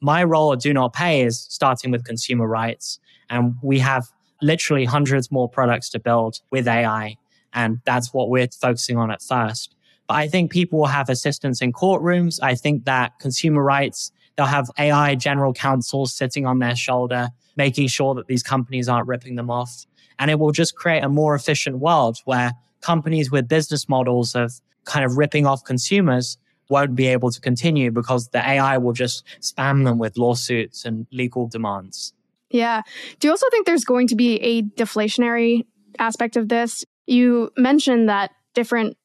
My 0.00 0.24
role 0.24 0.52
at 0.52 0.60
Do 0.60 0.72
Not 0.72 0.92
Pay 0.92 1.22
is 1.22 1.46
starting 1.50 1.90
with 1.90 2.04
consumer 2.04 2.46
rights. 2.46 2.98
And 3.30 3.54
we 3.62 3.78
have 3.80 4.06
literally 4.42 4.84
hundreds 4.84 5.30
more 5.30 5.48
products 5.48 5.88
to 5.90 5.98
build 5.98 6.40
with 6.50 6.68
AI. 6.68 7.16
And 7.52 7.80
that's 7.84 8.12
what 8.12 8.28
we're 8.30 8.48
focusing 8.48 8.96
on 8.96 9.10
at 9.10 9.22
first. 9.22 9.74
But 10.06 10.14
I 10.14 10.28
think 10.28 10.50
people 10.50 10.80
will 10.80 10.86
have 10.86 11.08
assistance 11.08 11.62
in 11.62 11.72
courtrooms. 11.72 12.38
I 12.42 12.54
think 12.54 12.84
that 12.84 13.18
consumer 13.18 13.62
rights, 13.62 14.12
they'll 14.36 14.46
have 14.46 14.70
AI 14.78 15.14
general 15.14 15.52
counsels 15.52 16.14
sitting 16.14 16.46
on 16.46 16.58
their 16.58 16.76
shoulder, 16.76 17.28
making 17.56 17.88
sure 17.88 18.14
that 18.14 18.26
these 18.26 18.42
companies 18.42 18.88
aren't 18.88 19.06
ripping 19.06 19.36
them 19.36 19.50
off. 19.50 19.86
And 20.18 20.30
it 20.30 20.38
will 20.38 20.52
just 20.52 20.76
create 20.76 21.02
a 21.02 21.08
more 21.08 21.34
efficient 21.34 21.78
world 21.78 22.18
where 22.24 22.52
companies 22.80 23.30
with 23.30 23.48
business 23.48 23.88
models 23.88 24.34
of 24.34 24.60
kind 24.84 25.04
of 25.04 25.16
ripping 25.16 25.46
off 25.46 25.64
consumers 25.64 26.36
won't 26.68 26.94
be 26.94 27.06
able 27.06 27.30
to 27.30 27.40
continue 27.40 27.90
because 27.90 28.28
the 28.28 28.38
AI 28.38 28.78
will 28.78 28.92
just 28.92 29.24
spam 29.40 29.84
them 29.84 29.98
with 29.98 30.16
lawsuits 30.16 30.84
and 30.84 31.06
legal 31.12 31.46
demands. 31.46 32.12
Yeah. 32.50 32.82
Do 33.18 33.28
you 33.28 33.32
also 33.32 33.46
think 33.50 33.66
there's 33.66 33.84
going 33.84 34.06
to 34.08 34.16
be 34.16 34.36
a 34.36 34.62
deflationary 34.62 35.64
aspect 35.98 36.36
of 36.36 36.48
this? 36.48 36.84
You 37.06 37.50
mentioned 37.56 38.08
that 38.08 38.30
different 38.54 38.96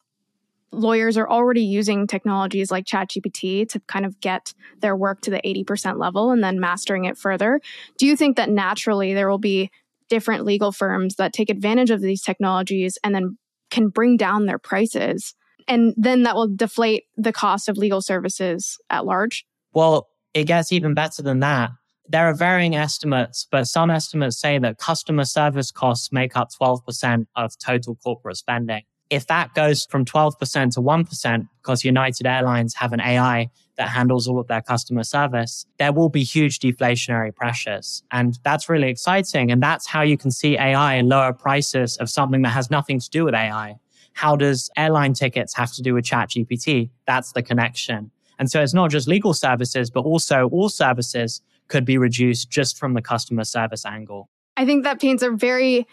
lawyers 0.72 1.18
are 1.18 1.30
already 1.30 1.64
using 1.64 2.08
technologies 2.08 2.72
like 2.72 2.86
ChatGPT 2.86 3.68
to 3.70 3.80
kind 3.88 4.06
of 4.06 4.20
get 4.20 4.54
their 4.82 4.96
work 4.96 5.22
to 5.22 5.32
the 5.32 5.42
80% 5.46 6.00
level 6.00 6.32
and 6.32 6.44
then 6.44 6.60
mastering 6.60 7.06
it 7.06 7.18
further. 7.18 7.60
Do 7.98 8.06
you 8.06 8.16
think 8.16 8.38
that 8.38 8.50
naturally 8.50 9.14
there 9.14 9.30
will 9.30 9.40
be 9.40 9.72
different 10.10 10.46
legal 10.46 10.72
firms 10.72 11.16
that 11.16 11.34
take 11.34 11.50
advantage 11.50 11.92
of 11.92 12.02
these 12.02 12.22
technologies 12.22 12.98
and 13.04 13.14
then 13.14 13.38
can 13.70 13.90
bring 13.90 14.18
down 14.18 14.46
their 14.48 14.58
prices 14.58 15.36
And 15.70 15.94
then 15.96 16.24
that 16.24 16.36
will 16.36 16.54
deflate 16.54 17.04
the 17.16 17.32
cost 17.32 17.70
of 17.70 17.78
legal 17.78 18.02
services 18.02 18.78
at 18.90 19.06
large. 19.06 19.46
Well, 19.72 20.10
it 20.34 20.46
gets 20.46 20.72
even 20.72 20.96
better 20.96 21.22
than 21.22 21.40
that. 21.42 21.70
There 22.08 22.26
are 22.26 22.34
varying 22.34 22.76
estimates, 22.76 23.48
but 23.50 23.66
some 23.66 23.92
estimates 23.92 24.42
say 24.42 24.58
that 24.58 24.80
customer 24.80 25.26
service 25.26 25.70
costs 25.70 26.12
make 26.12 26.36
up 26.36 26.50
12% 26.60 27.28
of 27.36 27.54
total 27.64 27.96
corporate 28.04 28.38
spending. 28.38 28.82
If 29.10 29.26
that 29.28 29.54
goes 29.56 29.86
from 29.86 30.06
12% 30.06 30.74
to 30.74 30.82
1%, 30.82 31.48
because 31.62 31.84
United 31.84 32.28
Airlines 32.28 32.76
have 32.76 32.94
an 32.94 33.02
AI 33.02 33.50
that 33.78 33.90
handles 33.90 34.28
all 34.28 34.40
of 34.40 34.48
their 34.48 34.62
customer 34.62 35.04
service, 35.04 35.66
there 35.80 35.92
will 35.92 36.10
be 36.10 36.24
huge 36.24 36.60
deflationary 36.60 37.36
pressures. 37.36 38.04
And 38.12 38.38
that's 38.44 38.70
really 38.70 38.90
exciting. 38.90 39.52
And 39.52 39.64
that's 39.64 39.88
how 39.88 40.02
you 40.02 40.18
can 40.18 40.30
see 40.32 40.58
AI 40.58 41.02
lower 41.02 41.34
prices 41.34 41.98
of 41.98 42.10
something 42.10 42.44
that 42.44 42.50
has 42.50 42.70
nothing 42.70 43.00
to 43.00 43.10
do 43.10 43.26
with 43.26 43.34
AI. 43.34 43.78
How 44.14 44.36
does 44.36 44.70
airline 44.78 45.14
tickets 45.14 45.56
have 45.56 45.72
to 45.74 45.82
do 45.82 45.94
with 45.94 46.06
ChatGPT? 46.06 46.90
That's 47.08 47.32
the 47.32 47.42
connection. 47.42 48.12
And 48.38 48.52
so 48.52 48.62
it's 48.62 48.74
not 48.74 48.92
just 48.92 49.08
legal 49.08 49.34
services, 49.34 49.90
but 49.90 50.02
also 50.02 50.50
all 50.50 50.70
services 50.70 51.42
could 51.68 51.86
be 51.86 51.98
reduced 51.98 52.50
just 52.50 52.78
from 52.78 52.94
the 52.94 53.02
customer 53.02 53.44
service 53.44 53.86
angle. 53.86 54.30
I 54.58 54.66
think 54.66 54.84
that 54.84 55.00
paints 55.00 55.24
a 55.24 55.32
very 55.32 55.88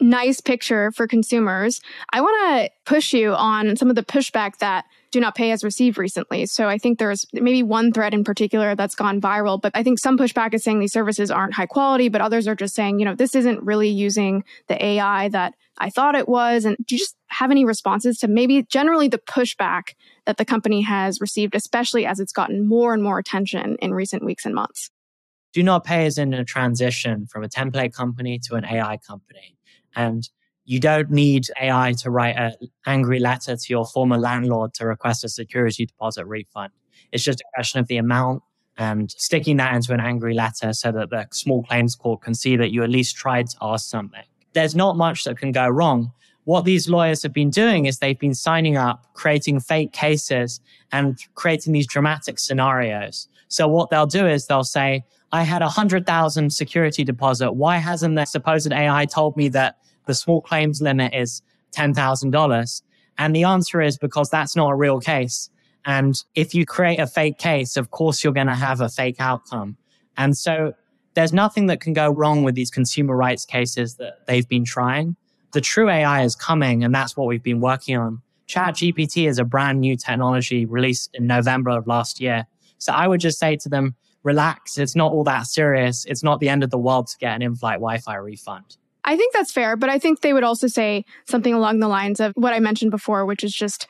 nice 0.00 0.40
picture 0.40 0.90
for 0.92 1.06
consumers. 1.06 1.80
I 2.12 2.20
want 2.20 2.64
to 2.64 2.70
push 2.84 3.12
you 3.12 3.34
on 3.34 3.76
some 3.76 3.90
of 3.90 3.96
the 3.96 4.02
pushback 4.02 4.58
that 4.58 4.84
Do 5.10 5.20
Not 5.20 5.34
Pay 5.34 5.50
has 5.50 5.62
received 5.62 5.98
recently. 5.98 6.46
So 6.46 6.68
I 6.68 6.78
think 6.78 6.98
there's 6.98 7.26
maybe 7.32 7.62
one 7.62 7.92
thread 7.92 8.14
in 8.14 8.24
particular 8.24 8.74
that's 8.74 8.94
gone 8.94 9.20
viral, 9.20 9.60
but 9.60 9.72
I 9.74 9.82
think 9.82 9.98
some 9.98 10.16
pushback 10.16 10.54
is 10.54 10.64
saying 10.64 10.80
these 10.80 10.92
services 10.92 11.30
aren't 11.30 11.54
high 11.54 11.66
quality, 11.66 12.08
but 12.08 12.20
others 12.20 12.48
are 12.48 12.54
just 12.54 12.74
saying, 12.74 12.98
you 12.98 13.04
know, 13.04 13.14
this 13.14 13.34
isn't 13.34 13.62
really 13.62 13.88
using 13.88 14.44
the 14.68 14.82
AI 14.84 15.28
that 15.28 15.54
I 15.78 15.90
thought 15.90 16.14
it 16.14 16.28
was. 16.28 16.64
And 16.64 16.76
do 16.86 16.94
you 16.94 16.98
just 16.98 17.16
have 17.28 17.50
any 17.50 17.64
responses 17.64 18.18
to 18.18 18.28
maybe 18.28 18.62
generally 18.62 19.08
the 19.08 19.18
pushback 19.18 19.94
that 20.26 20.36
the 20.36 20.44
company 20.44 20.82
has 20.82 21.20
received, 21.20 21.54
especially 21.54 22.06
as 22.06 22.20
it's 22.20 22.32
gotten 22.32 22.66
more 22.66 22.94
and 22.94 23.02
more 23.02 23.18
attention 23.18 23.76
in 23.80 23.94
recent 23.94 24.24
weeks 24.24 24.44
and 24.44 24.54
months? 24.54 24.90
Do 25.52 25.62
Not 25.64 25.84
Pay 25.84 26.06
is 26.06 26.16
in 26.16 26.32
a 26.32 26.44
transition 26.44 27.26
from 27.26 27.42
a 27.42 27.48
template 27.48 27.92
company 27.92 28.38
to 28.44 28.54
an 28.54 28.64
AI 28.64 28.98
company. 28.98 29.56
And 29.96 30.28
you 30.64 30.78
don't 30.78 31.10
need 31.10 31.46
AI 31.60 31.94
to 31.98 32.10
write 32.10 32.36
an 32.36 32.54
angry 32.86 33.18
letter 33.18 33.56
to 33.56 33.66
your 33.68 33.84
former 33.84 34.18
landlord 34.18 34.74
to 34.74 34.86
request 34.86 35.24
a 35.24 35.28
security 35.28 35.86
deposit 35.86 36.26
refund. 36.26 36.72
It's 37.12 37.24
just 37.24 37.40
a 37.40 37.44
question 37.54 37.80
of 37.80 37.88
the 37.88 37.96
amount 37.96 38.42
and 38.76 39.10
sticking 39.10 39.56
that 39.56 39.74
into 39.74 39.92
an 39.92 40.00
angry 40.00 40.32
letter 40.32 40.72
so 40.72 40.92
that 40.92 41.10
the 41.10 41.26
small 41.32 41.62
claims 41.64 41.94
court 41.94 42.22
can 42.22 42.34
see 42.34 42.56
that 42.56 42.70
you 42.70 42.82
at 42.82 42.90
least 42.90 43.16
tried 43.16 43.48
to 43.48 43.56
ask 43.60 43.88
something. 43.88 44.22
There's 44.52 44.74
not 44.74 44.96
much 44.96 45.24
that 45.24 45.36
can 45.36 45.52
go 45.52 45.68
wrong. 45.68 46.12
What 46.44 46.64
these 46.64 46.88
lawyers 46.88 47.22
have 47.22 47.32
been 47.32 47.50
doing 47.50 47.86
is 47.86 47.98
they've 47.98 48.18
been 48.18 48.34
signing 48.34 48.76
up, 48.76 49.12
creating 49.14 49.60
fake 49.60 49.92
cases, 49.92 50.60
and 50.92 51.18
creating 51.34 51.72
these 51.72 51.86
dramatic 51.86 52.38
scenarios. 52.38 53.28
So 53.48 53.68
what 53.68 53.90
they'll 53.90 54.06
do 54.06 54.26
is 54.26 54.46
they'll 54.46 54.64
say, 54.64 55.04
I 55.32 55.42
had 55.44 55.62
a 55.62 55.68
hundred 55.68 56.06
thousand 56.06 56.50
security 56.52 57.04
deposit. 57.04 57.52
Why 57.52 57.76
hasn't 57.76 58.16
the 58.16 58.24
supposed 58.24 58.72
AI 58.72 59.06
told 59.06 59.36
me 59.36 59.48
that 59.50 59.78
the 60.06 60.14
small 60.14 60.40
claims 60.40 60.82
limit 60.82 61.14
is 61.14 61.42
$10,000? 61.72 62.82
And 63.18 63.36
the 63.36 63.44
answer 63.44 63.80
is 63.80 63.98
because 63.98 64.30
that's 64.30 64.56
not 64.56 64.70
a 64.70 64.74
real 64.74 64.98
case. 65.00 65.50
And 65.84 66.22
if 66.34 66.54
you 66.54 66.66
create 66.66 66.98
a 66.98 67.06
fake 67.06 67.38
case, 67.38 67.76
of 67.76 67.90
course, 67.90 68.22
you're 68.24 68.32
going 68.32 68.46
to 68.48 68.54
have 68.54 68.80
a 68.80 68.88
fake 68.88 69.16
outcome. 69.18 69.76
And 70.16 70.36
so 70.36 70.74
there's 71.14 71.32
nothing 71.32 71.66
that 71.66 71.80
can 71.80 71.92
go 71.92 72.10
wrong 72.10 72.42
with 72.42 72.54
these 72.54 72.70
consumer 72.70 73.16
rights 73.16 73.44
cases 73.44 73.96
that 73.96 74.26
they've 74.26 74.48
been 74.48 74.64
trying. 74.64 75.16
The 75.52 75.60
true 75.60 75.88
AI 75.88 76.22
is 76.22 76.36
coming, 76.36 76.84
and 76.84 76.94
that's 76.94 77.16
what 77.16 77.26
we've 77.26 77.42
been 77.42 77.60
working 77.60 77.96
on. 77.96 78.22
ChatGPT 78.48 79.28
is 79.28 79.38
a 79.38 79.44
brand 79.44 79.80
new 79.80 79.96
technology 79.96 80.66
released 80.66 81.10
in 81.14 81.26
November 81.26 81.70
of 81.70 81.86
last 81.86 82.20
year. 82.20 82.46
So 82.78 82.92
I 82.92 83.06
would 83.08 83.20
just 83.20 83.38
say 83.38 83.56
to 83.56 83.68
them, 83.68 83.94
relax. 84.22 84.78
It's 84.78 84.96
not 84.96 85.12
all 85.12 85.24
that 85.24 85.46
serious. 85.46 86.04
It's 86.04 86.22
not 86.22 86.40
the 86.40 86.48
end 86.48 86.62
of 86.62 86.70
the 86.70 86.78
world 86.78 87.08
to 87.08 87.18
get 87.18 87.34
an 87.34 87.42
in 87.42 87.54
flight 87.54 87.76
Wi 87.76 87.98
Fi 87.98 88.16
refund. 88.16 88.76
I 89.04 89.16
think 89.16 89.32
that's 89.32 89.52
fair, 89.52 89.76
but 89.76 89.88
I 89.88 89.98
think 89.98 90.20
they 90.20 90.32
would 90.32 90.44
also 90.44 90.66
say 90.66 91.04
something 91.26 91.54
along 91.54 91.80
the 91.80 91.88
lines 91.88 92.20
of 92.20 92.32
what 92.34 92.52
I 92.52 92.58
mentioned 92.58 92.90
before, 92.90 93.24
which 93.24 93.42
is 93.42 93.54
just 93.54 93.86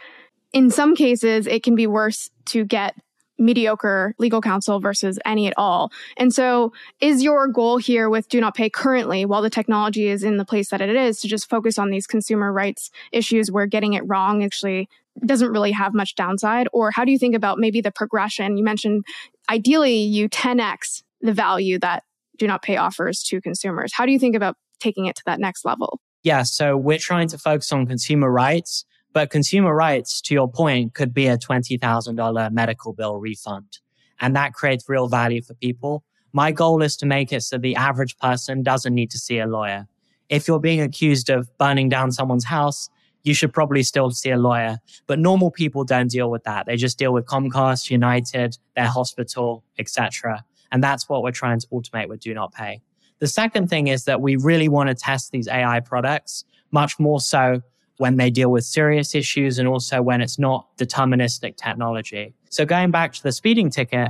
in 0.53 0.71
some 0.71 0.95
cases, 0.95 1.47
it 1.47 1.63
can 1.63 1.75
be 1.75 1.87
worse 1.87 2.31
to 2.47 2.65
get 2.65 2.95
mediocre 3.41 4.15
legal 4.19 4.41
counsel 4.41 4.79
versus 4.79 5.19
any 5.25 5.49
at 5.49 5.55
all. 5.57 5.91
And 6.17 6.33
so, 6.33 6.73
is 7.01 7.23
your 7.23 7.49
goal 7.49 7.79
here 7.79 8.09
with 8.09 8.29
Do 8.29 8.41
Not 8.41 8.55
Pay 8.55 8.71
currently, 8.71 9.25
while 9.25 9.43
the 9.43 9.51
technology 9.51 10.07
is 10.07 10.23
in 10.23 10.37
the 10.37 10.45
place 10.45 10.69
that 10.69 10.81
it 10.81 10.95
is, 10.95 11.21
to 11.21 11.29
just 11.29 11.49
focus 11.49 11.79
on 11.79 11.91
these 11.91 12.07
consumer 12.07 12.53
rights 12.53 12.91
issues 13.11 13.51
where 13.51 13.67
getting 13.67 13.95
it 13.95 14.03
wrong 14.07 14.45
actually 14.45 14.89
doesn't 15.25 15.51
really 15.51 15.73
have 15.73 15.95
much 15.95 16.15
downside? 16.15 16.69
Or 16.73 16.91
how 16.91 17.05
do 17.05 17.11
you 17.11 17.19
think 17.19 17.35
about 17.35 17.59
maybe 17.59 17.81
the 17.81 17.91
progression? 17.91 18.57
You 18.57 18.65
mentioned 18.65 19.05
ideally 19.49 19.99
you 19.99 20.29
10x 20.29 21.03
the 21.21 21.33
value 21.33 21.79
that 21.81 22.05
Do 22.39 22.47
Not 22.47 22.63
Pay 22.63 22.77
offers 22.77 23.23
to 23.25 23.41
consumers. 23.41 23.93
How 23.93 24.07
do 24.07 24.13
you 24.13 24.19
think 24.19 24.37
about 24.37 24.57
taking 24.79 25.07
it 25.07 25.17
to 25.17 25.23
that 25.27 25.41
next 25.41 25.65
level? 25.65 26.01
Yeah, 26.23 26.43
so 26.43 26.77
we're 26.77 26.99
trying 26.99 27.29
to 27.29 27.39
focus 27.39 27.73
on 27.73 27.87
consumer 27.87 28.31
rights, 28.31 28.85
but 29.13 29.31
consumer 29.31 29.75
rights, 29.75 30.21
to 30.23 30.35
your 30.35 30.51
point, 30.51 30.95
could 30.95 31.13
be 31.13 31.27
a 31.27 31.37
$20,000 31.37 32.53
medical 32.53 32.93
bill 32.93 33.17
refund. 33.17 33.79
And 34.21 34.37
that 34.37 34.53
creates 34.53 34.89
real 34.89 35.09
value 35.09 35.43
for 35.43 35.55
people. 35.55 36.05
My 36.33 36.53
goal 36.53 36.83
is 36.83 36.97
to 36.99 37.07
make 37.07 37.33
it 37.33 37.43
so 37.43 37.59
the 37.59 37.75
average 37.75 38.17
person 38.19 38.63
doesn't 38.63 38.95
need 38.95 39.11
to 39.11 39.19
see 39.19 39.39
a 39.39 39.47
lawyer. 39.47 39.89
If 40.29 40.47
you're 40.47 40.61
being 40.61 40.81
accused 40.81 41.29
of 41.29 41.49
burning 41.59 41.89
down 41.89 42.13
someone's 42.13 42.45
house, 42.45 42.89
you 43.25 43.35
should 43.35 43.53
probably 43.53 43.83
still 43.83 44.11
see 44.11 44.31
a 44.31 44.39
lawyer. 44.39 44.79
But 45.07 45.19
normal 45.19 45.51
people 45.51 45.85
don't 45.85 46.09
deal 46.09 46.31
with 46.31 46.45
that. 46.45 46.67
They 46.67 46.77
just 46.77 46.99
deal 46.99 47.13
with 47.13 47.27
Comcast, 47.27 47.91
United, 47.91 48.57
their 48.77 48.87
hospital, 48.87 49.65
etc. 49.79 50.45
And 50.71 50.85
that's 50.85 51.09
what 51.09 51.23
we're 51.23 51.33
trying 51.33 51.59
to 51.61 51.67
automate 51.69 52.09
with 52.09 52.21
Do 52.21 52.33
Not 52.33 52.53
Pay. 52.53 52.81
The 53.19 53.27
second 53.27 53.69
thing 53.69 53.89
is 53.89 54.05
that 54.05 54.21
we 54.21 54.37
really 54.37 54.69
want 54.69 54.89
to 54.89 54.95
test 54.95 55.33
these 55.33 55.49
AI 55.49 55.81
products 55.81 56.45
much 56.71 56.99
more 56.99 57.21
so 57.21 57.61
when 58.01 58.17
they 58.17 58.31
deal 58.31 58.51
with 58.51 58.65
serious 58.65 59.15
issues 59.15 59.59
and 59.59 59.69
also 59.69 60.01
when 60.01 60.23
it's 60.23 60.39
not 60.39 60.67
deterministic 60.79 61.55
technology. 61.59 62.33
So 62.49 62.65
going 62.65 62.91
back 62.91 63.13
to 63.13 63.23
the 63.23 63.31
speeding 63.31 63.69
ticket, 63.69 64.09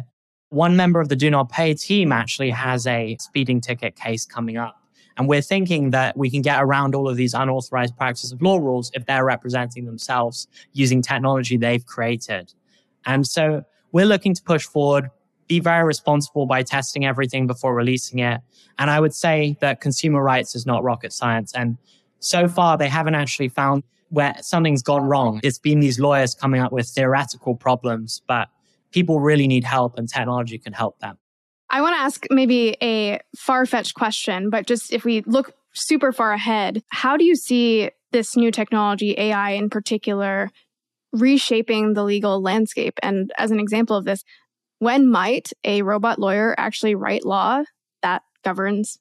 one 0.50 0.76
member 0.76 1.00
of 1.00 1.08
the 1.08 1.16
Do 1.16 1.28
Not 1.28 1.48
Pay 1.48 1.74
team 1.74 2.12
actually 2.12 2.50
has 2.50 2.86
a 2.86 3.16
speeding 3.18 3.60
ticket 3.60 3.96
case 3.96 4.24
coming 4.24 4.56
up. 4.56 4.80
And 5.16 5.28
we're 5.28 5.42
thinking 5.42 5.90
that 5.90 6.16
we 6.16 6.30
can 6.30 6.40
get 6.40 6.62
around 6.62 6.94
all 6.94 7.08
of 7.08 7.16
these 7.16 7.34
unauthorized 7.34 7.96
practice 7.96 8.30
of 8.30 8.40
law 8.40 8.58
rules 8.58 8.92
if 8.94 9.06
they're 9.06 9.24
representing 9.24 9.86
themselves 9.86 10.46
using 10.72 11.02
technology 11.02 11.56
they've 11.56 11.84
created. 11.84 12.54
And 13.06 13.26
so 13.26 13.64
we're 13.90 14.06
looking 14.06 14.34
to 14.34 14.42
push 14.44 14.66
forward, 14.66 15.10
be 15.48 15.58
very 15.58 15.84
responsible 15.84 16.46
by 16.46 16.62
testing 16.62 17.04
everything 17.04 17.48
before 17.48 17.74
releasing 17.74 18.20
it. 18.20 18.40
And 18.78 18.88
I 18.88 19.00
would 19.00 19.14
say 19.14 19.56
that 19.60 19.80
consumer 19.80 20.22
rights 20.22 20.54
is 20.54 20.64
not 20.64 20.84
rocket 20.84 21.12
science. 21.12 21.52
And 21.56 21.76
so 22.20 22.48
far, 22.48 22.78
they 22.78 22.88
haven't 22.88 23.14
actually 23.14 23.48
found 23.48 23.82
where 24.10 24.34
something's 24.40 24.82
gone 24.82 25.02
wrong. 25.04 25.40
It's 25.42 25.58
been 25.58 25.80
these 25.80 25.98
lawyers 25.98 26.34
coming 26.34 26.60
up 26.60 26.72
with 26.72 26.88
theoretical 26.88 27.54
problems, 27.54 28.22
but 28.26 28.48
people 28.92 29.20
really 29.20 29.46
need 29.46 29.64
help 29.64 29.98
and 29.98 30.08
technology 30.08 30.58
can 30.58 30.72
help 30.72 30.98
them. 31.00 31.16
I 31.70 31.80
want 31.80 31.94
to 31.94 32.00
ask 32.00 32.26
maybe 32.30 32.76
a 32.82 33.20
far 33.36 33.64
fetched 33.64 33.94
question, 33.94 34.50
but 34.50 34.66
just 34.66 34.92
if 34.92 35.04
we 35.04 35.22
look 35.22 35.52
super 35.72 36.12
far 36.12 36.32
ahead, 36.32 36.82
how 36.90 37.16
do 37.16 37.24
you 37.24 37.36
see 37.36 37.90
this 38.10 38.36
new 38.36 38.50
technology, 38.50 39.14
AI 39.16 39.52
in 39.52 39.70
particular, 39.70 40.50
reshaping 41.12 41.94
the 41.94 42.02
legal 42.02 42.42
landscape? 42.42 42.98
And 43.02 43.32
as 43.38 43.52
an 43.52 43.60
example 43.60 43.96
of 43.96 44.04
this, 44.04 44.24
when 44.80 45.08
might 45.08 45.52
a 45.62 45.82
robot 45.82 46.18
lawyer 46.18 46.56
actually 46.58 46.96
write 46.96 47.24
law 47.24 47.62
that 48.02 48.22
governs 48.42 48.98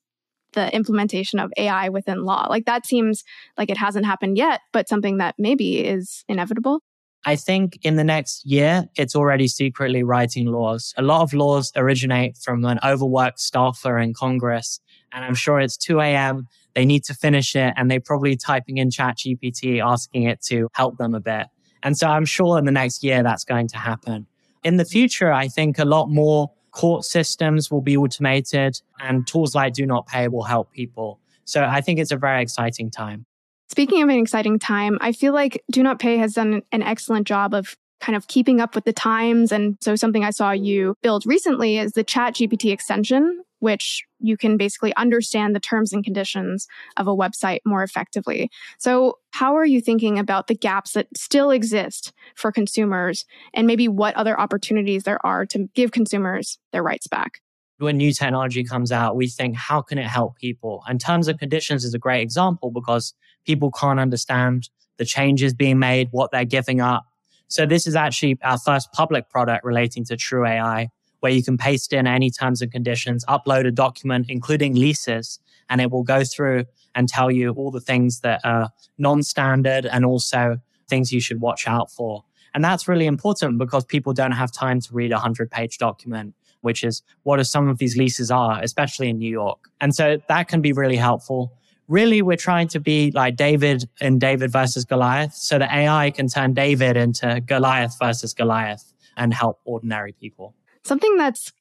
the 0.53 0.73
implementation 0.73 1.39
of 1.39 1.51
AI 1.57 1.89
within 1.89 2.23
law? 2.23 2.47
Like 2.49 2.65
that 2.65 2.85
seems 2.85 3.23
like 3.57 3.69
it 3.69 3.77
hasn't 3.77 4.05
happened 4.05 4.37
yet, 4.37 4.61
but 4.71 4.87
something 4.89 5.17
that 5.17 5.35
maybe 5.37 5.85
is 5.85 6.23
inevitable. 6.27 6.81
I 7.25 7.35
think 7.35 7.79
in 7.83 7.95
the 7.95 8.03
next 8.03 8.45
year, 8.45 8.85
it's 8.95 9.15
already 9.15 9.47
secretly 9.47 10.03
writing 10.03 10.47
laws. 10.47 10.93
A 10.97 11.01
lot 11.01 11.21
of 11.21 11.33
laws 11.33 11.71
originate 11.75 12.37
from 12.37 12.63
an 12.63 12.79
overworked 12.83 13.39
staffer 13.39 13.99
in 13.99 14.13
Congress. 14.13 14.79
And 15.11 15.25
I'm 15.25 15.35
sure 15.35 15.59
it's 15.59 15.75
2 15.75 15.99
a.m. 15.99 16.47
They 16.75 16.85
need 16.85 17.03
to 17.05 17.13
finish 17.13 17.55
it 17.55 17.73
and 17.75 17.91
they're 17.91 17.99
probably 17.99 18.37
typing 18.37 18.77
in 18.77 18.89
ChatGPT, 18.89 19.83
asking 19.83 20.23
it 20.23 20.41
to 20.43 20.69
help 20.73 20.97
them 20.97 21.13
a 21.13 21.19
bit. 21.19 21.47
And 21.83 21.97
so 21.97 22.07
I'm 22.07 22.25
sure 22.25 22.57
in 22.57 22.65
the 22.65 22.71
next 22.71 23.03
year 23.03 23.23
that's 23.23 23.43
going 23.43 23.67
to 23.69 23.77
happen. 23.77 24.27
In 24.63 24.77
the 24.77 24.85
future, 24.85 25.31
I 25.31 25.47
think 25.47 25.79
a 25.79 25.85
lot 25.85 26.07
more 26.07 26.51
court 26.71 27.05
systems 27.05 27.69
will 27.71 27.81
be 27.81 27.97
automated 27.97 28.81
and 28.99 29.25
tools 29.27 29.55
like 29.55 29.73
Do 29.73 29.85
Not 29.85 30.07
Pay 30.07 30.27
will 30.27 30.43
help 30.43 30.71
people. 30.71 31.19
So 31.45 31.63
I 31.63 31.81
think 31.81 31.99
it's 31.99 32.11
a 32.11 32.17
very 32.17 32.41
exciting 32.41 32.91
time. 32.91 33.25
Speaking 33.69 34.01
of 34.01 34.09
an 34.09 34.17
exciting 34.17 34.59
time, 34.59 34.97
I 35.01 35.11
feel 35.11 35.33
like 35.33 35.63
Do 35.71 35.83
Not 35.83 35.99
Pay 35.99 36.17
has 36.17 36.33
done 36.33 36.61
an 36.71 36.81
excellent 36.83 37.27
job 37.27 37.53
of 37.53 37.75
kind 37.99 38.15
of 38.15 38.27
keeping 38.27 38.59
up 38.61 38.75
with 38.75 38.85
the 38.85 38.93
times. 38.93 39.51
And 39.51 39.77
so 39.81 39.95
something 39.95 40.23
I 40.23 40.29
saw 40.31 40.51
you 40.51 40.95
build 41.01 41.25
recently 41.25 41.77
is 41.77 41.91
the 41.91 42.03
ChatGPT 42.03 42.71
extension 42.71 43.43
which 43.59 44.05
you 44.19 44.37
can 44.37 44.57
basically 44.57 44.95
understand 44.95 45.55
the 45.55 45.59
terms 45.59 45.93
and 45.93 46.03
conditions 46.03 46.67
of 46.97 47.07
a 47.07 47.15
website 47.15 47.59
more 47.65 47.83
effectively. 47.83 48.49
So, 48.77 49.19
how 49.31 49.55
are 49.55 49.65
you 49.65 49.81
thinking 49.81 50.17
about 50.17 50.47
the 50.47 50.55
gaps 50.55 50.93
that 50.93 51.07
still 51.15 51.51
exist 51.51 52.13
for 52.35 52.51
consumers 52.51 53.25
and 53.53 53.67
maybe 53.67 53.87
what 53.87 54.15
other 54.15 54.39
opportunities 54.39 55.03
there 55.03 55.23
are 55.25 55.45
to 55.47 55.69
give 55.75 55.91
consumers 55.91 56.57
their 56.71 56.83
rights 56.83 57.07
back? 57.07 57.41
When 57.77 57.97
new 57.97 58.11
technology 58.11 58.63
comes 58.63 58.91
out, 58.91 59.15
we 59.15 59.27
think, 59.27 59.55
how 59.55 59.81
can 59.81 59.97
it 59.97 60.07
help 60.07 60.35
people? 60.37 60.83
And 60.87 60.99
terms 60.99 61.27
and 61.27 61.39
conditions 61.39 61.85
is 61.85 61.93
a 61.93 61.99
great 61.99 62.21
example 62.21 62.71
because 62.71 63.13
people 63.45 63.71
can't 63.71 63.99
understand 63.99 64.69
the 64.97 65.05
changes 65.05 65.53
being 65.53 65.79
made, 65.79 66.09
what 66.11 66.31
they're 66.31 66.43
giving 66.43 66.81
up. 66.81 67.05
So 67.47 67.65
this 67.65 67.87
is 67.87 67.95
actually 67.95 68.37
our 68.43 68.57
first 68.57 68.91
public 68.91 69.29
product 69.29 69.63
relating 69.63 70.03
to 70.05 70.17
True 70.17 70.45
AI 70.45 70.89
where 71.19 71.31
you 71.31 71.43
can 71.43 71.57
paste 71.57 71.93
in 71.93 72.07
any 72.07 72.29
terms 72.29 72.61
and 72.61 72.71
conditions, 72.71 73.25
upload 73.25 73.65
a 73.67 73.71
document, 73.71 74.27
including 74.29 74.75
leases, 74.75 75.39
and 75.69 75.81
it 75.81 75.91
will 75.91 76.03
go 76.03 76.23
through 76.23 76.65
and 76.95 77.07
tell 77.07 77.29
you 77.29 77.51
all 77.51 77.71
the 77.71 77.81
things 77.81 78.21
that 78.21 78.41
are 78.43 78.69
non-standard 78.97 79.85
and 79.85 80.05
also 80.05 80.57
things 80.87 81.11
you 81.11 81.21
should 81.21 81.39
watch 81.39 81.67
out 81.67 81.91
for. 81.91 82.23
And 82.53 82.63
that's 82.63 82.87
really 82.87 83.05
important 83.05 83.57
because 83.57 83.85
people 83.85 84.13
don't 84.13 84.31
have 84.31 84.51
time 84.51 84.81
to 84.81 84.93
read 84.93 85.11
a 85.11 85.15
100 85.15 85.51
page 85.51 85.77
document, 85.77 86.33
which 86.61 86.83
is 86.83 87.03
what 87.23 87.45
some 87.45 87.69
of 87.69 87.77
these 87.77 87.95
leases 87.95 88.31
are, 88.31 88.59
especially 88.61 89.09
in 89.09 89.19
New 89.19 89.29
York. 89.29 89.69
And 89.79 89.93
so 89.93 90.17
that 90.27 90.47
can 90.47 90.61
be 90.61 90.73
really 90.73 90.97
helpful. 90.97 91.53
Really, 91.87 92.21
we're 92.21 92.37
trying 92.37 92.67
to 92.69 92.79
be 92.79 93.11
like 93.11 93.35
David 93.35 93.87
in 94.01 94.19
David 94.19 94.51
versus 94.51 94.85
Goliath 94.85 95.33
so 95.33 95.57
that 95.59 95.71
AI 95.71 96.11
can 96.11 96.27
turn 96.27 96.53
David 96.53 96.97
into 96.97 97.41
Goliath 97.41 97.97
versus 97.99 98.33
Goliath 98.33 98.93
and 99.17 99.33
help 99.33 99.59
ordinary 99.65 100.13
people. 100.13 100.55
Something 100.89 101.17
that's 101.17 101.53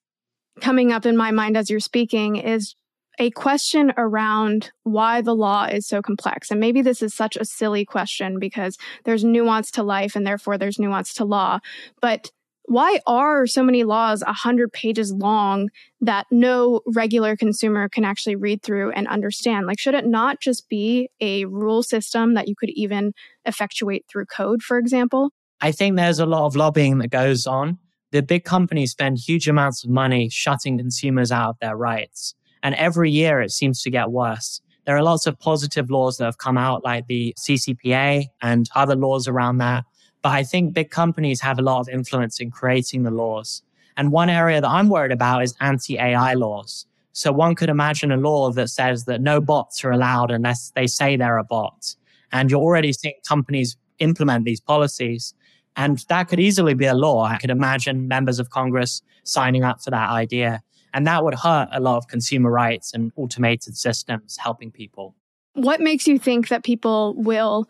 coming 0.62 0.90
up 0.90 1.04
in 1.04 1.14
my 1.14 1.32
mind 1.32 1.58
as 1.58 1.68
you're 1.68 1.80
speaking 1.80 2.36
is 2.36 2.74
a 3.18 3.30
question 3.32 3.92
around 3.98 4.70
why 4.84 5.20
the 5.20 5.34
law 5.34 5.66
is 5.66 5.86
so 5.86 6.00
complex. 6.00 6.50
And 6.50 6.58
maybe 6.58 6.80
this 6.80 7.02
is 7.02 7.12
such 7.12 7.36
a 7.36 7.44
silly 7.44 7.84
question 7.84 8.38
because 8.38 8.78
there's 9.04 9.24
nuance 9.24 9.70
to 9.72 9.82
life 9.82 10.16
and 10.16 10.26
therefore 10.26 10.56
there's 10.56 10.78
nuance 10.78 11.12
to 11.12 11.26
law. 11.26 11.58
But 12.00 12.30
why 12.64 13.00
are 13.06 13.46
so 13.46 13.62
many 13.62 13.84
laws 13.84 14.24
100 14.24 14.72
pages 14.72 15.12
long 15.12 15.68
that 16.00 16.24
no 16.30 16.80
regular 16.86 17.36
consumer 17.36 17.90
can 17.90 18.06
actually 18.06 18.36
read 18.36 18.62
through 18.62 18.92
and 18.92 19.06
understand? 19.08 19.66
Like, 19.66 19.78
should 19.78 19.92
it 19.92 20.06
not 20.06 20.40
just 20.40 20.70
be 20.70 21.10
a 21.20 21.44
rule 21.44 21.82
system 21.82 22.32
that 22.32 22.48
you 22.48 22.54
could 22.58 22.70
even 22.70 23.12
effectuate 23.44 24.06
through 24.10 24.24
code, 24.24 24.62
for 24.62 24.78
example? 24.78 25.32
I 25.60 25.70
think 25.72 25.96
there's 25.96 26.18
a 26.18 26.24
lot 26.24 26.46
of 26.46 26.56
lobbying 26.56 26.96
that 27.00 27.10
goes 27.10 27.46
on 27.46 27.78
the 28.10 28.22
big 28.22 28.44
companies 28.44 28.92
spend 28.92 29.18
huge 29.18 29.48
amounts 29.48 29.84
of 29.84 29.90
money 29.90 30.28
shutting 30.28 30.78
consumers 30.78 31.30
out 31.30 31.50
of 31.50 31.56
their 31.60 31.76
rights. 31.76 32.34
And 32.62 32.74
every 32.74 33.10
year 33.10 33.40
it 33.40 33.52
seems 33.52 33.82
to 33.82 33.90
get 33.90 34.10
worse. 34.10 34.60
There 34.86 34.96
are 34.96 35.02
lots 35.02 35.26
of 35.26 35.38
positive 35.38 35.90
laws 35.90 36.16
that 36.16 36.24
have 36.24 36.38
come 36.38 36.56
out, 36.56 36.82
like 36.84 37.06
the 37.06 37.34
CCPA 37.38 38.24
and 38.40 38.68
other 38.74 38.96
laws 38.96 39.28
around 39.28 39.58
that. 39.58 39.84
But 40.22 40.30
I 40.30 40.42
think 40.42 40.74
big 40.74 40.90
companies 40.90 41.40
have 41.42 41.58
a 41.58 41.62
lot 41.62 41.80
of 41.80 41.88
influence 41.88 42.40
in 42.40 42.50
creating 42.50 43.02
the 43.02 43.10
laws. 43.10 43.62
And 43.96 44.12
one 44.12 44.30
area 44.30 44.60
that 44.60 44.68
I'm 44.68 44.88
worried 44.88 45.12
about 45.12 45.42
is 45.42 45.54
anti 45.60 45.98
AI 45.98 46.34
laws. 46.34 46.86
So 47.12 47.32
one 47.32 47.54
could 47.54 47.68
imagine 47.68 48.12
a 48.12 48.16
law 48.16 48.50
that 48.52 48.68
says 48.68 49.04
that 49.04 49.20
no 49.20 49.40
bots 49.40 49.84
are 49.84 49.90
allowed 49.90 50.30
unless 50.30 50.70
they 50.74 50.86
say 50.86 51.16
they're 51.16 51.36
a 51.36 51.44
bot. 51.44 51.94
And 52.32 52.50
you're 52.50 52.60
already 52.60 52.92
seeing 52.92 53.14
companies 53.26 53.76
implement 53.98 54.44
these 54.44 54.60
policies. 54.60 55.34
And 55.78 55.98
that 56.08 56.28
could 56.28 56.40
easily 56.40 56.74
be 56.74 56.86
a 56.86 56.94
law. 56.94 57.22
I 57.22 57.38
could 57.38 57.50
imagine 57.50 58.08
members 58.08 58.40
of 58.40 58.50
Congress 58.50 59.00
signing 59.22 59.62
up 59.62 59.80
for 59.80 59.90
that 59.90 60.10
idea. 60.10 60.60
And 60.92 61.06
that 61.06 61.22
would 61.22 61.36
hurt 61.36 61.68
a 61.70 61.78
lot 61.78 61.98
of 61.98 62.08
consumer 62.08 62.50
rights 62.50 62.92
and 62.92 63.12
automated 63.14 63.76
systems 63.76 64.36
helping 64.38 64.72
people. 64.72 65.14
What 65.52 65.80
makes 65.80 66.08
you 66.08 66.18
think 66.18 66.48
that 66.48 66.64
people 66.64 67.14
will 67.16 67.68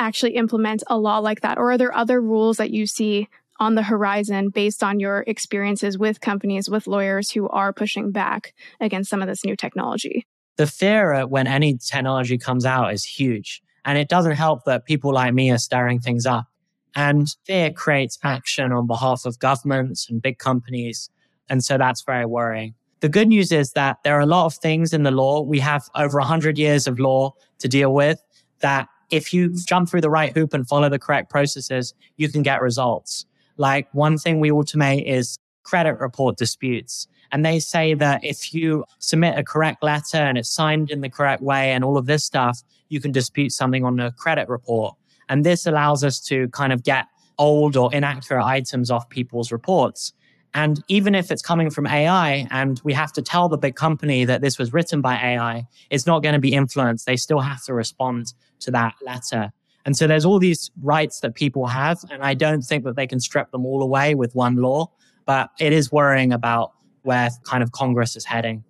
actually 0.00 0.34
implement 0.34 0.82
a 0.88 0.98
law 0.98 1.18
like 1.18 1.42
that? 1.42 1.58
Or 1.58 1.70
are 1.70 1.78
there 1.78 1.94
other 1.94 2.20
rules 2.20 2.56
that 2.56 2.70
you 2.70 2.86
see 2.86 3.28
on 3.60 3.76
the 3.76 3.84
horizon 3.84 4.50
based 4.50 4.82
on 4.82 4.98
your 4.98 5.22
experiences 5.28 5.96
with 5.96 6.20
companies, 6.20 6.68
with 6.68 6.88
lawyers 6.88 7.30
who 7.30 7.48
are 7.50 7.72
pushing 7.72 8.10
back 8.10 8.52
against 8.80 9.10
some 9.10 9.22
of 9.22 9.28
this 9.28 9.44
new 9.44 9.54
technology? 9.54 10.26
The 10.56 10.66
fear 10.66 11.24
when 11.24 11.46
any 11.46 11.78
technology 11.78 12.36
comes 12.36 12.66
out 12.66 12.92
is 12.92 13.04
huge. 13.04 13.62
And 13.84 13.96
it 13.96 14.08
doesn't 14.08 14.32
help 14.32 14.64
that 14.64 14.86
people 14.86 15.12
like 15.12 15.32
me 15.32 15.52
are 15.52 15.58
stirring 15.58 16.00
things 16.00 16.26
up. 16.26 16.48
And 16.94 17.28
fear 17.44 17.70
creates 17.70 18.18
action 18.24 18.72
on 18.72 18.86
behalf 18.86 19.24
of 19.24 19.38
governments 19.38 20.08
and 20.08 20.20
big 20.20 20.38
companies. 20.38 21.10
And 21.48 21.64
so 21.64 21.78
that's 21.78 22.02
very 22.02 22.26
worrying. 22.26 22.74
The 23.00 23.08
good 23.08 23.28
news 23.28 23.52
is 23.52 23.72
that 23.72 23.98
there 24.02 24.16
are 24.16 24.20
a 24.20 24.26
lot 24.26 24.46
of 24.46 24.54
things 24.54 24.92
in 24.92 25.04
the 25.04 25.10
law. 25.10 25.42
We 25.42 25.60
have 25.60 25.88
over 25.94 26.18
100 26.18 26.58
years 26.58 26.86
of 26.86 26.98
law 26.98 27.34
to 27.60 27.68
deal 27.68 27.94
with 27.94 28.20
that 28.60 28.88
if 29.10 29.32
you 29.32 29.54
jump 29.54 29.88
through 29.88 30.00
the 30.00 30.10
right 30.10 30.32
hoop 30.32 30.52
and 30.52 30.66
follow 30.66 30.88
the 30.88 30.98
correct 30.98 31.30
processes, 31.30 31.94
you 32.16 32.28
can 32.28 32.42
get 32.42 32.60
results. 32.60 33.24
Like 33.56 33.88
one 33.92 34.18
thing 34.18 34.40
we 34.40 34.50
automate 34.50 35.04
is 35.06 35.38
credit 35.62 35.98
report 36.00 36.36
disputes. 36.36 37.06
And 37.30 37.44
they 37.44 37.60
say 37.60 37.94
that 37.94 38.24
if 38.24 38.54
you 38.54 38.84
submit 38.98 39.38
a 39.38 39.44
correct 39.44 39.82
letter 39.82 40.16
and 40.16 40.38
it's 40.38 40.50
signed 40.50 40.90
in 40.90 41.00
the 41.02 41.10
correct 41.10 41.42
way 41.42 41.72
and 41.72 41.84
all 41.84 41.98
of 41.98 42.06
this 42.06 42.24
stuff, 42.24 42.62
you 42.88 43.00
can 43.00 43.12
dispute 43.12 43.52
something 43.52 43.84
on 43.84 44.00
a 44.00 44.12
credit 44.12 44.48
report. 44.48 44.96
And 45.28 45.44
this 45.44 45.66
allows 45.66 46.04
us 46.04 46.20
to 46.26 46.48
kind 46.48 46.72
of 46.72 46.82
get 46.82 47.06
old 47.38 47.76
or 47.76 47.94
inaccurate 47.94 48.44
items 48.44 48.90
off 48.90 49.08
people's 49.08 49.52
reports. 49.52 50.12
And 50.54 50.82
even 50.88 51.14
if 51.14 51.30
it's 51.30 51.42
coming 51.42 51.70
from 51.70 51.86
AI 51.86 52.48
and 52.50 52.80
we 52.82 52.92
have 52.94 53.12
to 53.12 53.22
tell 53.22 53.48
the 53.48 53.58
big 53.58 53.76
company 53.76 54.24
that 54.24 54.40
this 54.40 54.58
was 54.58 54.72
written 54.72 55.00
by 55.00 55.14
AI, 55.16 55.66
it's 55.90 56.06
not 56.06 56.22
going 56.22 56.32
to 56.32 56.40
be 56.40 56.52
influenced. 56.52 57.06
They 57.06 57.16
still 57.16 57.40
have 57.40 57.62
to 57.64 57.74
respond 57.74 58.32
to 58.60 58.70
that 58.72 58.94
letter. 59.02 59.52
And 59.84 59.96
so 59.96 60.06
there's 60.06 60.24
all 60.24 60.38
these 60.38 60.70
rights 60.82 61.20
that 61.20 61.34
people 61.34 61.66
have. 61.66 61.98
And 62.10 62.22
I 62.22 62.34
don't 62.34 62.62
think 62.62 62.84
that 62.84 62.96
they 62.96 63.06
can 63.06 63.20
strip 63.20 63.50
them 63.50 63.64
all 63.66 63.82
away 63.82 64.14
with 64.14 64.34
one 64.34 64.56
law, 64.56 64.90
but 65.26 65.50
it 65.60 65.72
is 65.72 65.92
worrying 65.92 66.32
about 66.32 66.72
where 67.02 67.30
kind 67.44 67.62
of 67.62 67.72
Congress 67.72 68.16
is 68.16 68.24
heading. 68.24 68.64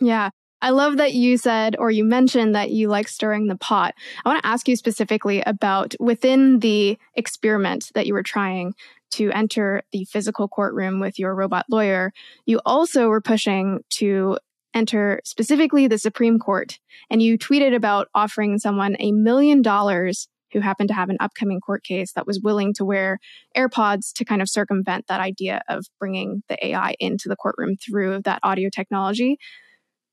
Yeah. 0.00 0.30
I 0.62 0.70
love 0.70 0.98
that 0.98 1.14
you 1.14 1.38
said 1.38 1.76
or 1.78 1.90
you 1.90 2.04
mentioned 2.04 2.54
that 2.54 2.70
you 2.70 2.88
like 2.88 3.08
stirring 3.08 3.46
the 3.46 3.56
pot. 3.56 3.94
I 4.24 4.28
want 4.28 4.42
to 4.42 4.48
ask 4.48 4.68
you 4.68 4.76
specifically 4.76 5.42
about 5.46 5.94
within 5.98 6.58
the 6.58 6.98
experiment 7.14 7.90
that 7.94 8.06
you 8.06 8.14
were 8.14 8.22
trying 8.22 8.74
to 9.12 9.30
enter 9.32 9.82
the 9.92 10.04
physical 10.04 10.48
courtroom 10.48 11.00
with 11.00 11.18
your 11.18 11.34
robot 11.34 11.66
lawyer, 11.68 12.12
you 12.46 12.60
also 12.64 13.08
were 13.08 13.20
pushing 13.20 13.80
to 13.90 14.38
enter 14.72 15.20
specifically 15.24 15.88
the 15.88 15.98
Supreme 15.98 16.38
Court. 16.38 16.78
And 17.10 17.20
you 17.20 17.36
tweeted 17.36 17.74
about 17.74 18.08
offering 18.14 18.58
someone 18.58 18.96
a 19.00 19.12
million 19.12 19.62
dollars 19.62 20.28
who 20.52 20.60
happened 20.60 20.88
to 20.88 20.94
have 20.94 21.10
an 21.10 21.16
upcoming 21.20 21.60
court 21.60 21.84
case 21.84 22.12
that 22.12 22.26
was 22.26 22.40
willing 22.42 22.74
to 22.74 22.84
wear 22.84 23.18
AirPods 23.56 24.12
to 24.14 24.24
kind 24.24 24.42
of 24.42 24.48
circumvent 24.48 25.06
that 25.08 25.20
idea 25.20 25.62
of 25.68 25.86
bringing 25.98 26.42
the 26.48 26.66
AI 26.66 26.94
into 26.98 27.28
the 27.28 27.36
courtroom 27.36 27.76
through 27.76 28.22
that 28.22 28.40
audio 28.42 28.68
technology. 28.68 29.38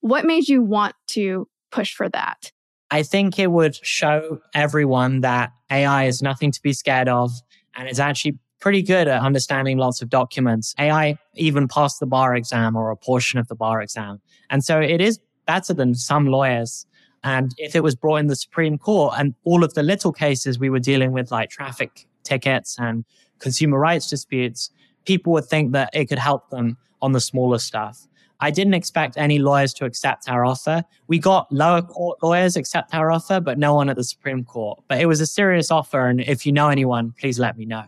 What 0.07 0.25
made 0.25 0.47
you 0.47 0.63
want 0.63 0.95
to 1.07 1.49
push 1.69 1.93
for 1.93 2.07
that? 2.09 2.51
I 2.91 3.03
think 3.03 3.37
it 3.37 3.51
would 3.51 3.75
show 3.85 4.39
everyone 4.53 5.19
that 5.19 5.51
AI 5.69 6.05
is 6.05 6.21
nothing 6.21 6.49
to 6.53 6.61
be 6.61 6.71
scared 6.71 7.09
of 7.09 7.31
and 7.75 7.89
is 7.89 7.99
actually 7.99 8.39
pretty 8.61 8.81
good 8.81 9.09
at 9.09 9.21
understanding 9.21 9.77
lots 9.77 10.01
of 10.01 10.09
documents. 10.09 10.73
AI 10.79 11.17
even 11.35 11.67
passed 11.67 11.99
the 11.99 12.05
bar 12.05 12.35
exam 12.35 12.77
or 12.77 12.89
a 12.89 12.95
portion 12.95 13.37
of 13.37 13.49
the 13.49 13.55
bar 13.55 13.81
exam. 13.81 14.21
And 14.49 14.63
so 14.63 14.79
it 14.79 15.01
is 15.01 15.19
better 15.45 15.73
than 15.73 15.93
some 15.93 16.27
lawyers. 16.27 16.85
And 17.25 17.51
if 17.57 17.75
it 17.75 17.83
was 17.83 17.93
brought 17.93 18.17
in 18.17 18.27
the 18.27 18.35
Supreme 18.37 18.77
Court 18.77 19.13
and 19.17 19.35
all 19.43 19.61
of 19.61 19.73
the 19.73 19.83
little 19.83 20.13
cases 20.13 20.57
we 20.57 20.69
were 20.69 20.79
dealing 20.79 21.11
with, 21.11 21.31
like 21.31 21.49
traffic 21.49 22.07
tickets 22.23 22.77
and 22.79 23.03
consumer 23.39 23.77
rights 23.77 24.09
disputes, 24.09 24.71
people 25.05 25.33
would 25.33 25.45
think 25.45 25.73
that 25.73 25.89
it 25.93 26.05
could 26.05 26.19
help 26.19 26.49
them 26.49 26.77
on 27.01 27.11
the 27.11 27.19
smaller 27.19 27.59
stuff. 27.59 28.06
I 28.39 28.51
didn't 28.51 28.73
expect 28.75 29.17
any 29.17 29.39
lawyers 29.39 29.73
to 29.75 29.85
accept 29.85 30.29
our 30.29 30.45
offer. 30.45 30.83
We 31.07 31.19
got 31.19 31.51
lower 31.51 31.81
court 31.81 32.21
lawyers 32.21 32.55
accept 32.55 32.93
our 32.93 33.11
offer, 33.11 33.39
but 33.39 33.57
no 33.57 33.73
one 33.73 33.89
at 33.89 33.95
the 33.95 34.03
Supreme 34.03 34.43
Court. 34.43 34.79
But 34.87 35.01
it 35.01 35.07
was 35.07 35.21
a 35.21 35.25
serious 35.25 35.71
offer. 35.71 36.07
And 36.07 36.21
if 36.21 36.45
you 36.45 36.51
know 36.51 36.69
anyone, 36.69 37.13
please 37.19 37.39
let 37.39 37.57
me 37.57 37.65
know. 37.65 37.85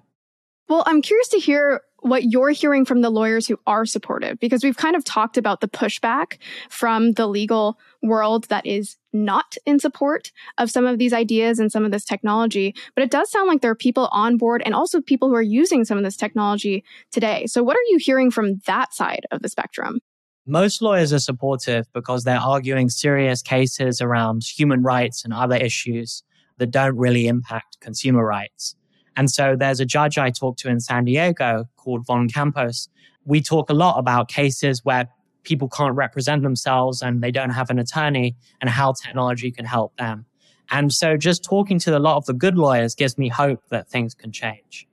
Well, 0.68 0.84
I'm 0.86 1.02
curious 1.02 1.28
to 1.30 1.40
hear 1.40 1.82
what 2.02 2.26
you're 2.26 2.52
hearing 2.52 2.86
from 2.86 3.02
the 3.02 3.10
lawyers 3.10 3.48
who 3.48 3.60
are 3.68 3.86
supportive, 3.86 4.40
because 4.40 4.64
we've 4.64 4.78
kind 4.78 4.96
of 4.96 5.04
talked 5.04 5.36
about 5.36 5.62
the 5.62 5.68
pushback 5.68 6.38
from 6.70 7.14
the 7.14 7.28
legal 7.28 7.78
world 8.02 8.46
that 8.46 8.66
is 8.66 8.96
not 9.12 9.56
in 9.66 9.80
support 9.80 10.32
of 10.58 10.70
some 10.70 10.86
of 10.86 10.98
these 10.98 11.12
ideas 11.12 11.60
and 11.60 11.72
some 11.72 11.84
of 11.84 11.92
this 11.92 12.06
technology. 12.06 12.74
But 12.96 13.04
it 13.04 13.12
does 13.12 13.30
sound 13.32 13.48
like 13.48 13.62
there 13.62 13.72
are 13.72 13.76
people 13.76 14.08
on 14.12 14.38
board 14.38 14.62
and 14.66 14.74
also 14.74 15.02
people 15.02 15.28
who 15.28 15.36
are 15.36 15.42
using 15.42 15.84
some 15.84 15.98
of 15.98 16.04
this 16.04 16.16
technology 16.16 16.84
today. 17.12 17.48
So, 17.48 17.64
what 17.64 17.76
are 17.76 17.90
you 17.90 17.98
hearing 17.98 18.32
from 18.32 18.60
that 18.66 18.94
side 18.94 19.26
of 19.32 19.42
the 19.42 19.50
spectrum? 19.50 20.00
Most 20.50 20.82
lawyers 20.82 21.14
are 21.14 21.20
supportive 21.20 21.86
because 21.94 22.24
they're 22.24 22.40
arguing 22.40 22.90
serious 22.90 23.44
cases 23.44 24.02
around 24.02 24.44
human 24.44 24.82
rights 24.82 25.24
and 25.24 25.32
other 25.32 25.56
issues 25.56 26.24
that 26.58 26.72
don't 26.72 26.98
really 26.98 27.28
impact 27.28 27.80
consumer 27.82 28.26
rights. 28.26 28.76
And 29.16 29.30
so 29.30 29.56
there's 29.56 29.80
a 29.80 29.86
judge 29.86 30.18
I 30.18 30.32
talked 30.32 30.58
to 30.62 30.68
in 30.68 30.80
San 30.80 31.06
Diego 31.06 31.66
called 31.78 32.04
Von 32.08 32.28
Campos. 32.28 32.90
We 33.26 33.42
talk 33.42 33.70
a 33.70 33.76
lot 33.76 34.00
about 34.00 34.28
cases 34.28 34.84
where 34.84 35.08
people 35.44 35.70
can't 35.70 35.96
represent 35.96 36.42
themselves 36.42 37.04
and 37.04 37.22
they 37.22 37.30
don't 37.30 37.52
have 37.52 37.70
an 37.70 37.78
attorney 37.78 38.36
and 38.60 38.72
how 38.72 38.94
technology 38.94 39.52
can 39.52 39.66
help 39.66 39.96
them. 39.98 40.26
And 40.72 40.92
so 40.92 41.16
just 41.16 41.44
talking 41.44 41.78
to 41.82 41.96
a 41.96 42.00
lot 42.00 42.18
of 42.18 42.26
the 42.26 42.34
good 42.34 42.58
lawyers 42.58 42.96
gives 42.96 43.20
me 43.20 43.30
hope 43.30 43.62
that 43.70 43.88
things 43.88 44.16
can 44.16 44.32
change. 44.32 44.89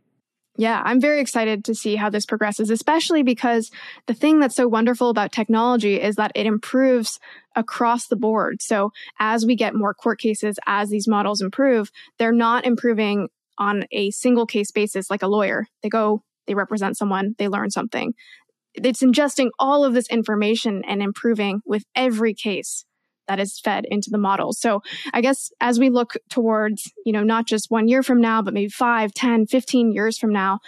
Yeah, 0.59 0.83
I'm 0.85 1.01
very 1.01 1.21
excited 1.21 1.65
to 1.67 1.75
see 1.75 1.97
how 1.97 2.09
this 2.09 2.25
progresses, 2.25 2.71
especially 2.71 3.23
because 3.23 3.71
the 4.07 4.15
thing 4.15 4.41
that's 4.41 4.57
so 4.57 4.67
wonderful 4.67 5.11
about 5.11 5.33
technology 5.33 6.01
is 6.01 6.17
that 6.17 6.33
it 6.35 6.47
improves 6.47 7.19
across 7.55 8.07
the 8.07 8.17
board. 8.17 8.63
So 8.63 8.91
as 9.19 9.45
we 9.45 9.55
get 9.55 9.75
more 9.75 9.93
court 9.93 10.19
cases, 10.19 10.59
as 10.67 10.89
these 10.89 11.07
models 11.07 11.43
improve, 11.43 11.91
they're 12.19 12.33
not 12.33 12.65
improving 12.65 13.29
on 13.59 13.85
a 13.93 14.11
single 14.11 14.47
case 14.47 14.71
basis 14.71 15.11
like 15.11 15.23
a 15.23 15.29
lawyer. 15.29 15.67
They 15.83 15.89
go, 15.89 16.23
they 16.47 16.55
represent 16.55 16.97
someone, 16.97 17.35
they 17.39 17.49
learn 17.49 17.71
something. 17.71 18.15
It's 18.75 19.03
ingesting 19.03 19.51
all 19.59 19.85
of 19.85 19.95
this 19.95 20.09
information 20.09 20.83
and 20.87 21.03
improving 21.03 21.61
with 21.67 21.85
every 21.95 22.35
case 22.35 22.85
that 23.29 23.41
is 23.41 23.59
fed 23.59 23.85
into 23.91 24.11
the 24.11 24.19
model. 24.19 24.53
So 24.53 24.83
I 25.13 25.21
guess 25.21 25.51
as 25.61 25.79
we 25.79 25.91
look 25.91 26.15
towards, 26.31 26.91
you 27.05 27.13
know, 27.13 27.23
not 27.23 27.47
just 27.47 27.71
one 27.71 27.89
year 27.89 28.03
from 28.03 28.21
now, 28.21 28.43
but 28.43 28.55
maybe 28.55 28.69
5, 28.69 29.13
10, 29.13 29.47
15 29.47 29.93
years 29.93 30.19
from 30.19 30.33
now, 30.33 30.61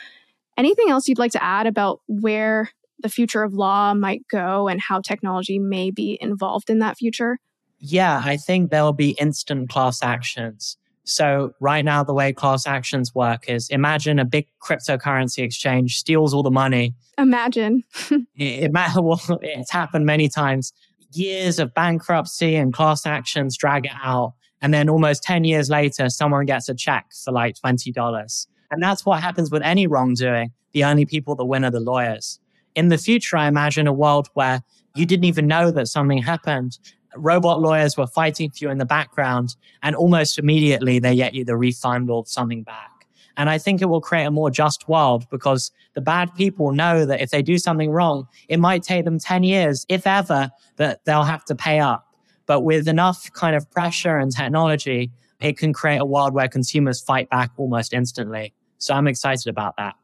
anything 0.56 0.90
else 0.90 1.08
you'd 1.08 1.18
like 1.18 1.32
to 1.32 1.42
add 1.42 1.66
about 1.66 2.00
where 2.06 2.70
the 3.00 3.08
future 3.08 3.42
of 3.42 3.54
law 3.54 3.94
might 3.94 4.22
go 4.30 4.68
and 4.68 4.80
how 4.80 5.00
technology 5.00 5.58
may 5.58 5.90
be 5.90 6.18
involved 6.20 6.68
in 6.68 6.80
that 6.80 6.96
future? 6.96 7.38
Yeah, 7.78 8.20
I 8.24 8.36
think 8.36 8.70
there'll 8.70 8.92
be 8.92 9.10
instant 9.10 9.68
class 9.68 10.02
actions. 10.02 10.76
So 11.04 11.54
right 11.58 11.84
now, 11.84 12.04
the 12.04 12.12
way 12.12 12.32
class 12.32 12.66
actions 12.66 13.14
work 13.14 13.48
is 13.48 13.70
imagine 13.70 14.18
a 14.18 14.26
big 14.26 14.46
cryptocurrency 14.60 15.42
exchange 15.42 15.96
steals 15.96 16.34
all 16.34 16.42
the 16.42 16.50
money. 16.50 16.94
Imagine. 17.16 17.82
it, 18.10 18.24
it, 18.36 18.72
well, 18.96 19.20
it's 19.40 19.70
happened 19.70 20.04
many 20.04 20.28
times 20.28 20.72
years 21.12 21.58
of 21.58 21.74
bankruptcy 21.74 22.56
and 22.56 22.72
class 22.72 23.06
actions 23.06 23.56
drag 23.56 23.86
it 23.86 23.92
out. 24.02 24.34
And 24.60 24.74
then 24.74 24.88
almost 24.88 25.22
10 25.22 25.44
years 25.44 25.70
later, 25.70 26.08
someone 26.10 26.46
gets 26.46 26.68
a 26.68 26.74
check 26.74 27.06
for 27.24 27.32
like 27.32 27.56
$20. 27.56 28.46
And 28.70 28.82
that's 28.82 29.06
what 29.06 29.22
happens 29.22 29.50
with 29.50 29.62
any 29.62 29.86
wrongdoing. 29.86 30.52
The 30.72 30.84
only 30.84 31.06
people 31.06 31.34
that 31.36 31.44
win 31.44 31.64
are 31.64 31.70
the 31.70 31.80
lawyers. 31.80 32.40
In 32.74 32.88
the 32.88 32.98
future, 32.98 33.36
I 33.36 33.46
imagine 33.46 33.86
a 33.86 33.92
world 33.92 34.28
where 34.34 34.62
you 34.94 35.06
didn't 35.06 35.24
even 35.24 35.46
know 35.46 35.70
that 35.70 35.86
something 35.86 36.18
happened. 36.18 36.78
Robot 37.16 37.60
lawyers 37.60 37.96
were 37.96 38.06
fighting 38.06 38.50
for 38.50 38.64
you 38.64 38.70
in 38.70 38.78
the 38.78 38.84
background, 38.84 39.56
and 39.82 39.96
almost 39.96 40.38
immediately 40.38 40.98
they 40.98 41.16
get 41.16 41.34
you 41.34 41.44
the 41.44 41.56
refund 41.56 42.10
or 42.10 42.26
something 42.26 42.62
back. 42.62 42.97
And 43.38 43.48
I 43.48 43.56
think 43.56 43.80
it 43.80 43.86
will 43.86 44.00
create 44.00 44.24
a 44.24 44.30
more 44.32 44.50
just 44.50 44.88
world 44.88 45.24
because 45.30 45.70
the 45.94 46.00
bad 46.00 46.34
people 46.34 46.72
know 46.72 47.06
that 47.06 47.20
if 47.20 47.30
they 47.30 47.40
do 47.40 47.56
something 47.56 47.90
wrong, 47.90 48.26
it 48.48 48.58
might 48.58 48.82
take 48.82 49.04
them 49.04 49.18
10 49.18 49.44
years, 49.44 49.86
if 49.88 50.06
ever, 50.06 50.50
that 50.76 51.04
they'll 51.04 51.22
have 51.22 51.44
to 51.46 51.54
pay 51.54 51.78
up. 51.78 52.04
But 52.46 52.62
with 52.62 52.88
enough 52.88 53.32
kind 53.32 53.54
of 53.54 53.70
pressure 53.70 54.18
and 54.18 54.34
technology, 54.34 55.12
it 55.40 55.56
can 55.56 55.72
create 55.72 55.98
a 55.98 56.04
world 56.04 56.34
where 56.34 56.48
consumers 56.48 57.00
fight 57.00 57.30
back 57.30 57.52
almost 57.56 57.92
instantly. 57.92 58.52
So 58.78 58.92
I'm 58.92 59.06
excited 59.06 59.46
about 59.46 59.76
that. 59.76 59.94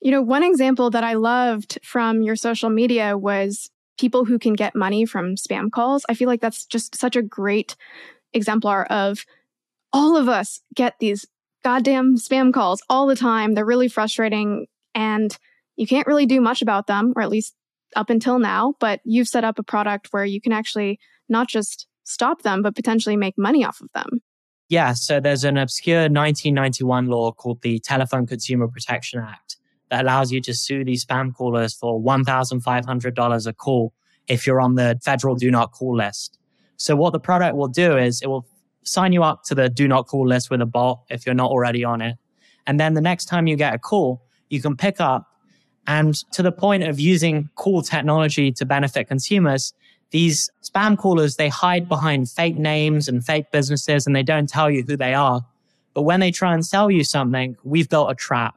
You 0.00 0.10
know, 0.10 0.22
one 0.22 0.42
example 0.42 0.90
that 0.90 1.04
I 1.04 1.14
loved 1.14 1.78
from 1.84 2.22
your 2.22 2.34
social 2.34 2.70
media 2.70 3.16
was 3.16 3.70
people 3.98 4.24
who 4.24 4.38
can 4.38 4.54
get 4.54 4.74
money 4.74 5.04
from 5.04 5.36
spam 5.36 5.70
calls. 5.70 6.04
I 6.08 6.14
feel 6.14 6.26
like 6.26 6.40
that's 6.40 6.64
just 6.66 6.96
such 6.96 7.14
a 7.14 7.22
great 7.22 7.76
exemplar 8.32 8.84
of 8.86 9.24
all 9.92 10.16
of 10.16 10.28
us 10.28 10.60
get 10.74 10.94
these 10.98 11.26
goddamn 11.62 12.16
spam 12.16 12.52
calls 12.52 12.82
all 12.88 13.06
the 13.06 13.16
time. 13.16 13.54
They're 13.54 13.64
really 13.64 13.88
frustrating 13.88 14.66
and 14.94 15.36
you 15.76 15.86
can't 15.86 16.06
really 16.06 16.26
do 16.26 16.40
much 16.40 16.62
about 16.62 16.86
them, 16.86 17.12
or 17.16 17.22
at 17.22 17.30
least 17.30 17.54
up 17.96 18.10
until 18.10 18.38
now. 18.38 18.74
But 18.80 19.00
you've 19.04 19.28
set 19.28 19.44
up 19.44 19.58
a 19.58 19.62
product 19.62 20.08
where 20.10 20.24
you 20.24 20.40
can 20.40 20.52
actually 20.52 20.98
not 21.28 21.48
just 21.48 21.86
stop 22.04 22.42
them, 22.42 22.62
but 22.62 22.74
potentially 22.74 23.16
make 23.16 23.34
money 23.38 23.64
off 23.64 23.80
of 23.80 23.88
them. 23.94 24.20
Yeah. 24.68 24.92
So 24.92 25.20
there's 25.20 25.44
an 25.44 25.56
obscure 25.56 26.02
1991 26.02 27.06
law 27.06 27.32
called 27.32 27.62
the 27.62 27.78
Telephone 27.80 28.26
Consumer 28.26 28.68
Protection 28.68 29.20
Act 29.20 29.56
that 29.90 30.04
allows 30.04 30.30
you 30.30 30.40
to 30.42 30.54
sue 30.54 30.84
these 30.84 31.04
spam 31.04 31.34
callers 31.34 31.74
for 31.74 32.00
$1,500 32.00 33.46
a 33.46 33.52
call 33.52 33.92
if 34.28 34.46
you're 34.46 34.60
on 34.60 34.76
the 34.76 34.98
federal 35.02 35.34
do 35.34 35.50
not 35.50 35.72
call 35.72 35.96
list. 35.96 36.38
So 36.76 36.94
what 36.94 37.12
the 37.12 37.18
product 37.18 37.56
will 37.56 37.68
do 37.68 37.96
is 37.96 38.22
it 38.22 38.28
will 38.28 38.46
sign 38.82 39.12
you 39.12 39.22
up 39.22 39.44
to 39.44 39.54
the 39.54 39.68
do 39.68 39.86
not 39.86 40.06
call 40.06 40.26
list 40.26 40.50
with 40.50 40.60
a 40.60 40.66
bot 40.66 41.02
if 41.10 41.26
you're 41.26 41.34
not 41.34 41.50
already 41.50 41.84
on 41.84 42.00
it. 42.00 42.16
And 42.66 42.78
then 42.78 42.94
the 42.94 43.00
next 43.00 43.26
time 43.26 43.46
you 43.46 43.56
get 43.56 43.74
a 43.74 43.78
call, 43.78 44.22
you 44.48 44.60
can 44.60 44.76
pick 44.76 45.00
up 45.00 45.30
and 45.86 46.14
to 46.32 46.42
the 46.42 46.52
point 46.52 46.84
of 46.84 47.00
using 47.00 47.48
cool 47.56 47.82
technology 47.82 48.52
to 48.52 48.64
benefit 48.64 49.08
consumers, 49.08 49.72
these 50.10 50.50
spam 50.62 50.96
callers, 50.96 51.36
they 51.36 51.48
hide 51.48 51.88
behind 51.88 52.28
fake 52.28 52.56
names 52.56 53.08
and 53.08 53.24
fake 53.24 53.50
businesses 53.50 54.06
and 54.06 54.14
they 54.14 54.22
don't 54.22 54.48
tell 54.48 54.70
you 54.70 54.82
who 54.82 54.96
they 54.96 55.14
are. 55.14 55.44
But 55.94 56.02
when 56.02 56.20
they 56.20 56.30
try 56.30 56.54
and 56.54 56.64
sell 56.64 56.90
you 56.90 57.04
something, 57.04 57.56
we've 57.64 57.88
built 57.88 58.10
a 58.10 58.14
trap. 58.14 58.54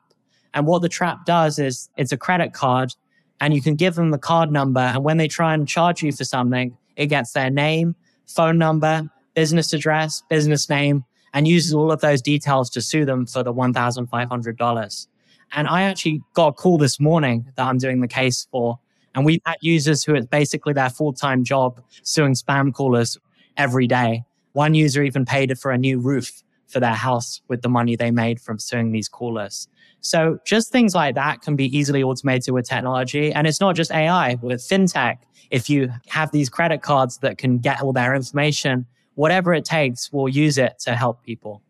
And 0.54 0.68
what 0.68 0.82
the 0.82 0.90
trap 0.90 1.26
does 1.26 1.58
is 1.58 1.90
it's 1.98 2.12
a 2.12 2.18
credit 2.18 2.54
card 2.54 2.94
and 3.40 3.54
you 3.54 3.62
can 3.62 3.76
give 3.76 3.96
them 3.96 4.12
the 4.12 4.20
card 4.20 4.52
number. 4.52 4.82
And 4.82 5.04
when 5.04 5.18
they 5.18 5.28
try 5.28 5.54
and 5.54 5.68
charge 5.68 6.04
you 6.04 6.12
for 6.12 6.24
something, 6.24 6.78
it 6.96 7.08
gets 7.08 7.34
their 7.34 7.50
name, 7.50 7.96
phone 8.28 8.58
number, 8.58 9.10
business 9.34 9.74
address, 9.74 10.24
business 10.30 10.70
name, 10.70 11.04
and 11.34 11.48
uses 11.48 11.74
all 11.74 11.92
of 11.92 12.02
those 12.02 12.22
details 12.22 12.70
to 12.72 12.82
sue 12.82 13.06
them 13.06 13.26
for 13.26 13.44
the 13.44 13.54
$1,500. 13.54 15.08
And 15.54 15.68
I 15.68 15.84
actually 15.84 16.22
got 16.34 16.48
a 16.48 16.54
call 16.54 16.78
this 16.78 17.00
morning 17.00 17.52
that 17.56 17.66
I'm 17.66 17.78
doing 17.78 18.02
the 18.02 18.08
case 18.08 18.48
for. 18.52 18.80
And 19.16 19.26
we've 19.26 19.42
had 19.46 19.58
users 19.62 20.04
who 20.04 20.16
it's 20.16 20.26
basically 20.26 20.74
their 20.74 20.90
full 20.90 21.14
time 21.14 21.44
job 21.44 21.82
suing 22.04 22.34
spam 22.34 22.74
callers 22.74 23.18
every 23.58 23.88
day. 23.88 24.24
One 24.54 24.74
user 24.74 25.04
even 25.04 25.26
paid 25.26 25.58
for 25.60 25.72
a 25.72 25.78
new 25.78 26.00
roof 26.00 26.44
for 26.68 26.80
their 26.80 26.94
house 26.94 27.42
with 27.48 27.62
the 27.62 27.70
money 27.70 27.96
they 27.96 28.12
made 28.12 28.42
from 28.42 28.58
suing 28.58 28.92
these 28.92 29.08
callers. 29.08 29.68
So 30.02 30.40
just 30.44 30.72
things 30.72 30.96
like 30.96 31.16
that 31.16 31.42
can 31.42 31.56
be 31.56 31.76
easily 31.76 32.04
automated 32.04 32.54
with 32.54 32.68
technology. 32.68 33.32
And 33.32 33.48
it's 33.48 33.62
not 33.62 33.76
just 33.76 33.92
AI 33.92 34.36
with 34.42 34.60
fintech. 34.60 35.20
If 35.52 35.70
you 35.70 35.92
have 36.08 36.32
these 36.32 36.50
credit 36.50 36.82
cards 36.82 37.20
that 37.20 37.38
can 37.38 37.60
get 37.60 37.82
all 37.82 37.94
their 37.94 38.16
information 38.16 38.88
whatever 39.16 39.54
it 39.54 39.66
takes, 39.66 40.12
we'll 40.12 40.30
use 40.30 40.58
it 40.58 40.80
to 40.80 40.96
help 40.96 41.24
people. 41.24 41.62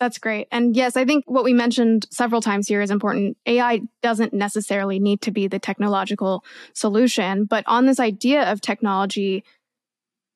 That's 0.00 0.18
great. 0.18 0.46
And 0.52 0.76
yes, 0.76 0.96
I 0.96 1.04
think 1.04 1.24
what 1.26 1.42
we 1.42 1.52
mentioned 1.52 2.06
several 2.10 2.40
times 2.40 2.68
here 2.68 2.80
is 2.80 2.90
important. 2.90 3.36
AI 3.46 3.80
doesn't 4.00 4.32
necessarily 4.32 5.00
need 5.00 5.20
to 5.22 5.32
be 5.32 5.48
the 5.48 5.58
technological 5.58 6.44
solution, 6.72 7.46
but 7.46 7.64
on 7.66 7.86
this 7.86 7.98
idea 7.98 8.50
of 8.50 8.60
technology 8.60 9.42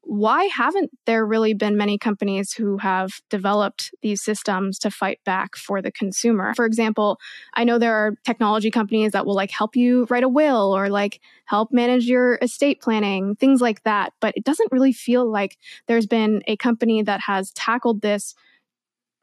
why 0.05 0.45
haven't 0.45 0.91
there 1.07 1.25
really 1.25 1.55
been 1.55 1.77
many 1.77 1.97
companies 1.97 2.53
who 2.53 2.79
have 2.79 3.11
developed 3.31 3.91
these 4.03 4.23
systems 4.23 4.79
to 4.81 4.91
fight 4.91 5.21
back 5.25 5.57
for 5.57 5.81
the 5.81 5.93
consumer? 5.93 6.55
For 6.55 6.67
example, 6.67 7.19
I 7.55 7.65
know 7.65 7.79
there 7.79 7.95
are 7.95 8.15
technology 8.25 8.71
companies 8.71 9.13
that 9.13 9.27
will 9.27 9.35
like 9.35 9.51
help 9.51 9.77
you 9.77 10.07
write 10.11 10.25
a 10.25 10.29
will 10.29 10.77
or 10.77 10.89
like 10.89 11.21
help 11.47 11.73
manage 11.73 12.07
your 12.07 12.39
estate 12.43 12.81
planning, 12.81 13.37
things 13.37 13.61
like 13.61 13.83
that. 13.85 14.13
But 14.21 14.35
it 14.37 14.45
doesn't 14.45 14.73
really 14.73 14.93
feel 14.93 15.31
like 15.31 15.57
there's 15.87 16.07
been 16.07 16.43
a 16.47 16.57
company 16.57 17.03
that 17.03 17.21
has 17.21 17.53
tackled 17.53 18.03
this 18.03 18.35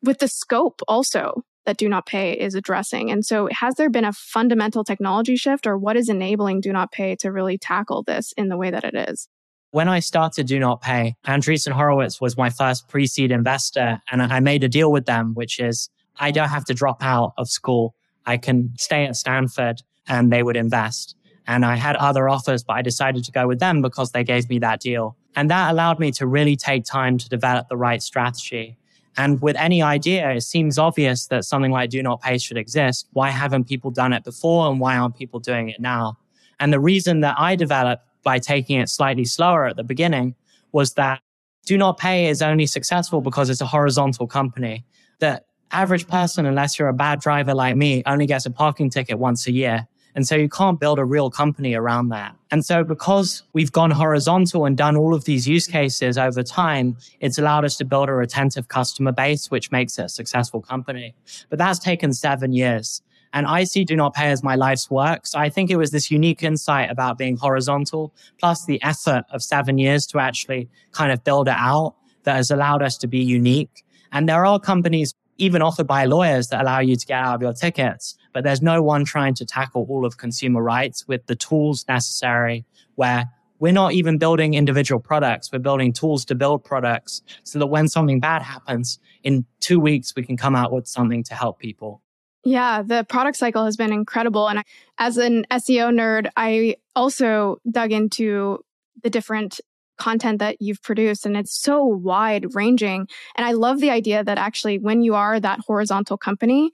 with 0.02 0.20
the 0.20 0.28
scope 0.28 0.82
also 0.88 1.44
that 1.66 1.78
Do 1.78 1.90
Not 1.90 2.06
Pay 2.06 2.34
is 2.34 2.56
addressing. 2.56 3.12
And 3.12 3.26
so, 3.26 3.50
has 3.52 3.76
there 3.76 3.90
been 3.90 4.06
a 4.06 4.14
fundamental 4.14 4.84
technology 4.84 5.36
shift, 5.36 5.68
or 5.68 5.78
what 5.78 5.98
is 5.98 6.10
enabling 6.10 6.62
Do 6.62 6.72
Not 6.72 6.92
Pay 6.92 7.16
to 7.18 7.32
really 7.32 7.58
tackle 7.58 8.02
this 8.04 8.34
in 8.38 8.48
the 8.48 8.58
way 8.58 8.72
that 8.72 8.86
it 8.86 8.96
is? 8.96 9.28
When 9.72 9.88
I 9.88 10.00
started 10.00 10.48
Do 10.48 10.58
Not 10.58 10.82
Pay, 10.82 11.16
Andreessen 11.28 11.74
Horowitz 11.74 12.20
was 12.20 12.36
my 12.36 12.50
first 12.50 12.88
pre 12.88 13.06
seed 13.06 13.32
investor. 13.32 14.02
And 14.12 14.22
I 14.22 14.40
made 14.40 14.64
a 14.64 14.70
deal 14.70 14.92
with 14.92 15.06
them, 15.06 15.36
which 15.36 15.60
is 15.60 15.90
I 16.20 16.32
don't 16.32 16.50
have 16.50 16.66
to 16.66 16.74
drop 16.74 17.04
out 17.04 17.34
of 17.38 17.50
school. 17.50 17.94
I 18.26 18.38
can 18.38 18.74
stay 18.78 19.06
at 19.06 19.16
Stanford 19.16 19.82
and 20.08 20.32
they 20.32 20.42
would 20.42 20.58
invest. 20.58 21.16
And 21.46 21.66
I 21.66 21.76
had 21.76 21.96
other 21.98 22.30
offers, 22.30 22.64
but 22.64 22.74
I 22.74 22.82
decided 22.82 23.24
to 23.26 23.32
go 23.32 23.48
with 23.48 23.60
them 23.60 23.82
because 23.82 24.12
they 24.12 24.24
gave 24.24 24.50
me 24.50 24.58
that 24.60 24.82
deal. 24.82 25.16
And 25.36 25.52
that 25.52 25.72
allowed 25.72 26.00
me 26.00 26.12
to 26.14 26.26
really 26.26 26.56
take 26.56 26.84
time 26.84 27.20
to 27.20 27.30
develop 27.30 27.70
the 27.70 27.78
right 27.78 28.02
strategy. 28.02 28.78
And 29.18 29.42
with 29.42 29.56
any 29.56 29.82
idea, 29.82 30.32
it 30.32 30.42
seems 30.42 30.80
obvious 30.80 31.28
that 31.28 31.46
something 31.46 31.72
like 31.72 31.92
Do 31.92 32.02
Not 32.02 32.22
Pay 32.22 32.40
should 32.40 32.58
exist. 32.58 33.08
Why 33.14 33.30
haven't 33.30 33.66
people 33.66 33.92
done 33.92 34.14
it 34.14 34.24
before 34.24 34.72
and 34.72 34.80
why 34.80 34.98
aren't 34.98 35.16
people 35.16 35.40
doing 35.40 35.70
it 35.70 35.80
now? 35.80 36.18
And 36.60 36.74
the 36.74 36.80
reason 36.80 37.22
that 37.22 37.36
I 37.38 37.56
developed 37.56 38.04
by 38.24 38.40
taking 38.40 38.80
it 38.80 38.90
slightly 38.90 39.26
slower 39.26 39.68
at 39.68 39.76
the 39.76 39.84
beginning 39.84 40.36
was 40.72 40.94
that 40.94 41.22
do 41.66 41.78
not 41.78 41.98
pay 41.98 42.28
is 42.28 42.42
only 42.42 42.66
successful 42.66 43.22
because 43.22 43.50
it's 43.50 43.62
a 43.62 43.66
horizontal 43.66 44.28
company. 44.28 44.86
The 45.20 45.42
average 45.72 46.08
person, 46.08 46.46
unless 46.46 46.80
you're 46.80 46.88
a 46.88 46.94
bad 46.94 47.20
driver 47.20 47.54
like 47.54 47.76
me, 47.76 48.04
only 48.06 48.26
gets 48.26 48.46
a 48.46 48.52
parking 48.52 48.90
ticket 48.90 49.20
once 49.20 49.46
a 49.48 49.52
year. 49.52 49.88
And 50.16 50.28
so 50.28 50.36
you 50.36 50.50
can't 50.50 50.80
build 50.80 50.98
a 50.98 51.06
real 51.06 51.30
company 51.30 51.76
around 51.76 52.10
that. 52.10 52.36
And 52.52 52.66
so 52.66 52.84
because 52.84 53.44
we've 53.54 53.72
gone 53.72 53.92
horizontal 53.92 54.66
and 54.66 54.76
done 54.76 54.98
all 54.98 55.14
of 55.14 55.26
these 55.26 55.48
use 55.48 55.68
cases 55.68 56.18
over 56.18 56.42
time, 56.42 56.98
it's 57.20 57.38
allowed 57.38 57.64
us 57.64 57.78
to 57.78 57.86
build 57.86 58.10
a 58.10 58.14
retentive 58.14 58.68
customer 58.68 59.12
base, 59.12 59.52
which 59.52 59.72
makes 59.72 60.00
it 60.00 60.06
a 60.06 60.10
successful 60.10 60.62
company. 60.62 61.14
But 61.50 61.60
that's 61.60 61.80
taken 61.80 62.14
seven 62.14 62.52
years. 62.52 63.02
And 63.34 63.46
I 63.46 63.64
see 63.64 63.86
do 63.86 63.96
not 63.96 64.14
pay 64.14 64.32
as 64.32 64.44
my 64.44 64.56
life's 64.56 64.90
work. 64.90 65.28
So 65.28 65.38
I 65.40 65.50
think 65.50 65.70
it 65.70 65.78
was 65.78 65.92
this 65.92 66.10
unique 66.10 66.44
insight 66.44 66.90
about 66.90 67.18
being 67.18 67.38
horizontal, 67.38 68.14
plus 68.40 68.66
the 68.66 68.82
effort 68.82 69.26
of 69.32 69.44
seven 69.44 69.78
years 69.78 70.08
to 70.08 70.20
actually 70.20 70.70
kind 70.92 71.12
of 71.12 71.24
build 71.24 71.48
it 71.48 71.56
out 71.58 71.96
that 72.24 72.36
has 72.36 72.52
allowed 72.52 72.82
us 72.82 72.98
to 72.98 73.08
be 73.08 73.20
unique. 73.20 73.84
And 74.12 74.28
there 74.28 74.46
are 74.46 74.60
companies 74.60 75.14
even 75.38 75.62
offered 75.62 75.88
by 75.88 76.06
lawyers 76.06 76.48
that 76.50 76.62
allow 76.62 76.80
you 76.80 76.96
to 76.96 77.06
get 77.06 77.20
out 77.20 77.36
of 77.36 77.42
your 77.42 77.54
tickets, 77.54 78.16
but 78.34 78.44
there's 78.44 78.62
no 78.62 78.82
one 78.82 79.06
trying 79.06 79.34
to 79.36 79.46
tackle 79.46 79.86
all 79.90 80.06
of 80.06 80.18
consumer 80.18 80.62
rights 80.62 81.08
with 81.08 81.26
the 81.28 81.36
tools 81.36 81.86
necessary 81.88 82.66
where 82.96 83.26
we're 83.60 83.74
not 83.74 83.94
even 83.94 84.18
building 84.18 84.54
individual 84.54 85.00
products. 85.00 85.52
We're 85.52 85.60
building 85.60 85.94
tools 85.94 86.26
to 86.26 86.36
build 86.36 86.64
products 86.64 87.22
so 87.44 87.60
that 87.60 87.68
when 87.68 87.88
something 87.88 88.20
bad 88.20 88.42
happens, 88.42 89.00
in 89.24 89.46
two 89.60 89.80
weeks, 89.80 90.14
we 90.16 90.24
can 90.24 90.38
come 90.38 90.56
out 90.56 90.72
with 90.72 90.88
something 90.88 91.24
to 91.24 91.36
help 91.36 91.60
people. 91.60 92.02
Yeah, 92.46 92.82
the 92.82 93.04
product 93.04 93.38
cycle 93.38 93.66
has 93.66 93.76
been 93.76 93.92
incredible. 93.92 94.48
And 94.48 94.64
as 94.98 95.18
an 95.18 95.46
SEO 95.52 95.94
nerd, 95.94 96.30
I 96.38 96.76
also 96.96 97.58
dug 97.70 97.92
into 97.92 98.60
the 99.04 99.10
different 99.10 99.60
content 99.98 100.40
that 100.40 100.58
you've 100.62 100.82
produced 100.82 101.26
and 101.26 101.36
it's 101.36 101.54
so 101.54 101.84
wide 101.84 102.56
ranging. 102.56 103.08
And 103.36 103.46
I 103.46 103.52
love 103.52 103.82
the 103.82 103.90
idea 103.90 104.24
that 104.24 104.38
actually 104.38 104.80
when 104.80 105.02
you 105.02 105.16
are 105.16 105.40
that 105.40 105.60
horizontal 105.68 106.18
company, 106.18 106.72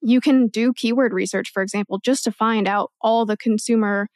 you 0.00 0.20
can 0.20 0.48
do 0.48 0.72
keyword 0.72 1.12
research, 1.12 1.52
for 1.52 1.62
example, 1.62 2.00
just 2.02 2.24
to 2.24 2.32
find 2.32 2.66
out 2.66 2.90
all 3.00 3.24
the 3.26 3.36
consumer 3.36 4.08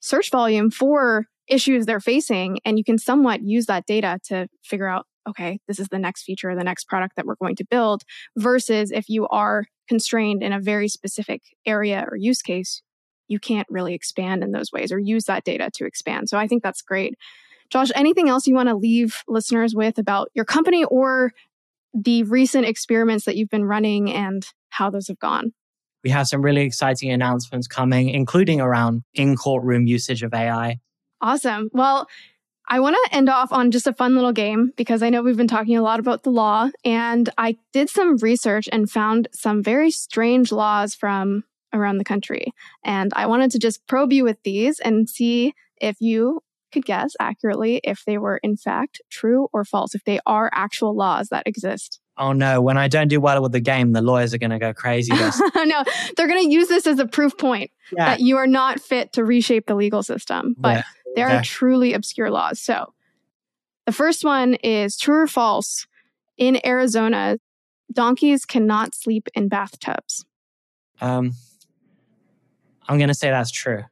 search 0.00 0.30
volume 0.30 0.70
for 0.70 1.26
issues 1.48 1.84
they're 1.84 2.00
facing. 2.00 2.58
And 2.64 2.78
you 2.78 2.84
can 2.84 2.98
somewhat 2.98 3.42
use 3.42 3.66
that 3.66 3.86
data 3.86 4.18
to 4.24 4.48
figure 4.62 4.88
out, 4.88 5.06
okay, 5.28 5.60
this 5.66 5.78
is 5.78 5.88
the 5.88 5.98
next 5.98 6.22
feature, 6.22 6.54
the 6.54 6.64
next 6.64 6.88
product 6.88 7.16
that 7.16 7.26
we're 7.26 7.36
going 7.36 7.56
to 7.56 7.64
build, 7.64 8.02
versus 8.36 8.90
if 8.90 9.08
you 9.08 9.26
are 9.28 9.66
constrained 9.88 10.42
in 10.42 10.52
a 10.52 10.60
very 10.60 10.88
specific 10.88 11.42
area 11.66 12.06
or 12.10 12.16
use 12.16 12.42
case, 12.42 12.82
you 13.28 13.38
can't 13.38 13.66
really 13.70 13.94
expand 13.94 14.42
in 14.42 14.52
those 14.52 14.72
ways 14.72 14.92
or 14.92 14.98
use 14.98 15.24
that 15.24 15.44
data 15.44 15.70
to 15.74 15.86
expand. 15.86 16.28
So 16.28 16.38
I 16.38 16.46
think 16.46 16.62
that's 16.62 16.82
great. 16.82 17.14
Josh, 17.70 17.88
anything 17.94 18.28
else 18.28 18.46
you 18.46 18.54
want 18.54 18.68
to 18.68 18.76
leave 18.76 19.22
listeners 19.26 19.74
with 19.74 19.98
about 19.98 20.28
your 20.34 20.44
company 20.44 20.84
or 20.84 21.32
the 21.94 22.22
recent 22.24 22.66
experiments 22.66 23.24
that 23.24 23.36
you've 23.36 23.48
been 23.48 23.64
running 23.64 24.12
and 24.12 24.46
how 24.68 24.90
those 24.90 25.08
have 25.08 25.18
gone? 25.18 25.52
We 26.02 26.10
have 26.10 26.26
some 26.26 26.42
really 26.42 26.62
exciting 26.62 27.10
announcements 27.10 27.66
coming, 27.66 28.10
including 28.10 28.60
around 28.60 29.04
in 29.14 29.36
courtroom 29.36 29.86
usage 29.86 30.22
of 30.22 30.34
AI. 30.34 30.78
Awesome. 31.22 31.70
Well, 31.72 32.06
I 32.68 32.80
want 32.80 32.96
to 32.96 33.14
end 33.14 33.28
off 33.28 33.52
on 33.52 33.70
just 33.70 33.86
a 33.86 33.92
fun 33.92 34.14
little 34.14 34.32
game 34.32 34.72
because 34.76 35.02
I 35.02 35.10
know 35.10 35.22
we've 35.22 35.36
been 35.36 35.46
talking 35.46 35.76
a 35.76 35.82
lot 35.82 36.00
about 36.00 36.22
the 36.22 36.30
law, 36.30 36.70
and 36.84 37.28
I 37.36 37.56
did 37.72 37.90
some 37.90 38.16
research 38.18 38.68
and 38.72 38.90
found 38.90 39.28
some 39.32 39.62
very 39.62 39.90
strange 39.90 40.50
laws 40.50 40.94
from 40.94 41.44
around 41.74 41.98
the 41.98 42.04
country. 42.04 42.52
And 42.84 43.12
I 43.14 43.26
wanted 43.26 43.50
to 43.52 43.58
just 43.58 43.86
probe 43.86 44.12
you 44.12 44.24
with 44.24 44.42
these 44.44 44.78
and 44.80 45.08
see 45.08 45.54
if 45.80 45.96
you 46.00 46.40
could 46.72 46.84
guess 46.84 47.14
accurately 47.20 47.80
if 47.84 48.04
they 48.04 48.18
were 48.18 48.38
in 48.42 48.56
fact 48.56 49.00
true 49.10 49.48
or 49.52 49.64
false, 49.64 49.94
if 49.94 50.04
they 50.04 50.20
are 50.26 50.50
actual 50.52 50.94
laws 50.94 51.28
that 51.28 51.46
exist. 51.46 52.00
Oh 52.16 52.32
no, 52.32 52.60
when 52.60 52.78
I 52.78 52.88
don't 52.88 53.08
do 53.08 53.20
well 53.20 53.42
with 53.42 53.52
the 53.52 53.60
game, 53.60 53.92
the 53.92 54.02
lawyers 54.02 54.32
are 54.34 54.38
going 54.38 54.50
to 54.50 54.58
go 54.58 54.72
crazy. 54.72 55.12
no, 55.56 55.84
they're 56.16 56.28
going 56.28 56.44
to 56.44 56.52
use 56.52 56.68
this 56.68 56.86
as 56.86 56.98
a 57.00 57.06
proof 57.06 57.36
point 57.36 57.70
yeah. 57.96 58.06
that 58.06 58.20
you 58.20 58.36
are 58.36 58.46
not 58.46 58.80
fit 58.80 59.12
to 59.14 59.24
reshape 59.24 59.66
the 59.66 59.74
legal 59.74 60.02
system. 60.02 60.54
But 60.56 60.76
yeah. 60.76 60.82
There 61.14 61.26
okay. 61.26 61.36
are 61.36 61.42
truly 61.42 61.92
obscure 61.92 62.30
laws. 62.30 62.60
So 62.60 62.92
the 63.86 63.92
first 63.92 64.24
one 64.24 64.54
is 64.54 64.96
true 64.96 65.22
or 65.22 65.26
false. 65.26 65.86
In 66.36 66.58
Arizona, 66.66 67.38
donkeys 67.92 68.44
cannot 68.44 68.94
sleep 68.94 69.28
in 69.34 69.48
bathtubs. 69.48 70.24
Um, 71.00 71.32
I'm 72.88 72.98
going 72.98 73.08
to 73.08 73.14
say 73.14 73.30
that's 73.30 73.50
true. 73.50 73.84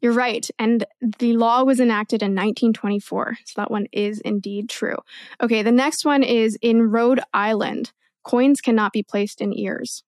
You're 0.00 0.12
right. 0.12 0.48
And 0.58 0.84
the 1.18 1.32
law 1.36 1.64
was 1.64 1.80
enacted 1.80 2.22
in 2.22 2.32
1924. 2.32 3.38
So 3.44 3.60
that 3.60 3.70
one 3.70 3.86
is 3.92 4.20
indeed 4.20 4.68
true. 4.68 4.96
Okay, 5.42 5.62
the 5.62 5.72
next 5.72 6.04
one 6.04 6.22
is 6.22 6.58
in 6.60 6.90
Rhode 6.90 7.20
Island, 7.32 7.92
coins 8.22 8.60
cannot 8.60 8.92
be 8.92 9.02
placed 9.02 9.40
in 9.40 9.56
ears. 9.56 10.04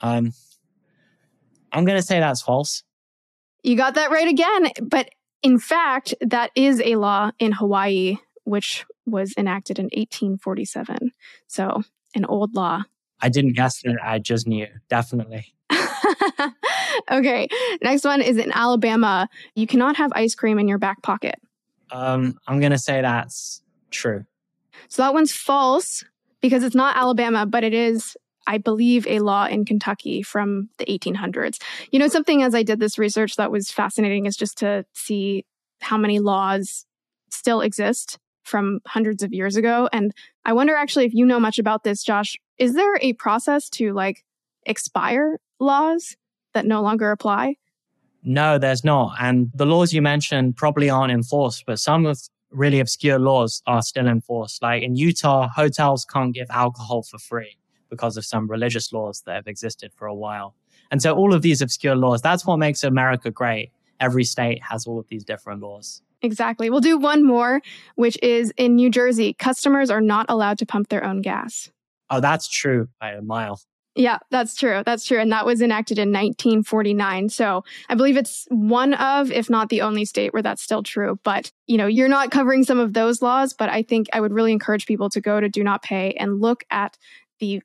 Um, 0.00 0.32
I'm 1.72 1.84
going 1.84 1.98
to 1.98 2.06
say 2.06 2.20
that's 2.20 2.42
false. 2.42 2.82
You 3.62 3.76
got 3.76 3.94
that 3.94 4.10
right 4.10 4.28
again. 4.28 4.70
But 4.82 5.10
in 5.42 5.58
fact, 5.58 6.14
that 6.20 6.50
is 6.54 6.80
a 6.80 6.96
law 6.96 7.32
in 7.38 7.52
Hawaii, 7.52 8.18
which 8.44 8.84
was 9.06 9.34
enacted 9.36 9.78
in 9.78 9.86
1847. 9.86 11.12
So 11.46 11.82
an 12.14 12.24
old 12.24 12.54
law. 12.54 12.84
I 13.20 13.28
didn't 13.28 13.54
guess 13.54 13.80
it. 13.84 13.96
I 14.02 14.18
just 14.18 14.46
knew. 14.46 14.66
Definitely. 14.88 15.54
okay. 17.10 17.48
Next 17.82 18.04
one 18.04 18.20
is 18.20 18.36
in 18.36 18.52
Alabama. 18.52 19.28
You 19.54 19.66
cannot 19.66 19.96
have 19.96 20.12
ice 20.14 20.34
cream 20.34 20.58
in 20.58 20.68
your 20.68 20.78
back 20.78 21.02
pocket. 21.02 21.36
Um, 21.90 22.36
I'm 22.46 22.58
going 22.60 22.72
to 22.72 22.78
say 22.78 23.00
that's 23.00 23.62
true. 23.90 24.24
So 24.88 25.02
that 25.02 25.14
one's 25.14 25.32
false 25.32 26.04
because 26.40 26.64
it's 26.64 26.74
not 26.74 26.96
Alabama, 26.96 27.46
but 27.46 27.64
it 27.64 27.74
is, 27.74 28.16
I 28.46 28.58
believe, 28.58 29.06
a 29.06 29.20
law 29.20 29.46
in 29.46 29.64
Kentucky 29.64 30.22
from 30.22 30.68
the 30.78 30.86
1800s. 30.86 31.60
You 31.90 31.98
know, 31.98 32.08
something 32.08 32.42
as 32.42 32.54
I 32.54 32.62
did 32.62 32.80
this 32.80 32.98
research 32.98 33.36
that 33.36 33.50
was 33.50 33.70
fascinating 33.70 34.26
is 34.26 34.36
just 34.36 34.58
to 34.58 34.84
see 34.92 35.44
how 35.80 35.96
many 35.96 36.18
laws 36.18 36.86
still 37.30 37.60
exist 37.60 38.18
from 38.44 38.80
hundreds 38.86 39.22
of 39.22 39.32
years 39.32 39.56
ago. 39.56 39.88
And 39.92 40.12
I 40.44 40.52
wonder 40.52 40.74
actually 40.74 41.06
if 41.06 41.14
you 41.14 41.24
know 41.24 41.40
much 41.40 41.58
about 41.58 41.84
this, 41.84 42.02
Josh. 42.02 42.36
Is 42.58 42.74
there 42.74 42.96
a 43.00 43.12
process 43.14 43.68
to 43.70 43.92
like 43.92 44.24
expire 44.66 45.38
laws 45.58 46.16
that 46.54 46.66
no 46.66 46.82
longer 46.82 47.10
apply? 47.10 47.56
No, 48.24 48.58
there's 48.58 48.84
not. 48.84 49.16
And 49.20 49.50
the 49.54 49.66
laws 49.66 49.92
you 49.92 50.02
mentioned 50.02 50.56
probably 50.56 50.88
aren't 50.88 51.12
enforced, 51.12 51.64
but 51.66 51.80
some 51.80 52.06
of 52.06 52.20
really 52.50 52.78
obscure 52.78 53.18
laws 53.18 53.62
are 53.66 53.82
still 53.82 54.06
enforced. 54.06 54.62
Like 54.62 54.82
in 54.82 54.94
Utah, 54.94 55.48
hotels 55.48 56.04
can't 56.04 56.34
give 56.34 56.48
alcohol 56.50 57.02
for 57.02 57.18
free 57.18 57.56
because 57.92 58.16
of 58.16 58.24
some 58.24 58.48
religious 58.48 58.90
laws 58.90 59.22
that 59.26 59.34
have 59.34 59.46
existed 59.46 59.92
for 59.94 60.06
a 60.06 60.14
while. 60.14 60.54
And 60.90 61.02
so 61.02 61.14
all 61.14 61.34
of 61.34 61.42
these 61.42 61.60
obscure 61.60 61.94
laws, 61.94 62.22
that's 62.22 62.46
what 62.46 62.56
makes 62.56 62.82
America 62.82 63.30
great. 63.30 63.70
Every 64.00 64.24
state 64.24 64.62
has 64.62 64.86
all 64.86 64.98
of 64.98 65.06
these 65.08 65.24
different 65.24 65.60
laws. 65.60 66.00
Exactly. 66.22 66.70
We'll 66.70 66.80
do 66.80 66.96
one 66.96 67.22
more, 67.22 67.60
which 67.96 68.18
is 68.22 68.50
in 68.56 68.76
New 68.76 68.88
Jersey, 68.88 69.34
customers 69.34 69.90
are 69.90 70.00
not 70.00 70.24
allowed 70.30 70.56
to 70.58 70.66
pump 70.66 70.88
their 70.88 71.04
own 71.04 71.20
gas. 71.20 71.70
Oh, 72.08 72.20
that's 72.20 72.48
true 72.48 72.88
by 72.98 73.10
a 73.10 73.20
mile. 73.20 73.60
Yeah, 73.94 74.20
that's 74.30 74.56
true. 74.56 74.82
That's 74.86 75.04
true. 75.04 75.20
And 75.20 75.30
that 75.32 75.44
was 75.44 75.60
enacted 75.60 75.98
in 75.98 76.08
1949. 76.08 77.28
So 77.28 77.62
I 77.90 77.94
believe 77.94 78.16
it's 78.16 78.46
one 78.48 78.94
of, 78.94 79.30
if 79.30 79.50
not 79.50 79.68
the 79.68 79.82
only 79.82 80.06
state 80.06 80.32
where 80.32 80.42
that's 80.42 80.62
still 80.62 80.82
true. 80.82 81.18
But, 81.24 81.52
you 81.66 81.76
know, 81.76 81.86
you're 81.86 82.08
not 82.08 82.30
covering 82.30 82.64
some 82.64 82.78
of 82.78 82.94
those 82.94 83.20
laws, 83.20 83.52
but 83.52 83.68
I 83.68 83.82
think 83.82 84.06
I 84.14 84.20
would 84.20 84.32
really 84.32 84.52
encourage 84.52 84.86
people 84.86 85.10
to 85.10 85.20
go 85.20 85.40
to 85.40 85.48
Do 85.50 85.62
Not 85.62 85.82
Pay 85.82 86.12
and 86.12 86.40
look 86.40 86.64
at 86.70 86.96
the 87.38 87.60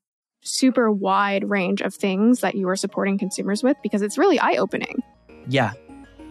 super 0.47 0.91
wide 0.91 1.49
range 1.49 1.81
of 1.81 1.93
things 1.93 2.41
that 2.41 2.55
you 2.55 2.67
are 2.69 2.75
supporting 2.75 3.17
consumers 3.17 3.63
with 3.63 3.77
because 3.83 4.01
it's 4.01 4.17
really 4.17 4.39
eye 4.39 4.55
opening. 4.57 5.03
Yeah. 5.47 5.73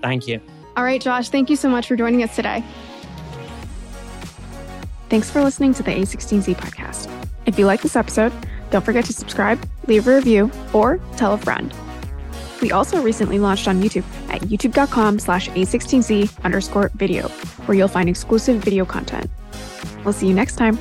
Thank 0.03 0.27
you. 0.27 0.41
All 0.77 0.85
right, 0.85 1.01
Josh, 1.01 1.31
thank 1.31 1.49
you 1.49 1.57
so 1.57 1.69
much 1.69 1.89
for 1.89 1.97
joining 1.97 2.23
us 2.23 2.37
today. 2.37 2.63
Thanks 5.09 5.31
for 5.31 5.43
listening 5.43 5.73
to 5.75 5.83
the 5.83 5.93
A16Z 5.93 6.57
podcast. 6.57 7.11
If 7.47 7.59
you 7.59 7.67
like 7.67 7.81
this 7.81 7.97
episode, 7.97 8.33
don't 8.71 8.85
forget 8.85 9.05
to 9.05 9.13
subscribe, 9.13 9.65
leave 9.87 10.07
a 10.09 10.17
review, 10.17 10.51
or 10.73 10.99
tell 11.17 11.33
a 11.33 11.39
friend. 11.39 11.73
We 12.61 12.73
also 12.73 13.01
recently 13.01 13.39
launched 13.39 13.69
on 13.69 13.81
YouTube 13.81 14.05
at 14.31 14.43
youtube.com 14.43 15.19
slash 15.19 15.49
a16z 15.51 16.43
underscore 16.43 16.91
video, 16.95 17.29
where 17.67 17.77
you'll 17.77 17.89
find 17.89 18.09
exclusive 18.09 18.63
video 18.63 18.85
content. 18.85 19.31
We'll 20.05 20.15
see 20.15 20.27
you 20.27 20.35
next 20.35 20.57
time. 20.57 20.79